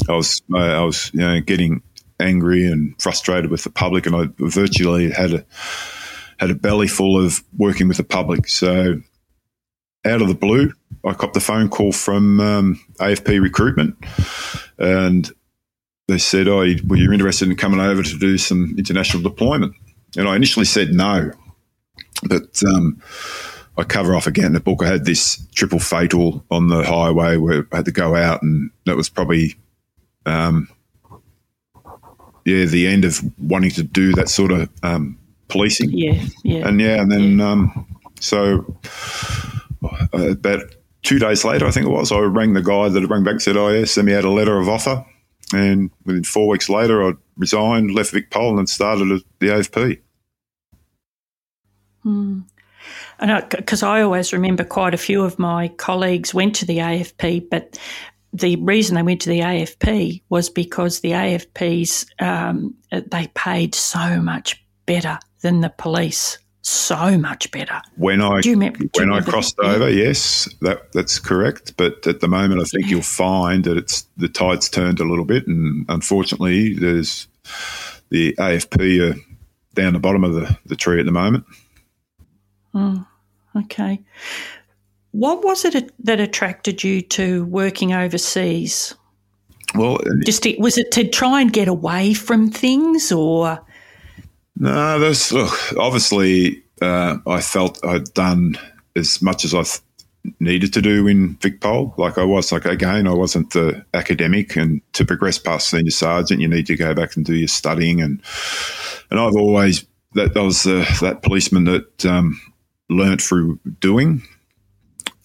I 0.10 0.14
was 0.14 0.42
uh, 0.54 0.58
I 0.58 0.84
was 0.84 1.12
you 1.14 1.22
know 1.22 1.40
getting 1.42 1.82
angry 2.22 2.66
and 2.66 3.00
frustrated 3.02 3.52
with 3.52 3.64
the 3.64 3.70
public, 3.70 4.06
and 4.06 4.16
I 4.16 4.30
virtually 4.38 5.12
had 5.12 5.34
a 5.34 5.46
had 6.38 6.50
a 6.50 6.56
belly 6.56 6.88
full 6.88 7.24
of 7.24 7.44
working 7.56 7.88
with 7.88 7.98
the 7.98 8.04
public. 8.04 8.48
So 8.48 9.02
out 10.06 10.22
of 10.22 10.28
the 10.28 10.34
blue, 10.34 10.74
I 11.06 11.14
copped 11.14 11.38
a 11.38 11.40
phone 11.40 11.70
call 11.70 11.92
from 11.92 12.40
um, 12.40 12.80
AFP 13.00 13.42
recruitment, 13.42 13.96
and 14.78 15.30
they 16.08 16.18
said, 16.18 16.48
"Oh, 16.48 16.66
were 16.88 16.98
you 16.98 17.12
interested 17.12 17.50
in 17.50 17.56
coming 17.56 17.80
over 17.80 18.04
to 18.04 18.18
do 18.18 18.38
some 18.38 18.76
international 18.78 19.24
deployment?" 19.24 19.76
And 20.18 20.28
I 20.28 20.36
initially 20.36 20.66
said 20.66 20.94
no, 20.94 21.32
but 22.24 22.62
um, 22.68 23.02
I 23.78 23.84
cover 23.84 24.16
off 24.16 24.28
again 24.28 24.48
in 24.48 24.54
the 24.54 24.60
book. 24.60 24.84
I 24.84 24.88
had 24.88 25.06
this 25.06 25.46
triple 25.56 25.80
fatal 25.80 26.46
on 26.52 26.68
the 26.68 26.84
highway 26.84 27.38
where 27.38 27.68
I 27.72 27.78
had 27.78 27.86
to 27.86 27.92
go 27.92 28.16
out, 28.16 28.42
and 28.44 28.70
that 28.86 28.98
was 28.98 29.10
probably, 29.10 29.56
um, 30.26 30.68
yeah, 32.46 32.66
the 32.66 32.88
end 32.88 33.06
of 33.06 33.22
wanting 33.40 33.72
to 33.72 33.84
do 33.84 34.14
that 34.14 34.30
sort 34.30 34.52
of 34.52 34.70
um, 34.84 35.18
policing. 35.48 35.92
Yeah, 35.92 36.24
yeah. 36.44 36.68
And 36.68 36.80
yeah, 36.80 37.02
and 37.02 37.12
then 37.12 37.42
um, 37.42 37.88
so 38.20 38.66
uh, 40.14 40.32
about 40.32 40.62
two 41.04 41.20
days 41.20 41.44
later, 41.44 41.66
I 41.66 41.72
think 41.72 41.86
it 41.86 41.90
was, 41.90 42.12
I 42.12 42.20
rang 42.20 42.54
the 42.54 42.62
guy 42.62 42.90
that 42.90 43.02
had 43.02 43.10
rang 43.10 43.24
back 43.24 43.34
and 43.34 43.42
said, 43.42 43.58
"Oh 43.58 43.70
yeah, 43.70 43.86
send 43.86 44.08
me 44.08 44.16
out 44.16 44.26
a 44.26 44.32
letter 44.32 44.58
of 44.58 44.70
offer." 44.70 45.06
And 45.54 45.92
within 46.06 46.24
four 46.24 46.48
weeks 46.48 46.70
later, 46.70 47.08
I 47.08 47.14
resigned, 47.38 47.94
left 47.94 48.12
Vic 48.12 48.30
Pol, 48.30 48.58
and 48.58 48.70
started 48.70 49.12
at 49.12 49.22
the 49.40 49.48
AFP. 49.48 50.00
because 53.20 53.84
I 53.84 54.02
always 54.02 54.34
remember 54.34 54.64
quite 54.64 54.94
a 54.94 54.98
few 54.98 55.24
of 55.24 55.38
my 55.38 55.68
colleagues 55.68 56.34
went 56.34 56.56
to 56.58 56.66
the 56.66 56.78
AFP, 56.78 57.50
but 57.50 57.78
the 58.34 58.56
reason 58.58 58.96
they 58.96 59.04
went 59.04 59.22
to 59.22 59.30
the 59.30 59.40
AFP 59.40 60.22
was 60.30 60.50
because 60.50 61.02
the 61.02 61.12
AFPs 61.12 62.06
um, 62.22 62.76
they 62.92 63.28
paid 63.36 63.76
so 63.76 64.22
much 64.22 64.64
better 64.86 65.20
than 65.42 65.62
the 65.62 65.70
police, 65.78 66.38
so 66.62 67.18
much 67.18 67.52
better. 67.52 67.82
When 67.96 68.22
I 68.22 68.40
remember- 68.46 68.86
when 68.96 69.12
I 69.12 69.22
crossed 69.22 69.56
yeah. 69.62 69.72
over, 69.72 69.90
yes, 69.90 70.48
that 70.62 70.92
that's 70.94 71.20
correct. 71.20 71.76
But 71.78 72.08
at 72.08 72.22
the 72.22 72.28
moment, 72.28 72.62
I 72.62 72.66
think 72.66 72.90
you'll 72.90 73.02
find 73.02 73.64
that 73.66 73.78
it's 73.78 74.06
the 74.18 74.30
tide's 74.30 74.70
turned 74.70 75.00
a 75.00 75.06
little 75.06 75.26
bit, 75.26 75.48
and 75.48 75.86
unfortunately, 75.90 76.74
there's 76.74 77.28
the 78.10 78.34
AFP 78.34 79.12
are 79.12 79.16
down 79.74 79.94
the 79.94 80.00
bottom 80.00 80.24
of 80.24 80.34
the, 80.34 80.58
the 80.66 80.76
tree 80.76 81.00
at 81.00 81.06
the 81.06 81.12
moment. 81.12 81.46
Okay, 83.56 84.00
what 85.12 85.44
was 85.44 85.66
it 85.66 85.92
that 86.06 86.20
attracted 86.20 86.84
you 86.84 87.02
to 87.02 87.46
working 87.46 87.94
overseas? 87.94 88.96
Well, 89.76 90.00
Just 90.26 90.44
to, 90.44 90.56
was 90.58 90.78
it 90.78 90.92
to 90.92 91.08
try 91.08 91.42
and 91.42 91.52
get 91.52 91.68
away 91.68 92.14
from 92.14 92.50
things, 92.52 93.12
or 93.12 93.60
No, 94.58 95.00
there's 95.00 95.32
look, 95.32 95.58
obviously 95.78 96.64
uh, 96.82 97.18
I 97.26 97.42
felt 97.42 97.84
I'd 97.86 98.14
done 98.14 98.58
as 98.96 99.22
much 99.22 99.46
as 99.46 99.54
I 99.54 99.64
th- 99.64 99.80
needed 100.40 100.74
to 100.74 100.82
do 100.82 101.08
in 101.08 101.36
VicPol. 101.38 101.98
Like 101.98 102.18
I 102.18 102.24
was, 102.24 102.52
like 102.52 102.66
again, 102.66 103.08
I 103.08 103.14
wasn't 103.14 103.52
the 103.52 103.86
academic, 103.94 104.56
and 104.56 104.82
to 104.94 105.06
progress 105.06 105.38
past 105.38 105.70
senior 105.70 105.92
sergeant, 105.92 106.42
you 106.42 106.48
need 106.48 106.68
to 106.68 106.76
go 106.76 106.94
back 106.94 107.16
and 107.16 107.26
do 107.26 107.36
your 107.36 107.48
studying, 107.48 108.02
and 108.02 108.22
and 109.10 109.20
I've 109.20 109.36
always 109.36 109.86
that, 110.14 110.34
that 110.34 110.44
was 110.44 110.68
uh, 110.68 110.86
that 111.02 111.22
policeman 111.24 111.64
that 111.66 112.06
um, 112.06 112.42
learnt 112.90 113.22
through 113.22 113.60
doing, 113.80 114.24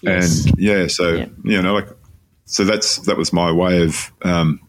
Yes. 0.03 0.47
and 0.47 0.55
yeah, 0.59 0.87
so 0.87 1.13
Yeah. 1.15 1.27
you 1.45 1.63
know, 1.63 1.75
like 1.75 1.89
so 2.45 2.65
that's 2.65 2.97
that 3.07 3.17
was 3.17 3.33
my 3.33 3.51
way 3.51 3.83
of 3.83 4.13
um, 4.23 4.61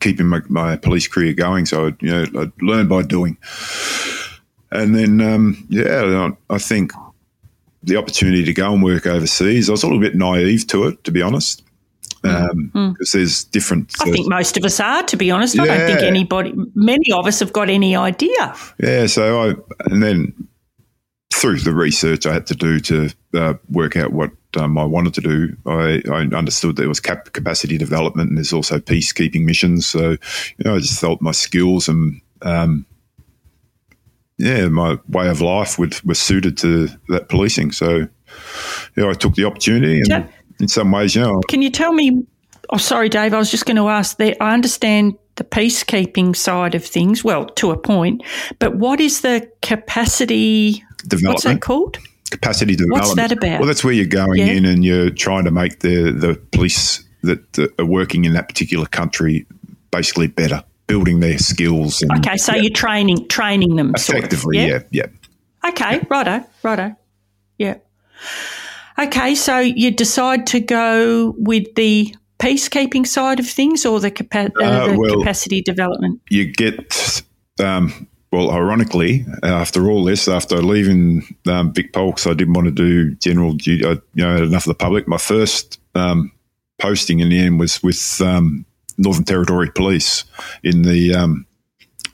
keeping 0.00 0.26
my, 0.26 0.40
my 0.48 0.76
police 0.76 1.08
career 1.08 1.32
going. 1.32 1.66
So 1.66 1.86
I'd, 1.88 2.02
you 2.02 2.10
know, 2.10 2.42
I'd 2.42 2.62
learn 2.62 2.88
by 2.88 3.02
doing, 3.02 3.36
and 4.70 4.94
then 4.94 5.20
um, 5.20 5.66
yeah, 5.68 6.30
I 6.50 6.54
I 6.54 6.58
think 6.58 6.92
the 7.82 7.96
opportunity 7.96 8.44
to 8.44 8.52
go 8.52 8.72
and 8.72 8.82
work 8.82 9.06
overseas. 9.06 9.68
I 9.68 9.72
was 9.72 9.82
a 9.82 9.86
little 9.86 10.00
bit 10.00 10.14
naive 10.14 10.66
to 10.68 10.84
it, 10.88 11.04
to 11.04 11.10
be 11.10 11.22
honest, 11.22 11.62
because 12.22 13.12
there's 13.12 13.44
different. 13.44 13.94
I 14.00 14.10
think 14.10 14.28
most 14.28 14.56
of 14.56 14.64
us 14.64 14.80
are, 14.80 15.02
to 15.04 15.16
be 15.16 15.30
honest. 15.30 15.58
I 15.58 15.66
don't 15.66 15.86
think 15.86 16.00
anybody, 16.00 16.52
many 16.74 17.12
of 17.12 17.26
us 17.26 17.40
have 17.40 17.52
got 17.52 17.68
any 17.70 17.96
idea. 17.96 18.54
Yeah, 18.82 19.06
so 19.06 19.42
I 19.42 19.54
and 19.90 20.02
then 20.02 20.48
through 21.34 21.58
the 21.60 21.74
research 21.74 22.26
I 22.26 22.32
had 22.32 22.46
to 22.46 22.54
do 22.54 22.80
to 22.80 23.10
uh, 23.34 23.54
work 23.70 23.96
out 23.96 24.12
what 24.12 24.30
um, 24.56 24.78
I 24.78 24.84
wanted 24.84 25.14
to 25.14 25.20
do, 25.20 25.56
I, 25.66 26.02
I 26.10 26.22
understood 26.34 26.76
there 26.76 26.88
was 26.88 27.00
cap- 27.00 27.32
capacity 27.32 27.76
development 27.76 28.30
and 28.30 28.38
there's 28.38 28.52
also 28.52 28.78
peacekeeping 28.78 29.44
missions. 29.44 29.86
So 29.86 30.10
you 30.10 30.64
know, 30.64 30.76
I 30.76 30.78
just 30.78 31.00
felt 31.00 31.20
my 31.20 31.32
skills 31.32 31.88
and 31.88 32.20
um, 32.42 32.86
yeah, 34.38 34.68
my 34.68 34.98
way 35.08 35.28
of 35.28 35.40
life 35.40 35.78
would 35.78 36.00
was 36.04 36.18
suited 36.18 36.56
to 36.58 36.88
that 37.08 37.28
policing. 37.28 37.72
So 37.72 38.08
yeah, 38.96 39.08
I 39.08 39.12
took 39.12 39.34
the 39.34 39.44
opportunity 39.44 39.96
and. 39.98 40.08
Yeah. 40.08 40.26
In 40.58 40.68
some 40.68 40.90
ways, 40.90 41.14
you 41.14 41.20
know, 41.20 41.42
Can 41.48 41.60
you 41.60 41.68
tell 41.68 41.92
me? 41.92 42.24
Oh, 42.70 42.78
sorry, 42.78 43.10
Dave. 43.10 43.34
I 43.34 43.38
was 43.38 43.50
just 43.50 43.66
going 43.66 43.76
to 43.76 43.88
ask. 43.88 44.16
That 44.16 44.42
I 44.42 44.54
understand 44.54 45.18
the 45.34 45.44
peacekeeping 45.44 46.34
side 46.34 46.74
of 46.74 46.82
things, 46.82 47.22
well, 47.22 47.44
to 47.44 47.72
a 47.72 47.76
point. 47.76 48.22
But 48.58 48.76
what 48.76 48.98
is 48.98 49.20
the 49.20 49.50
capacity? 49.60 50.82
Development. 51.06 51.34
What's 51.34 51.44
that 51.44 51.60
called? 51.60 51.98
capacity 52.32 52.74
development. 52.74 53.02
What's 53.04 53.14
that 53.14 53.30
about? 53.30 53.60
Well, 53.60 53.68
that's 53.68 53.84
where 53.84 53.92
you're 53.94 54.04
going 54.04 54.40
Yeah. 54.40 54.46
in 54.46 54.64
and 54.64 54.84
you're 54.84 55.10
trying 55.10 55.44
to 55.44 55.50
make 55.52 55.80
the 55.80 56.10
the 56.12 56.34
police 56.50 57.04
that, 57.22 57.40
are 57.78 57.84
working 57.86 58.24
in 58.24 58.32
that 58.32 58.48
particular 58.48 58.84
country 58.86 59.46
basically 59.92 60.26
better, 60.26 60.62
building 60.88 61.20
their 61.20 61.38
skills. 61.38 62.02
And 62.02 62.10
Okay, 62.18 62.36
so 62.36 62.54
you're 62.54 62.72
training 62.72 63.28
training 63.28 63.76
them 63.76 63.92
sort 63.96 64.18
of, 64.18 64.24
effectively, 64.24 64.58
yeah, 64.58 64.80
yeah. 64.90 65.06
Okay, 65.68 66.00
righto, 66.10 66.44
righto. 66.64 66.96
Yeah. 67.58 67.76
Okay, 68.98 69.34
so 69.34 69.58
you 69.60 69.90
decide 69.90 70.46
to 70.48 70.60
go 70.60 71.34
with 71.38 71.74
the 71.76 72.14
peacekeeping 72.38 73.06
side 73.06 73.38
of 73.40 73.48
things 73.48 73.86
or 73.86 74.00
the, 74.00 74.10
capa- 74.10 74.50
uh, 74.60 74.64
Uh, 74.64 74.86
the 74.92 74.98
well- 74.98 75.18
capacity 75.20 75.62
development? 75.62 76.20
You 76.30 76.52
get. 76.52 77.22
Um, 77.60 78.08
well, 78.36 78.50
ironically, 78.50 79.24
after 79.42 79.88
all 79.90 80.04
this, 80.04 80.28
after 80.28 80.62
leaving 80.62 81.22
um, 81.48 81.72
Vic 81.72 81.92
Pol, 81.92 82.12
'cause 82.12 82.26
I 82.26 82.34
didn't 82.34 82.52
want 82.52 82.66
to 82.66 82.70
do 82.70 83.14
general 83.14 83.54
duty, 83.54 83.84
I, 83.84 83.92
you 83.92 84.24
know, 84.24 84.32
had 84.34 84.42
enough 84.42 84.66
of 84.66 84.70
the 84.70 84.74
public. 84.74 85.08
My 85.08 85.16
first 85.16 85.80
um, 85.94 86.32
posting 86.78 87.20
in 87.20 87.30
the 87.30 87.38
end 87.38 87.58
was 87.58 87.82
with 87.82 88.20
um, 88.20 88.66
Northern 88.98 89.24
Territory 89.24 89.70
Police 89.70 90.24
in 90.62 90.82
the 90.82 91.14
um, 91.14 91.46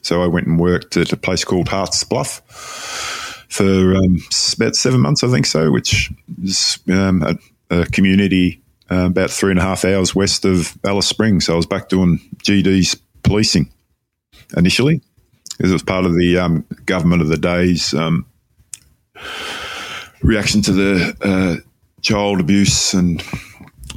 So 0.03 0.23
I 0.23 0.27
went 0.27 0.47
and 0.47 0.61
worked 0.61 0.97
at 0.97 1.13
a 1.13 1.17
place 1.17 1.45
called 1.45 1.69
Harts 1.69 2.05
Bluff 2.05 2.43
for 3.49 3.97
um, 3.97 4.19
about 4.57 4.77
seven 4.77 5.01
months, 5.01 5.25
I 5.25 5.29
think 5.29 5.47
so, 5.47 5.71
which 5.71 6.11
is 6.43 6.79
um, 6.89 7.23
a, 7.23 7.37
a, 7.71 7.87
community 7.87 8.63
uh, 8.91 9.07
about 9.07 9.31
three 9.31 9.51
and 9.51 9.59
a 9.59 9.63
half 9.63 9.85
hours 9.85 10.15
west 10.15 10.45
of 10.45 10.77
Alice 10.85 11.07
Springs. 11.09 11.47
So 11.47 11.55
I 11.55 11.57
was 11.57 11.67
back 11.67 11.89
doing 11.89 12.19
GD's 12.45 12.97
policing 13.23 13.71
initially, 14.57 15.03
because 15.53 15.71
it 15.71 15.75
was 15.75 15.83
part 15.83 16.05
of 16.05 16.15
the 16.17 16.39
um, 16.39 16.65
government 16.87 17.23
of 17.23 17.29
the 17.29 17.37
day's 17.37 17.95
um, 17.95 18.27
reaction 20.23 20.63
to 20.63 20.73
the 20.73 21.17
uh, 21.23 21.57
child 22.01 22.41
abuse 22.41 22.95
and 22.95 23.23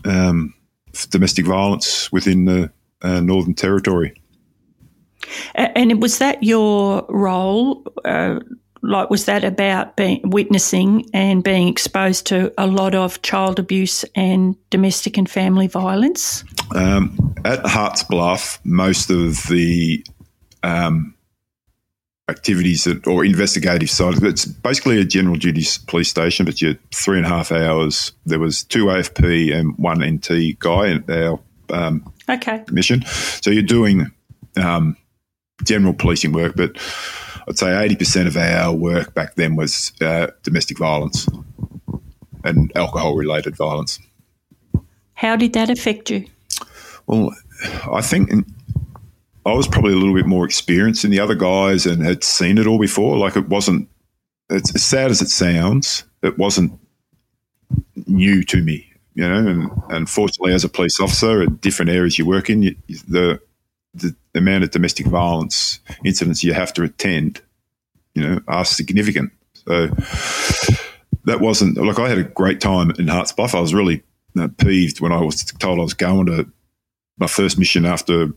um, 0.06 0.54
domestic 1.10 1.46
violence 1.46 2.12
within 2.12 2.46
the 2.46 2.72
uh, 3.02 3.20
Northern 3.20 3.54
Territory. 3.54 4.22
And 5.56 6.02
was 6.02 6.20
that 6.20 6.44
your 6.44 7.06
role? 7.10 7.84
Uh, 8.04 8.40
like, 8.82 9.10
was 9.10 9.26
that 9.26 9.44
about 9.44 9.96
being 9.96 10.22
witnessing 10.24 11.10
and 11.14 11.44
being 11.44 11.68
exposed 11.68 12.28
to 12.28 12.54
a 12.58 12.68
lot 12.68 12.94
of 12.94 13.22
child 13.24 13.58
abuse 13.58 14.06
and 14.14 14.56
domestic 14.70 15.18
and 15.18 15.30
family 15.30 15.66
violence? 15.66 16.44
Um, 16.76 17.36
at 17.44 17.66
Harts 17.66 18.04
Bluff, 18.04 18.60
most 18.64 19.10
of 19.10 19.48
the 19.48 20.06
um, 20.62 21.15
activities 22.28 22.86
that, 22.86 23.06
or 23.08 23.24
investigative 23.24 23.90
side. 23.90 24.22
It's 24.24 24.46
basically 24.46 25.00
a 25.00 25.06
general 25.06 25.36
duties 25.36 25.78
police 25.78 26.10
station, 26.10 26.46
but 26.46 26.62
you're 26.62 26.76
three 26.92 27.18
and 27.18 27.26
a 27.26 27.30
half 27.30 27.52
hours. 27.52 28.14
There 28.26 28.40
was 28.40 28.64
two 28.64 28.86
AFP 28.86 29.54
and 29.54 29.78
one 29.78 30.04
NT 30.04 30.60
guy 30.60 30.88
in 30.88 31.04
our 31.10 31.40
um, 31.70 32.12
okay 32.30 32.64
mission. 32.72 33.04
So 33.06 33.50
you're 33.52 33.64
doing 33.64 34.12
um, 34.58 34.98
general 35.64 35.94
policing 35.94 36.32
work, 36.32 36.56
but 36.56 36.72
I'd 37.48 37.58
say 37.58 37.68
80% 37.68 38.28
of 38.28 38.38
our 38.38 38.74
work 38.74 39.14
back 39.14 39.36
then 39.36 39.56
was 39.56 39.92
uh, 40.02 40.28
domestic 40.44 40.80
violence 40.80 41.28
and 42.44 42.72
alcohol 42.76 43.16
related 43.16 43.56
violence. 43.56 44.00
How 45.14 45.36
did 45.36 45.54
that 45.54 45.70
affect 45.70 46.10
you? 46.10 46.26
Well, 47.08 47.36
I 47.92 48.02
think 48.02 48.32
I 49.46 49.54
was 49.54 49.68
probably 49.68 49.94
a 49.94 49.98
little 49.98 50.16
bit 50.16 50.26
more 50.26 50.46
experienced 50.46 51.04
than 51.04 51.12
the 51.12 51.20
other 51.20 51.36
guys 51.36 51.86
and 51.86 52.04
had 52.04 52.24
seen 52.24 52.58
it 52.58 52.68
all 52.68 52.80
before. 52.80 53.18
Like 53.18 53.36
it 53.36 53.48
wasn't, 53.48 53.88
it's 54.50 54.74
as 54.74 54.84
sad 54.84 55.12
as 55.12 55.22
it 55.22 55.30
sounds, 55.30 56.04
it 56.24 56.38
wasn't 56.38 56.80
new 58.08 58.44
to 58.46 58.64
me, 58.64 58.92
you 59.14 59.28
know. 59.28 59.48
And 59.48 59.72
unfortunately, 59.90 60.54
as 60.54 60.64
a 60.64 60.70
police 60.70 61.00
officer, 61.00 61.44
at 61.44 61.62
different 61.62 61.92
areas 61.92 62.18
you 62.18 62.26
work 62.26 62.50
in, 62.50 62.64
you, 62.64 62.76
the 63.08 63.40
the 63.94 64.14
amount 64.34 64.64
of 64.64 64.72
domestic 64.72 65.06
violence 65.06 65.80
incidents 66.04 66.44
you 66.44 66.54
have 66.54 66.74
to 66.74 66.84
attend, 66.84 67.42
you 68.14 68.22
know, 68.22 68.42
are 68.48 68.66
significant. 68.66 69.32
So 69.54 69.88
that 71.24 71.40
wasn't 71.40 71.78
like 71.78 72.00
I 72.00 72.10
had 72.10 72.18
a 72.18 72.24
great 72.24 72.60
time 72.60 72.92
in 73.00 73.08
Harts 73.08 73.32
Bluff. 73.32 73.56
I 73.56 73.62
was 73.62 73.74
really 73.74 74.04
uh, 74.38 74.50
peeved 74.58 75.00
when 75.00 75.12
I 75.12 75.22
was 75.22 75.46
told 75.46 75.80
I 75.80 75.84
was 75.84 75.94
going 75.94 76.26
to 76.26 76.50
my 77.18 77.28
first 77.28 77.58
mission 77.58 77.86
after 77.86 78.34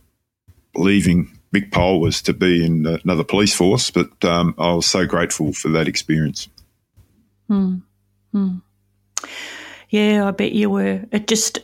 leaving 0.75 1.39
Vic 1.51 1.71
Pol 1.71 1.99
was 1.99 2.21
to 2.23 2.33
be 2.33 2.65
in 2.65 2.85
another 2.85 3.23
police 3.23 3.55
force, 3.55 3.89
but 3.89 4.23
um, 4.23 4.53
I 4.57 4.73
was 4.73 4.85
so 4.85 5.05
grateful 5.05 5.53
for 5.53 5.69
that 5.69 5.87
experience. 5.87 6.47
Hmm. 7.47 7.77
Hmm. 8.31 8.57
Yeah, 9.89 10.27
I 10.27 10.31
bet 10.31 10.51
you 10.51 10.69
were. 10.69 11.03
It 11.11 11.27
just 11.27 11.59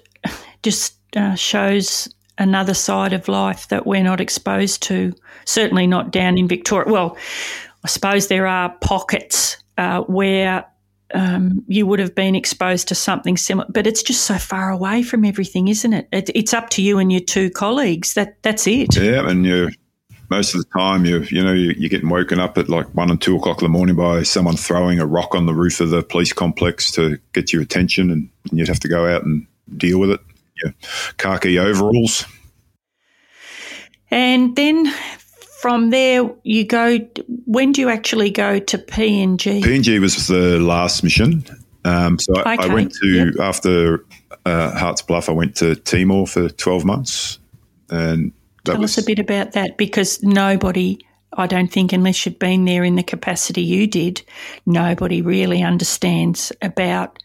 just 0.64 0.96
uh, 1.16 1.36
shows 1.36 2.10
another 2.38 2.74
side 2.74 3.14
of 3.14 3.28
life 3.28 3.68
that 3.70 3.86
we're 3.86 4.04
not 4.04 4.20
exposed 4.20 4.82
to. 4.84 5.14
Certainly 5.46 5.88
not 5.88 6.12
down 6.12 6.38
in 6.38 6.48
Victoria. 6.48 6.92
Well, 6.92 7.18
I 7.84 7.88
suppose 7.88 8.28
there 8.28 8.48
are 8.48 8.76
pockets 8.82 9.58
uh, 9.78 10.02
where 10.02 10.66
um, 11.14 11.64
you 11.68 11.86
would 11.86 12.00
have 12.00 12.16
been 12.16 12.36
exposed 12.36 12.88
to 12.88 12.96
something 12.96 13.38
similar, 13.38 13.68
but 13.70 13.86
it's 13.86 14.02
just 14.02 14.24
so 14.24 14.38
far 14.38 14.72
away 14.72 15.04
from 15.04 15.24
everything, 15.24 15.68
isn't 15.68 15.94
it? 15.94 16.08
it 16.12 16.30
it's 16.34 16.54
up 16.54 16.70
to 16.72 16.82
you 16.82 16.98
and 16.98 17.12
your 17.12 17.22
two 17.22 17.50
colleagues. 17.52 18.16
That 18.16 18.42
that's 18.42 18.66
it. 18.68 18.96
Yeah, 18.98 19.30
and 19.30 19.46
you 19.46 19.70
most 20.30 20.56
of 20.56 20.62
the 20.62 20.80
time 20.80 21.06
you 21.06 21.20
you 21.30 21.44
know 21.44 21.54
you, 21.54 21.72
are 21.72 21.90
getting 21.90 22.10
woken 22.10 22.40
up 22.40 22.58
at 22.58 22.70
like 22.70 22.88
one 22.96 23.12
and 23.12 23.22
two 23.22 23.36
o'clock 23.36 23.62
in 23.62 23.66
the 23.66 23.70
morning 23.70 23.96
by 23.96 24.24
someone 24.24 24.58
throwing 24.58 25.00
a 25.00 25.06
rock 25.06 25.36
on 25.36 25.46
the 25.46 25.54
roof 25.54 25.80
of 25.80 25.92
the 25.92 26.02
police 26.02 26.34
complex 26.34 26.92
to 26.92 27.20
get 27.34 27.54
your 27.54 27.62
attention, 27.62 28.10
and, 28.10 28.30
and 28.50 28.60
you'd 28.60 28.68
have 28.68 28.80
to 28.80 28.88
go 28.88 29.08
out 29.08 29.24
and 29.24 29.46
deal 29.78 30.00
with 30.00 30.12
it. 30.12 30.22
Your 30.64 30.74
khaki 31.18 31.60
overalls. 31.60 32.26
And 34.10 34.56
then 34.56 34.92
from 35.66 35.90
there, 35.90 36.30
you 36.44 36.64
go. 36.64 37.00
When 37.48 37.72
do 37.72 37.82
you 37.82 37.90
actually 37.90 38.30
go 38.30 38.60
to 38.60 38.78
PNG? 38.78 39.64
PNG 39.64 40.00
was 40.00 40.28
the 40.28 40.60
last 40.60 41.04
mission. 41.04 41.44
Um, 41.84 42.20
so 42.20 42.36
I, 42.36 42.54
okay. 42.54 42.66
I, 42.66 42.68
went 42.68 42.94
to 42.94 43.08
yep. 43.08 43.34
after 43.40 44.06
uh, 44.46 44.78
Harts 44.78 45.02
Bluff. 45.02 45.28
I 45.28 45.32
went 45.32 45.56
to 45.56 45.76
Timor 45.76 46.28
for 46.28 46.50
twelve 46.50 46.86
months, 46.86 47.40
and 47.90 48.32
tell 48.64 48.78
was, 48.78 48.96
us 48.96 49.04
a 49.04 49.08
bit 49.08 49.18
about 49.18 49.54
that 49.54 49.76
because 49.76 50.22
nobody. 50.22 51.00
I 51.38 51.48
don't 51.48 51.70
think, 51.70 51.92
unless 51.92 52.26
you've 52.26 52.40
been 52.40 52.64
there 52.64 52.84
in 52.84 52.96
the 52.96 53.04
capacity 53.04 53.62
you 53.62 53.88
did, 53.88 54.22
nobody 54.66 55.22
really 55.22 55.64
understands 55.64 56.54
about 56.62 57.22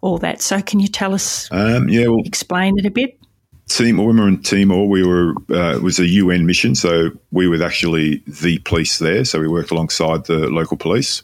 all 0.00 0.18
that. 0.18 0.40
So, 0.40 0.62
can 0.62 0.80
you 0.80 0.88
tell 0.88 1.12
us? 1.12 1.46
Um, 1.52 1.90
yeah, 1.90 2.06
well, 2.06 2.22
explain 2.24 2.78
it 2.78 2.86
a 2.86 2.90
bit. 2.90 3.21
Timor, 3.68 4.06
when 4.06 4.16
we 4.16 4.22
were 4.22 4.28
in 4.28 4.42
Timor, 4.42 4.86
we 4.86 5.06
were 5.06 5.34
uh, 5.50 5.76
it 5.76 5.82
was 5.82 5.98
a 5.98 6.06
UN 6.06 6.46
mission, 6.46 6.74
so 6.74 7.10
we 7.30 7.48
were 7.48 7.62
actually 7.62 8.22
the 8.26 8.58
police 8.58 8.98
there. 8.98 9.24
So 9.24 9.40
we 9.40 9.48
worked 9.48 9.70
alongside 9.70 10.26
the 10.26 10.48
local 10.48 10.76
police. 10.76 11.22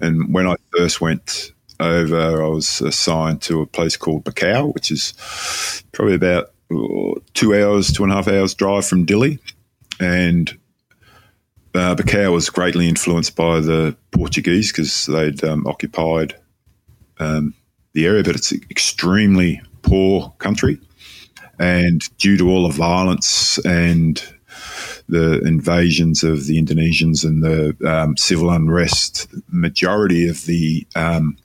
And 0.00 0.32
when 0.32 0.46
I 0.46 0.56
first 0.76 1.00
went 1.00 1.52
over, 1.80 2.42
I 2.42 2.48
was 2.48 2.80
assigned 2.80 3.42
to 3.42 3.62
a 3.62 3.66
place 3.66 3.96
called 3.96 4.24
Baucau, 4.24 4.74
which 4.74 4.90
is 4.90 5.14
probably 5.92 6.14
about 6.14 6.52
two 7.34 7.54
hours, 7.54 7.92
two 7.92 8.02
and 8.02 8.12
a 8.12 8.16
half 8.16 8.28
hours 8.28 8.54
drive 8.54 8.86
from 8.86 9.06
Dili. 9.06 9.38
And 10.00 10.50
uh, 11.74 11.94
Baucau 11.94 12.32
was 12.32 12.50
greatly 12.50 12.88
influenced 12.88 13.36
by 13.36 13.60
the 13.60 13.96
Portuguese 14.10 14.72
because 14.72 15.06
they'd 15.06 15.42
um, 15.44 15.66
occupied 15.66 16.34
um, 17.18 17.54
the 17.92 18.06
area, 18.06 18.22
but 18.22 18.36
it's 18.36 18.52
an 18.52 18.60
extremely 18.70 19.60
poor 19.82 20.34
country. 20.38 20.78
And 21.58 22.02
due 22.18 22.36
to 22.36 22.48
all 22.48 22.68
the 22.68 22.74
violence 22.74 23.58
and 23.64 24.22
the 25.08 25.40
invasions 25.42 26.24
of 26.24 26.46
the 26.46 26.60
Indonesians 26.60 27.24
and 27.24 27.42
the 27.42 27.76
um, 27.88 28.16
civil 28.16 28.50
unrest, 28.50 29.28
majority 29.48 30.28
of 30.28 30.44
the 30.46 30.86
um, 30.96 31.36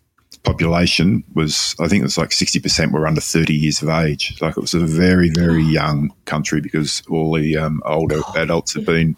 population 0.43 1.23
was, 1.33 1.75
I 1.79 1.87
think 1.87 2.01
it 2.01 2.05
was 2.05 2.17
like 2.17 2.29
60% 2.29 2.91
were 2.91 3.07
under 3.07 3.21
30 3.21 3.53
years 3.53 3.81
of 3.81 3.89
age. 3.89 4.41
Like 4.41 4.57
it 4.57 4.61
was 4.61 4.73
a 4.73 4.79
very, 4.79 5.29
very 5.29 5.63
young 5.63 6.13
country 6.25 6.61
because 6.61 7.03
all 7.09 7.33
the 7.33 7.57
um, 7.57 7.81
older 7.85 8.21
adults 8.35 8.73
had 8.73 8.85
been, 8.85 9.15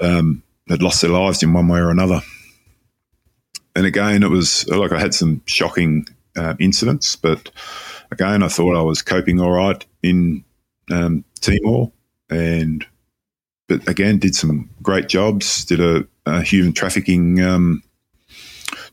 um, 0.00 0.42
had 0.68 0.82
lost 0.82 1.02
their 1.02 1.10
lives 1.10 1.42
in 1.42 1.52
one 1.52 1.68
way 1.68 1.80
or 1.80 1.90
another. 1.90 2.20
And 3.74 3.86
again, 3.86 4.22
it 4.22 4.30
was 4.30 4.68
like 4.68 4.92
I 4.92 4.98
had 4.98 5.14
some 5.14 5.42
shocking 5.46 6.06
uh, 6.36 6.54
incidents, 6.58 7.16
but 7.16 7.50
again, 8.10 8.42
I 8.42 8.48
thought 8.48 8.76
I 8.76 8.82
was 8.82 9.02
coping 9.02 9.40
all 9.40 9.52
right 9.52 9.84
in 10.02 10.44
um, 10.90 11.24
Timor, 11.40 11.92
and 12.30 12.84
but 13.68 13.86
again, 13.88 14.18
did 14.18 14.34
some 14.34 14.70
great 14.82 15.08
jobs. 15.08 15.64
Did 15.64 15.80
a, 15.80 16.06
a 16.26 16.42
human 16.42 16.72
trafficking 16.72 17.40
um, 17.42 17.82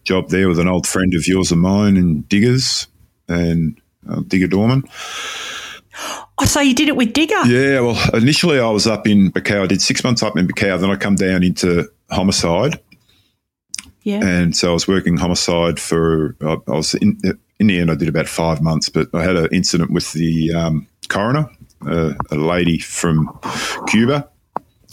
job 0.03 0.29
there 0.29 0.47
with 0.47 0.59
an 0.59 0.67
old 0.67 0.87
friend 0.87 1.13
of 1.13 1.27
yours 1.27 1.51
and 1.51 1.61
mine 1.61 1.97
in 1.97 2.21
Diggers 2.23 2.87
and 3.27 3.79
uh, 4.09 4.21
Digger 4.27 4.47
Dorman. 4.47 4.83
Oh, 6.37 6.45
so 6.45 6.59
you 6.59 6.75
did 6.75 6.89
it 6.89 6.97
with 6.97 7.13
Digger? 7.13 7.45
Yeah. 7.45 7.79
Well, 7.79 7.97
initially 8.13 8.59
I 8.59 8.69
was 8.69 8.85
up 8.85 9.07
in 9.07 9.31
Baucau. 9.31 9.63
I 9.63 9.67
did 9.67 9.81
six 9.81 10.03
months 10.03 10.21
up 10.21 10.37
in 10.37 10.47
Baucau. 10.47 10.79
Then 10.79 10.89
I 10.89 10.95
come 10.97 11.15
down 11.15 11.43
into 11.43 11.89
homicide. 12.11 12.79
Yeah. 14.03 14.23
And 14.23 14.55
so 14.55 14.69
I 14.69 14.73
was 14.73 14.87
working 14.87 15.17
homicide 15.17 15.79
for. 15.79 16.35
I, 16.41 16.57
I 16.67 16.71
was 16.71 16.93
in 16.95 17.17
in 17.59 17.67
the 17.67 17.79
end, 17.79 17.91
I 17.91 17.95
did 17.95 18.09
about 18.09 18.27
five 18.27 18.61
months, 18.61 18.89
but 18.89 19.07
I 19.13 19.23
had 19.23 19.35
an 19.35 19.49
incident 19.51 19.91
with 19.91 20.11
the 20.13 20.53
um, 20.53 20.87
coroner, 21.07 21.49
uh, 21.87 22.13
a 22.31 22.35
lady 22.35 22.79
from 22.79 23.39
Cuba, 23.87 24.29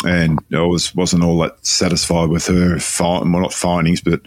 and 0.05 0.39
I 0.53 0.63
was 0.63 0.95
wasn't 0.95 1.25
all 1.25 1.39
that 1.39 1.65
satisfied 1.65 2.29
with 2.29 2.47
her 2.47 2.79
well, 3.01 3.25
not 3.25 3.53
findings, 3.53 4.01
but 4.01 4.21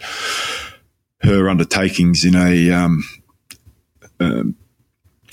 her 1.20 1.48
undertakings 1.48 2.24
in 2.24 2.34
a 2.34 2.70
um, 2.70 3.04
um, 4.20 4.56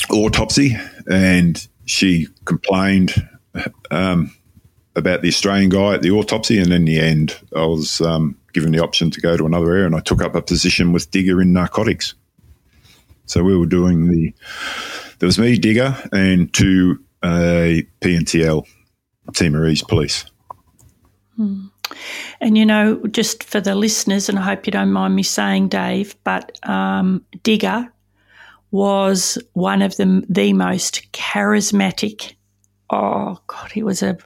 autopsy, 0.09 0.77
and 1.09 1.67
she 1.85 2.27
complained 2.45 3.27
um, 3.91 4.33
about 4.95 5.21
the 5.21 5.27
Australian 5.27 5.69
guy 5.69 5.93
at 5.93 6.01
the 6.01 6.11
autopsy, 6.11 6.59
and 6.59 6.71
in 6.71 6.85
the 6.85 6.99
end, 6.99 7.37
I 7.55 7.65
was 7.65 7.99
um, 8.01 8.37
given 8.53 8.71
the 8.71 8.83
option 8.83 9.11
to 9.11 9.21
go 9.21 9.35
to 9.35 9.45
another 9.45 9.71
area, 9.71 9.85
and 9.85 9.95
I 9.95 9.99
took 9.99 10.21
up 10.21 10.35
a 10.35 10.41
position 10.41 10.93
with 10.93 11.11
Digger 11.11 11.41
in 11.41 11.51
narcotics. 11.53 12.15
So 13.26 13.43
we 13.43 13.57
were 13.57 13.65
doing 13.65 14.09
the, 14.09 14.34
there 15.19 15.28
was 15.28 15.39
me, 15.39 15.57
Digger, 15.57 15.95
and 16.11 16.53
two 16.53 17.03
uh, 17.21 17.82
PNTL, 18.01 18.67
Timorese 19.34 19.84
police. 19.84 20.26
Hmm. 21.36 21.67
And 22.41 22.57
you 22.57 22.65
know, 22.65 23.01
just 23.07 23.43
for 23.43 23.61
the 23.61 23.76
listeners, 23.76 24.30
and 24.30 24.38
I 24.38 24.43
hope 24.43 24.65
you 24.65 24.71
don't 24.71 24.91
mind 24.91 25.15
me 25.15 25.24
saying, 25.24 25.69
Dave, 25.69 26.15
but 26.24 26.57
um, 26.67 27.26
Digger 27.43 27.91
was 28.71 29.38
one 29.53 29.82
of 29.82 29.95
the 29.97 30.26
the 30.30 30.53
most 30.53 31.11
charismatic. 31.13 32.36
Oh 32.89 33.39
God, 33.47 33.71
he 33.71 33.84
was 33.84 34.01
a 34.01 34.17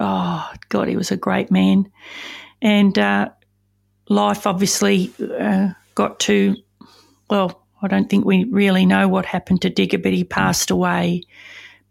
oh 0.00 0.52
God, 0.68 0.88
he 0.88 0.96
was 0.96 1.10
a 1.10 1.16
great 1.16 1.50
man, 1.50 1.90
and 2.62 2.98
uh, 2.98 3.28
life 4.08 4.46
obviously 4.46 5.12
uh, 5.38 5.70
got 5.94 6.18
to 6.20 6.56
well. 7.28 7.60
I 7.84 7.88
don't 7.88 8.08
think 8.08 8.24
we 8.24 8.44
really 8.44 8.86
know 8.86 9.08
what 9.08 9.26
happened 9.26 9.62
to 9.62 9.70
Digger, 9.70 9.98
but 9.98 10.12
he 10.12 10.24
passed 10.24 10.70
away. 10.70 11.22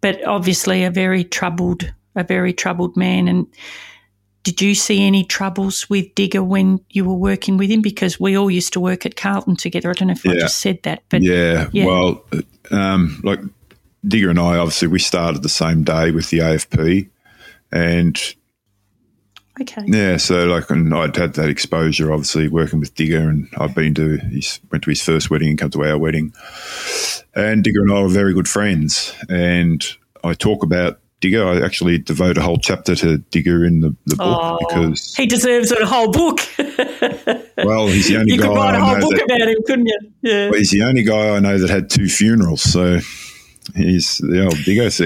But 0.02 0.26
obviously, 0.26 0.84
a 0.84 0.92
very 0.92 1.24
troubled, 1.24 1.94
a 2.16 2.24
very 2.24 2.52
troubled 2.52 2.98
man, 2.98 3.28
and 3.28 3.48
did 4.44 4.62
you 4.62 4.76
see 4.76 5.06
any 5.06 5.24
troubles 5.24 5.90
with 5.90 6.14
Digger 6.16 6.44
when 6.44 6.82
you 6.90 7.06
were 7.06 7.14
working 7.14 7.58
with 7.58 7.70
him? 7.70 7.82
Because 7.82 8.20
we 8.20 8.38
all 8.38 8.52
used 8.52 8.74
to 8.74 8.80
work 8.80 9.06
at 9.06 9.16
Carlton 9.16 9.56
together. 9.56 9.90
I 9.90 9.94
don't 9.94 10.10
know 10.10 10.14
if 10.14 10.26
yeah. 10.26 10.32
I 10.32 10.36
just 10.36 10.60
said 10.60 10.84
that, 10.84 11.04
but 11.10 11.22
yeah, 11.22 11.70
yeah. 11.72 11.86
well, 11.86 12.26
um, 12.72 13.22
like 13.24 13.40
Digger 14.06 14.30
and 14.30 14.40
I, 14.40 14.58
obviously, 14.58 14.90
we 14.90 15.00
started 15.00 15.44
the 15.44 15.50
same 15.50 15.84
day 15.84 16.12
with 16.12 16.30
the 16.30 16.40
AFP, 16.40 17.10
and 17.72 18.36
okay, 19.62 19.84
yeah, 19.86 20.18
so 20.18 20.46
like, 20.46 20.70
and 20.70 20.94
I'd 20.94 21.16
had 21.16 21.34
that 21.34 21.50
exposure, 21.50 22.12
obviously, 22.12 22.48
working 22.48 22.80
with 22.80 22.96
Digger, 22.96 23.30
and 23.30 23.48
I've 23.58 23.76
been 23.76 23.94
to, 23.96 24.18
he 24.18 24.44
went 24.72 24.84
to 24.84 24.90
his 24.90 25.02
first 25.02 25.30
wedding 25.30 25.50
and 25.50 25.58
come 25.58 25.72
to 25.72 25.84
our 25.84 25.98
wedding, 25.98 26.34
and 27.36 27.64
Digger 27.64 27.82
and 27.82 27.92
I 27.92 28.02
were 28.02 28.10
very 28.10 28.34
good 28.34 28.48
friends, 28.48 29.14
and 29.30 29.86
I 30.24 30.34
talk 30.34 30.64
about 30.64 31.00
Digger. 31.24 31.48
I 31.48 31.66
actually 31.66 32.00
devote 32.00 32.38
a 32.38 32.42
whole 32.42 32.58
chapter 32.58 32.96
to 32.96 33.18
Digger 33.18 33.64
in 33.64 33.80
the, 33.80 33.96
the 34.06 34.18
book 34.18 34.42
oh, 34.42 34.58
because 34.60 35.16
he 35.16 35.26
deserves 35.26 35.72
a 35.72 35.86
whole 35.86 36.12
book. 36.12 36.40
well, 37.58 37.88
he's 37.88 38.10
the 38.10 38.18
only 38.20 38.34
you 38.34 38.40
guy. 38.40 38.46
You 38.46 38.52
could 38.52 38.56
write 38.56 38.76
a 38.76 38.84
whole 38.84 39.00
book 39.00 39.16
that, 39.16 39.24
about 39.24 39.48
him, 39.48 39.58
couldn't 39.66 39.86
you? 39.86 40.00
Yeah. 40.22 40.50
Well, 40.50 40.60
he's 40.60 40.72
the 40.72 40.84
only 40.84 41.04
guy 41.04 41.36
I 41.36 41.40
know 41.40 41.58
that 41.58 41.70
had 41.70 41.90
two 41.90 42.10
funerals. 42.10 42.62
So 42.62 43.00
he's 43.76 44.18
the 44.20 44.44
old 44.44 44.58
Digger. 44.64 44.90
So, 44.90 45.06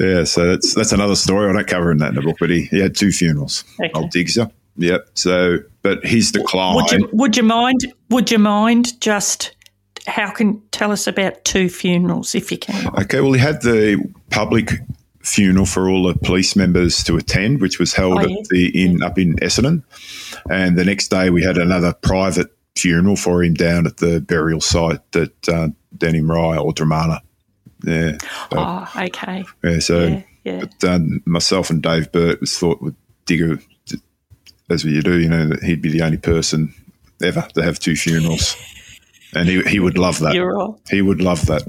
yeah, 0.00 0.24
so 0.24 0.46
that's 0.50 0.74
that's 0.74 0.92
another 0.92 1.16
story. 1.16 1.50
I 1.50 1.52
don't 1.52 1.66
cover 1.66 1.90
in 1.90 1.98
that 1.98 2.10
in 2.10 2.14
the 2.16 2.22
book, 2.22 2.36
but 2.38 2.50
he, 2.50 2.62
he 2.66 2.80
had 2.80 2.94
two 2.94 3.12
funerals. 3.12 3.64
Okay. 3.80 3.90
Old 3.94 4.10
Digger. 4.10 4.50
Yep. 4.76 5.08
So, 5.14 5.58
but 5.82 6.04
his 6.04 6.32
decline. 6.32 6.76
Would 6.76 6.92
you, 6.92 7.08
would 7.12 7.36
you 7.36 7.42
mind? 7.42 7.80
Would 8.10 8.30
you 8.30 8.38
mind 8.38 9.00
just? 9.00 9.56
how 10.06 10.30
can 10.30 10.62
tell 10.70 10.92
us 10.92 11.06
about 11.06 11.44
two 11.44 11.68
funerals 11.68 12.34
if 12.34 12.50
you 12.50 12.58
can? 12.58 12.88
Okay, 12.98 13.20
well, 13.20 13.32
he 13.32 13.40
had 13.40 13.62
the 13.62 14.02
public 14.30 14.80
funeral 15.20 15.66
for 15.66 15.90
all 15.90 16.04
the 16.04 16.14
police 16.20 16.54
members 16.54 17.02
to 17.04 17.16
attend, 17.16 17.60
which 17.60 17.78
was 17.78 17.92
held 17.92 18.18
oh, 18.18 18.26
yeah. 18.26 18.38
at 18.38 18.44
the 18.48 18.84
in 18.84 19.02
up 19.02 19.18
in 19.18 19.34
Essendon, 19.36 19.82
and 20.50 20.78
the 20.78 20.84
next 20.84 21.08
day 21.08 21.30
we 21.30 21.42
had 21.42 21.58
another 21.58 21.92
private 21.92 22.55
funeral 22.76 23.16
for 23.16 23.42
him 23.42 23.54
down 23.54 23.86
at 23.86 23.98
the 23.98 24.20
burial 24.20 24.60
site 24.60 25.00
at 25.14 25.48
uh, 25.48 25.68
Rye 26.00 26.56
or 26.58 26.72
Dromana. 26.72 27.20
Yeah. 27.84 28.18
So, 28.20 28.28
oh, 28.52 28.88
okay. 28.96 29.44
Yeah. 29.62 29.78
So, 29.78 30.06
yeah, 30.06 30.22
yeah. 30.44 30.60
but 30.60 30.88
um, 30.88 31.22
myself 31.24 31.70
and 31.70 31.82
Dave 31.82 32.10
Burt 32.12 32.40
was 32.40 32.58
thought 32.58 32.82
with 32.82 32.94
Digger, 33.26 33.58
as 34.70 34.84
you 34.84 35.02
do, 35.02 35.18
you 35.18 35.28
know, 35.28 35.46
that 35.46 35.62
he'd 35.62 35.82
be 35.82 35.90
the 35.90 36.02
only 36.02 36.18
person 36.18 36.74
ever 37.22 37.46
to 37.54 37.62
have 37.62 37.78
two 37.78 37.96
funerals 37.96 38.56
and 39.36 39.48
he 39.48 39.62
he 39.62 39.80
would 39.80 39.98
love 39.98 40.18
that. 40.20 40.36
Right. 40.36 40.74
He 40.90 41.02
would 41.02 41.20
love 41.20 41.46
that. 41.46 41.62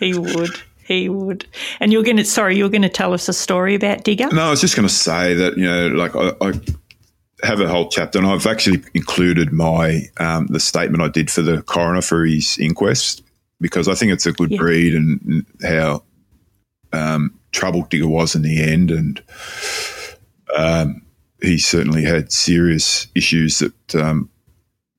He 0.00 0.16
would. 0.16 0.60
He 0.84 1.08
would. 1.08 1.46
And 1.80 1.92
you're 1.92 2.02
going 2.02 2.16
to. 2.16 2.24
Sorry, 2.24 2.56
you're 2.56 2.70
going 2.70 2.82
to 2.82 2.88
tell 2.88 3.12
us 3.12 3.28
a 3.28 3.32
story 3.32 3.74
about 3.74 4.04
Digger. 4.04 4.28
No, 4.32 4.42
I 4.42 4.50
was 4.50 4.60
just 4.60 4.74
going 4.74 4.88
to 4.88 4.94
say 4.94 5.34
that 5.34 5.56
you 5.56 5.64
know, 5.64 5.88
like 5.88 6.16
I, 6.16 6.32
I 6.40 6.52
have 7.42 7.60
a 7.60 7.68
whole 7.68 7.88
chapter, 7.88 8.18
and 8.18 8.26
I've 8.26 8.46
actually 8.46 8.82
included 8.94 9.52
my 9.52 10.08
um, 10.18 10.46
the 10.48 10.60
statement 10.60 11.02
I 11.02 11.08
did 11.08 11.30
for 11.30 11.42
the 11.42 11.62
coroner 11.62 12.02
for 12.02 12.24
his 12.24 12.58
inquest 12.58 13.22
because 13.60 13.88
I 13.88 13.94
think 13.94 14.12
it's 14.12 14.26
a 14.26 14.32
good 14.32 14.52
yeah. 14.52 14.60
read 14.60 14.94
and 14.94 15.46
how 15.62 16.02
um, 16.92 17.38
troubled 17.52 17.90
Digger 17.90 18.08
was 18.08 18.34
in 18.34 18.42
the 18.42 18.62
end, 18.62 18.90
and 18.90 19.22
um, 20.56 21.02
he 21.40 21.58
certainly 21.58 22.04
had 22.04 22.32
serious 22.32 23.06
issues 23.14 23.58
that 23.60 23.94
um, 23.94 24.30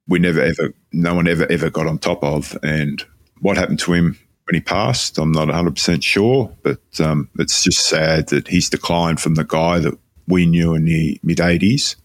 we 0.07 0.19
never 0.19 0.41
ever, 0.41 0.73
no 0.93 1.15
one 1.15 1.27
ever 1.27 1.49
ever 1.51 1.69
got 1.69 1.87
on 1.87 1.99
top 1.99 2.23
of. 2.23 2.57
And 2.63 3.03
what 3.41 3.57
happened 3.57 3.79
to 3.79 3.93
him 3.93 4.17
when 4.45 4.55
he 4.55 4.61
passed, 4.61 5.17
I'm 5.17 5.31
not 5.31 5.47
100 5.47 5.75
percent 5.75 6.03
sure, 6.03 6.53
but 6.63 6.79
um, 7.01 7.29
it's 7.37 7.63
just 7.63 7.87
sad 7.87 8.29
that 8.29 8.47
he's 8.47 8.69
declined 8.69 9.19
from 9.19 9.35
the 9.35 9.43
guy 9.43 9.79
that 9.79 9.97
we 10.27 10.45
knew 10.45 10.73
in 10.73 10.85
the 10.85 11.19
mid 11.23 11.39
80s 11.39 11.95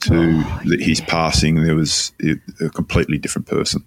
to 0.00 0.14
oh, 0.14 0.60
yeah. 0.64 0.84
his 0.84 1.00
passing. 1.00 1.62
There 1.64 1.76
was 1.76 2.12
a 2.60 2.68
completely 2.70 3.18
different 3.18 3.48
person. 3.48 3.84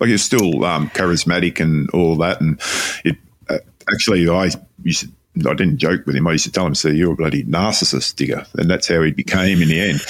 Like 0.00 0.10
he's 0.10 0.24
still 0.24 0.64
um, 0.64 0.90
charismatic 0.90 1.60
and 1.60 1.88
all 1.90 2.16
that, 2.16 2.40
and 2.40 2.60
it 3.04 3.16
uh, 3.48 3.58
actually 3.92 4.28
I 4.28 4.50
used 4.82 5.00
to 5.00 5.08
I 5.38 5.54
didn't 5.54 5.78
joke 5.78 6.06
with 6.06 6.14
him. 6.14 6.26
I 6.26 6.32
used 6.32 6.44
to 6.44 6.52
tell 6.52 6.66
him, 6.66 6.74
"See, 6.74 6.94
you're 6.94 7.12
a 7.12 7.16
bloody 7.16 7.44
narcissist, 7.44 8.16
digger," 8.16 8.46
and 8.54 8.70
that's 8.70 8.88
how 8.88 9.02
he 9.02 9.10
became 9.10 9.62
in 9.62 9.68
the 9.68 9.80
end. 9.80 10.00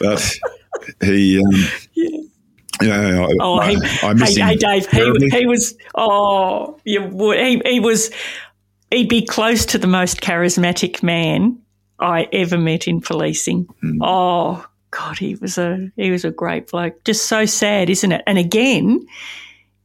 But 0.00 0.38
he. 1.06 1.38
Um, 1.38 1.44
yeah. 1.94 2.18
Yeah, 2.80 3.26
I, 3.26 3.28
oh, 3.40 3.60
he, 3.60 3.76
I, 3.76 4.10
I 4.10 4.14
hey, 4.16 4.40
hey, 4.40 4.56
Dave, 4.56 4.90
he, 4.90 5.28
he 5.30 5.46
was. 5.46 5.76
Oh, 5.94 6.80
you 6.84 7.02
would. 7.02 7.38
He, 7.38 7.62
he 7.64 7.80
was. 7.80 8.10
He'd 8.90 9.08
be 9.08 9.24
close 9.24 9.64
to 9.66 9.78
the 9.78 9.86
most 9.86 10.20
charismatic 10.20 11.02
man 11.02 11.61
I 12.02 12.28
ever 12.32 12.58
met 12.58 12.88
in 12.88 13.00
policing. 13.00 13.66
Mm. 13.82 13.98
Oh 14.00 14.66
God, 14.90 15.18
he 15.18 15.34
was 15.36 15.58
a 15.58 15.90
he 15.96 16.10
was 16.10 16.24
a 16.24 16.30
great 16.30 16.70
bloke. 16.70 17.04
Just 17.04 17.26
so 17.26 17.46
sad, 17.46 17.88
isn't 17.88 18.12
it? 18.12 18.22
And 18.26 18.38
again, 18.38 19.06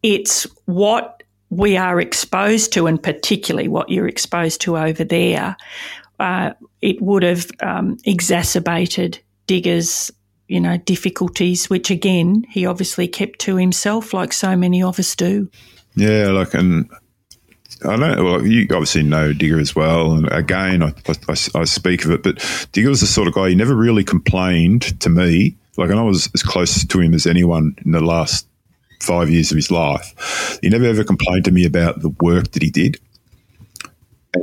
it's 0.03 0.43
what 0.65 1.23
we 1.49 1.77
are 1.77 2.01
exposed 2.01 2.73
to, 2.73 2.87
and 2.87 3.01
particularly 3.01 3.67
what 3.67 3.89
you're 3.89 4.07
exposed 4.07 4.61
to 4.61 4.77
over 4.77 5.03
there. 5.03 5.55
Uh, 6.19 6.51
it 6.81 7.01
would 7.01 7.23
have 7.23 7.47
um, 7.61 7.97
exacerbated 8.03 9.19
Digger's 9.45 10.11
you 10.47 10.59
know, 10.61 10.77
difficulties, 10.77 11.69
which 11.69 11.91
again, 11.91 12.45
he 12.49 12.65
obviously 12.65 13.07
kept 13.07 13.39
to 13.39 13.57
himself, 13.57 14.13
like 14.13 14.31
so 14.31 14.55
many 14.55 14.81
of 14.81 14.99
us 14.99 15.15
do. 15.15 15.49
Yeah, 15.95 16.29
like, 16.29 16.53
and 16.53 16.89
I 17.85 17.95
don't 17.95 18.23
well, 18.23 18.45
you 18.45 18.63
obviously 18.71 19.03
know 19.03 19.33
Digger 19.33 19.59
as 19.59 19.75
well. 19.75 20.13
And 20.13 20.31
again, 20.31 20.83
I, 20.83 20.93
I, 21.07 21.35
I, 21.55 21.63
speak 21.65 22.05
of 22.05 22.11
it, 22.11 22.23
but 22.23 22.67
Digger 22.71 22.89
was 22.89 23.01
the 23.01 23.07
sort 23.07 23.27
of 23.27 23.33
guy, 23.33 23.49
he 23.49 23.55
never 23.55 23.75
really 23.75 24.03
complained 24.03 24.99
to 25.01 25.09
me. 25.09 25.55
Like, 25.77 25.91
and 25.91 25.99
I 25.99 26.03
was 26.03 26.29
as 26.33 26.41
close 26.41 26.83
to 26.83 26.99
him 26.99 27.13
as 27.13 27.27
anyone 27.27 27.75
in 27.85 27.91
the 27.91 28.01
last 28.01 28.47
five 28.99 29.29
years 29.29 29.51
of 29.51 29.57
his 29.57 29.69
life. 29.69 30.59
He 30.61 30.69
never 30.69 30.85
ever 30.85 31.03
complained 31.03 31.45
to 31.45 31.51
me 31.51 31.65
about 31.65 32.01
the 32.01 32.09
work 32.09 32.51
that 32.51 32.63
he 32.63 32.71
did 32.71 32.99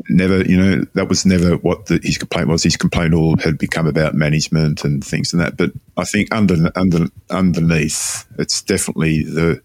never, 0.09 0.43
you 0.43 0.57
know, 0.57 0.85
that 0.95 1.09
was 1.09 1.25
never 1.25 1.57
what 1.59 1.87
the, 1.87 2.01
his 2.03 2.19
complaint 2.19 2.49
was. 2.49 2.63
His 2.63 2.77
complaint 2.77 3.15
all 3.15 3.37
had 3.39 3.59
become 3.59 3.87
about 3.87 4.15
management 4.15 4.85
and 4.85 5.05
things 5.05 5.33
and 5.33 5.41
that. 5.41 5.57
But 5.57 5.73
I 5.97 6.05
think 6.05 6.35
under, 6.35 6.71
under, 6.77 7.07
underneath, 7.31 8.27
it's 8.39 8.63
definitely 8.63 9.25
the 9.25 9.61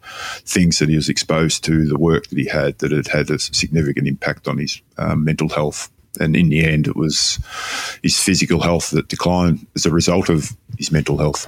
things 0.45 0.79
that 0.79 0.89
he 0.89 0.95
was 0.95 1.09
exposed 1.09 1.63
to, 1.65 1.85
the 1.85 1.97
work 1.97 2.27
that 2.27 2.37
he 2.37 2.45
had, 2.45 2.79
that 2.79 2.91
had 2.91 3.07
had 3.07 3.29
a 3.29 3.39
significant 3.39 4.07
impact 4.07 4.47
on 4.47 4.57
his 4.57 4.81
um, 4.97 5.23
mental 5.23 5.49
health. 5.49 5.89
And 6.19 6.35
in 6.35 6.49
the 6.49 6.65
end, 6.65 6.87
it 6.87 6.95
was 6.95 7.39
his 8.01 8.19
physical 8.19 8.61
health 8.61 8.89
that 8.91 9.07
declined 9.07 9.65
as 9.75 9.85
a 9.85 9.91
result 9.91 10.29
of 10.29 10.55
his 10.77 10.91
mental 10.91 11.17
health. 11.17 11.47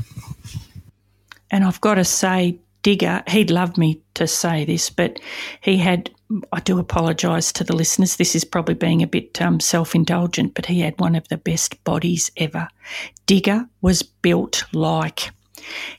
And 1.49 1.63
I've 1.63 1.81
got 1.81 1.95
to 1.95 2.05
say, 2.05 2.59
Digger, 2.83 3.23
he'd 3.27 3.51
love 3.51 3.77
me 3.77 4.01
to 4.15 4.27
say 4.27 4.65
this, 4.65 4.89
but 4.89 5.19
he 5.61 5.77
had 5.77 6.09
I 6.51 6.59
do 6.59 6.79
apologise 6.79 7.51
to 7.53 7.63
the 7.63 7.75
listeners. 7.75 8.15
This 8.15 8.35
is 8.35 8.43
probably 8.43 8.75
being 8.75 9.01
a 9.01 9.07
bit 9.07 9.41
um, 9.41 9.59
self 9.59 9.95
indulgent, 9.95 10.53
but 10.53 10.65
he 10.65 10.81
had 10.81 10.99
one 10.99 11.15
of 11.15 11.27
the 11.27 11.37
best 11.37 11.83
bodies 11.83 12.31
ever. 12.37 12.67
Digger 13.25 13.67
was 13.81 14.03
built 14.03 14.65
like. 14.73 15.31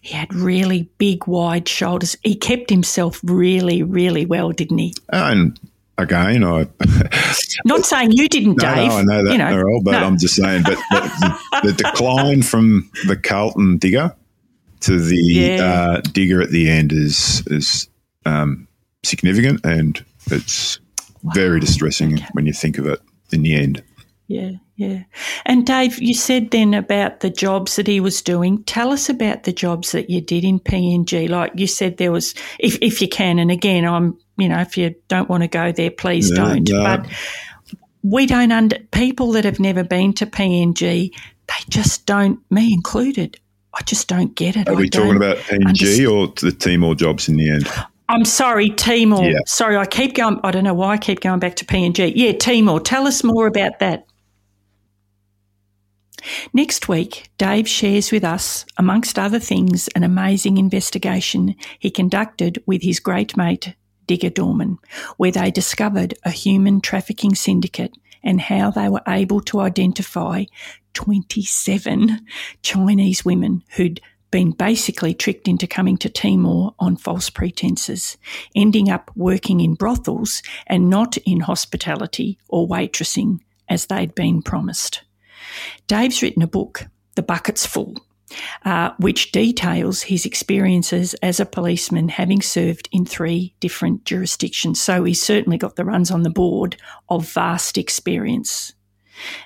He 0.01 0.14
had 0.14 0.35
really 0.35 0.91
big, 0.99 1.26
wide 1.26 1.68
shoulders. 1.68 2.16
He 2.22 2.35
kept 2.35 2.70
himself 2.70 3.20
really, 3.22 3.83
really 3.83 4.26
well, 4.26 4.51
didn't 4.51 4.78
he? 4.78 4.95
And 5.11 5.59
again, 5.99 6.45
I. 6.45 6.66
Not 7.64 7.85
saying 7.85 8.12
you 8.12 8.28
didn't, 8.28 8.61
no, 8.61 8.74
Dave. 8.74 8.89
No, 8.89 8.97
I 8.97 9.03
know 9.03 9.24
that, 9.24 9.33
you 9.33 9.39
know, 9.39 9.80
but 9.85 9.93
no. 9.93 10.05
I'm 10.05 10.18
just 10.18 10.35
saying. 10.35 10.62
But 10.64 10.78
the, 10.91 11.39
the, 11.64 11.72
decline 11.72 12.43
from 12.43 12.91
the 13.07 13.16
Carlton 13.16 13.78
digger 13.78 14.14
to 14.80 14.99
the 14.99 15.16
yeah. 15.16 15.64
uh, 15.64 16.01
digger 16.01 16.43
at 16.43 16.51
the 16.51 16.68
end 16.68 16.93
is 16.93 17.47
is 17.47 17.89
um, 18.26 18.66
significant, 19.05 19.64
and 19.64 20.05
it's 20.31 20.79
wow. 21.23 21.33
very 21.35 21.61
distressing 21.61 22.14
okay. 22.14 22.27
when 22.33 22.47
you 22.47 22.53
think 22.53 22.79
of 22.79 22.87
it 22.87 23.01
in 23.33 23.43
the 23.43 23.55
end. 23.55 23.83
Yeah, 24.29 24.53
yeah. 24.77 25.03
And 25.45 25.66
Dave, 25.66 26.01
you 26.01 26.14
said 26.14 26.53
then 26.53 26.73
about 26.75 27.20
the 27.20 27.29
jobs 27.29 27.77
that 27.77 27.87
he 27.87 28.01
was 28.01 28.23
doing. 28.23 28.64
Tell 28.64 28.91
us 28.91 29.09
about 29.09 29.43
the 29.43 29.53
jobs 29.53 29.93
that 29.93 30.09
you 30.09 30.20
did 30.20 30.45
in 30.45 30.59
PNG. 30.59 31.29
Like 31.29 31.53
you 31.55 31.66
said, 31.66 31.99
there 31.99 32.12
was, 32.12 32.35
if, 32.59 32.79
if 32.81 33.03
you 33.03 33.09
can, 33.09 33.39
and 33.39 33.51
again, 33.51 33.85
I'm, 33.85 34.18
you 34.39 34.49
know, 34.49 34.61
if 34.61 34.79
you 34.79 34.95
don't 35.09 35.29
want 35.29 35.43
to 35.43 35.49
go 35.49 35.70
there, 35.70 35.91
please 35.91 36.31
don't. 36.31 36.68
No. 36.68 36.83
But 36.83 37.07
we 38.03 38.27
don't 38.27 38.53
under 38.53 38.79
people 38.91 39.33
that 39.33 39.45
have 39.45 39.61
never 39.61 39.85
been 39.85 40.12
to 40.14 40.27
PNG, 40.27 41.11
they 41.12 41.55
just 41.68 42.07
don't, 42.07 42.41
me 42.51 42.73
included. 42.73 43.39
I 43.75 43.83
just 43.83 44.09
don't 44.09 44.35
get 44.35 44.57
it. 44.57 44.68
Are 44.68 44.73
I 44.73 44.77
we 44.77 44.89
talking 44.89 45.16
about 45.16 45.37
PNG 45.39 45.66
understand- 45.66 46.07
or 46.07 46.29
the 46.41 46.53
Timor 46.53 46.95
jobs 46.95 47.29
in 47.29 47.37
the 47.37 47.51
end? 47.51 47.68
I'm 48.12 48.26
sorry, 48.26 48.68
Timor. 48.68 49.24
Yeah. 49.24 49.38
Sorry, 49.46 49.74
I 49.74 49.86
keep 49.86 50.14
going. 50.14 50.38
I 50.44 50.50
don't 50.50 50.64
know 50.64 50.74
why 50.74 50.92
I 50.92 50.98
keep 50.98 51.20
going 51.20 51.38
back 51.38 51.56
to 51.56 51.64
PNG. 51.64 52.12
Yeah, 52.14 52.32
Timor. 52.32 52.78
Tell 52.78 53.06
us 53.06 53.24
more 53.24 53.46
about 53.46 53.78
that. 53.78 54.06
Next 56.52 56.88
week, 56.88 57.30
Dave 57.38 57.66
shares 57.66 58.12
with 58.12 58.22
us, 58.22 58.66
amongst 58.76 59.18
other 59.18 59.38
things, 59.38 59.88
an 59.96 60.04
amazing 60.04 60.58
investigation 60.58 61.54
he 61.78 61.90
conducted 61.90 62.62
with 62.66 62.82
his 62.82 63.00
great 63.00 63.34
mate, 63.34 63.74
Digger 64.06 64.28
Dorman, 64.28 64.76
where 65.16 65.32
they 65.32 65.50
discovered 65.50 66.12
a 66.22 66.30
human 66.30 66.82
trafficking 66.82 67.34
syndicate 67.34 67.96
and 68.22 68.42
how 68.42 68.70
they 68.70 68.90
were 68.90 69.02
able 69.08 69.40
to 69.40 69.60
identify 69.60 70.44
27 70.92 72.20
Chinese 72.60 73.24
women 73.24 73.62
who'd 73.76 74.02
been 74.33 74.51
basically 74.51 75.14
tricked 75.14 75.47
into 75.47 75.68
coming 75.68 75.97
to 75.99 76.09
Timor 76.09 76.74
on 76.80 76.97
false 76.97 77.30
pretenses, 77.30 78.16
ending 78.57 78.91
up 78.91 79.12
working 79.14 79.61
in 79.61 79.74
brothels 79.74 80.43
and 80.66 80.91
not 80.91 81.16
in 81.18 81.39
hospitality 81.39 82.39
or 82.49 82.66
waitressing 82.66 83.39
as 83.68 83.87
they'd 83.87 84.16
been 84.16 84.43
promised. 84.43 85.03
Dave's 85.87 86.22
written 86.22 86.43
a 86.43 86.49
book, 86.49 86.87
The 87.14 87.22
Bucket's 87.22 87.66
Full, 87.66 87.97
uh, 88.64 88.91
which 88.99 89.33
details 89.33 90.03
his 90.03 90.24
experiences 90.24 91.14
as 91.22 91.39
a 91.39 91.47
policeman 91.47 92.09
having 92.09 92.43
served 92.43 92.89
in 92.91 93.05
three 93.05 93.55
different 93.61 94.05
jurisdictions. 94.05 94.80
So 94.80 95.05
he's 95.05 95.22
certainly 95.22 95.59
got 95.59 95.76
the 95.76 95.85
runs 95.85 96.11
on 96.11 96.22
the 96.22 96.30
board 96.30 96.76
of 97.09 97.30
vast 97.30 97.78
experience. 97.78 98.72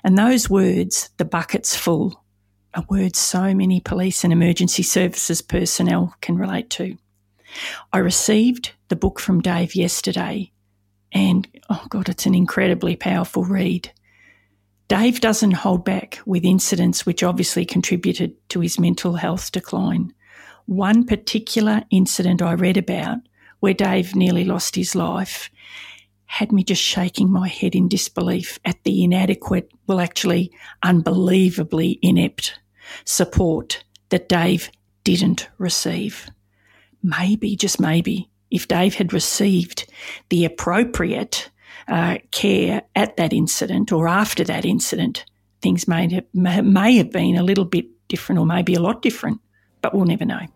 And 0.04 0.16
those 0.16 0.48
words, 0.48 1.10
the 1.16 1.24
bucket's 1.24 1.76
full, 1.76 2.22
are 2.76 2.84
word 2.90 3.16
so 3.16 3.54
many 3.54 3.80
police 3.80 4.22
and 4.22 4.32
emergency 4.32 4.82
services 4.82 5.40
personnel 5.40 6.14
can 6.20 6.36
relate 6.36 6.68
to. 6.68 6.96
I 7.92 7.98
received 7.98 8.72
the 8.88 8.96
book 8.96 9.18
from 9.18 9.40
Dave 9.40 9.74
yesterday, 9.74 10.52
and 11.10 11.48
oh 11.70 11.86
God, 11.88 12.10
it's 12.10 12.26
an 12.26 12.34
incredibly 12.34 12.94
powerful 12.94 13.44
read. 13.44 13.90
Dave 14.88 15.20
doesn't 15.20 15.52
hold 15.52 15.84
back 15.84 16.20
with 16.26 16.44
incidents 16.44 17.06
which 17.06 17.22
obviously 17.22 17.64
contributed 17.64 18.36
to 18.50 18.60
his 18.60 18.78
mental 18.78 19.14
health 19.14 19.50
decline. 19.52 20.12
One 20.66 21.06
particular 21.06 21.82
incident 21.90 22.42
I 22.42 22.54
read 22.54 22.76
about 22.76 23.18
where 23.60 23.74
Dave 23.74 24.14
nearly 24.14 24.44
lost 24.44 24.76
his 24.76 24.94
life 24.94 25.50
had 26.26 26.52
me 26.52 26.62
just 26.62 26.82
shaking 26.82 27.30
my 27.30 27.48
head 27.48 27.74
in 27.74 27.88
disbelief 27.88 28.58
at 28.64 28.82
the 28.84 29.02
inadequate, 29.02 29.70
well, 29.86 30.00
actually, 30.00 30.52
unbelievably 30.82 31.98
inept 32.02 32.58
support 33.04 33.84
that 34.08 34.28
Dave 34.28 34.70
didn't 35.04 35.48
receive. 35.58 36.28
Maybe, 37.02 37.56
just 37.56 37.80
maybe, 37.80 38.28
if 38.50 38.68
Dave 38.68 38.94
had 38.94 39.12
received 39.12 39.90
the 40.28 40.44
appropriate 40.44 41.50
uh, 41.88 42.18
care 42.30 42.82
at 42.94 43.16
that 43.16 43.32
incident 43.32 43.92
or 43.92 44.08
after 44.08 44.44
that 44.44 44.64
incident, 44.64 45.24
things 45.62 45.86
may 45.86 46.12
have, 46.12 46.24
may 46.34 46.60
may 46.60 46.96
have 46.96 47.10
been 47.10 47.36
a 47.36 47.42
little 47.42 47.64
bit 47.64 47.86
different 48.08 48.38
or 48.38 48.46
maybe 48.46 48.74
a 48.74 48.80
lot 48.80 49.02
different, 49.02 49.40
but 49.82 49.94
we'll 49.94 50.04
never 50.04 50.24
know. 50.24 50.46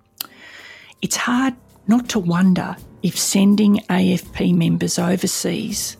It's 1.03 1.17
hard 1.17 1.55
not 1.87 2.09
to 2.11 2.19
wonder 2.19 2.77
if 3.03 3.19
sending 3.19 3.77
AFP 3.89 4.55
members 4.55 4.99
overseas 4.99 5.97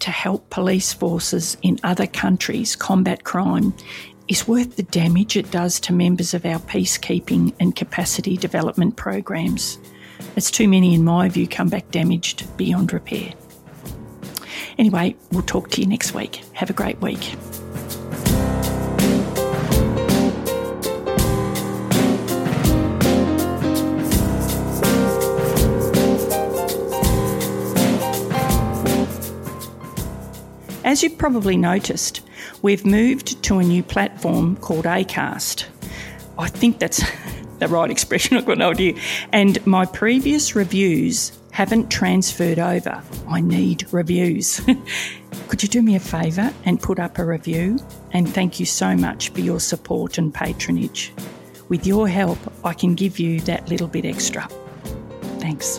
to 0.00 0.10
help 0.10 0.50
police 0.50 0.92
forces 0.92 1.56
in 1.62 1.78
other 1.82 2.06
countries 2.06 2.76
combat 2.76 3.24
crime 3.24 3.72
is 4.28 4.46
worth 4.48 4.76
the 4.76 4.82
damage 4.84 5.36
it 5.36 5.50
does 5.50 5.80
to 5.80 5.92
members 5.92 6.34
of 6.34 6.46
our 6.46 6.58
peacekeeping 6.60 7.54
and 7.60 7.74
capacity 7.74 8.36
development 8.36 8.96
programs. 8.96 9.78
It's 10.36 10.50
too 10.50 10.68
many, 10.68 10.94
in 10.94 11.04
my 11.04 11.28
view, 11.28 11.46
come 11.46 11.68
back 11.68 11.90
damaged 11.90 12.56
beyond 12.56 12.92
repair. 12.92 13.34
Anyway, 14.78 15.16
we'll 15.30 15.42
talk 15.42 15.70
to 15.70 15.80
you 15.80 15.86
next 15.86 16.14
week. 16.14 16.36
Have 16.54 16.70
a 16.70 16.72
great 16.72 17.00
week. 17.00 17.34
As 30.84 31.02
you've 31.02 31.16
probably 31.16 31.56
noticed, 31.56 32.20
we've 32.62 32.86
moved 32.86 33.42
to 33.42 33.58
a 33.58 33.62
new 33.62 33.82
platform 33.82 34.56
called 34.56 34.84
Acast. 34.84 35.66
I 36.38 36.48
think 36.48 36.78
that's 36.78 37.02
the 37.58 37.68
right 37.68 37.90
expression, 37.90 38.36
I've 38.38 38.46
got 38.46 38.58
no 38.58 38.70
idea. 38.70 38.94
And 39.32 39.64
my 39.66 39.84
previous 39.84 40.54
reviews 40.54 41.38
haven't 41.50 41.90
transferred 41.90 42.58
over. 42.58 43.02
I 43.28 43.40
need 43.40 43.92
reviews. 43.92 44.60
Could 45.48 45.62
you 45.62 45.68
do 45.68 45.82
me 45.82 45.96
a 45.96 46.00
favour 46.00 46.52
and 46.64 46.80
put 46.80 46.98
up 46.98 47.18
a 47.18 47.26
review? 47.26 47.78
And 48.12 48.26
thank 48.28 48.58
you 48.58 48.64
so 48.64 48.96
much 48.96 49.28
for 49.30 49.40
your 49.40 49.60
support 49.60 50.16
and 50.16 50.32
patronage. 50.32 51.12
With 51.68 51.86
your 51.86 52.08
help, 52.08 52.38
I 52.64 52.72
can 52.72 52.94
give 52.94 53.18
you 53.18 53.40
that 53.40 53.68
little 53.68 53.88
bit 53.88 54.06
extra. 54.06 54.48
Thanks. 55.40 55.78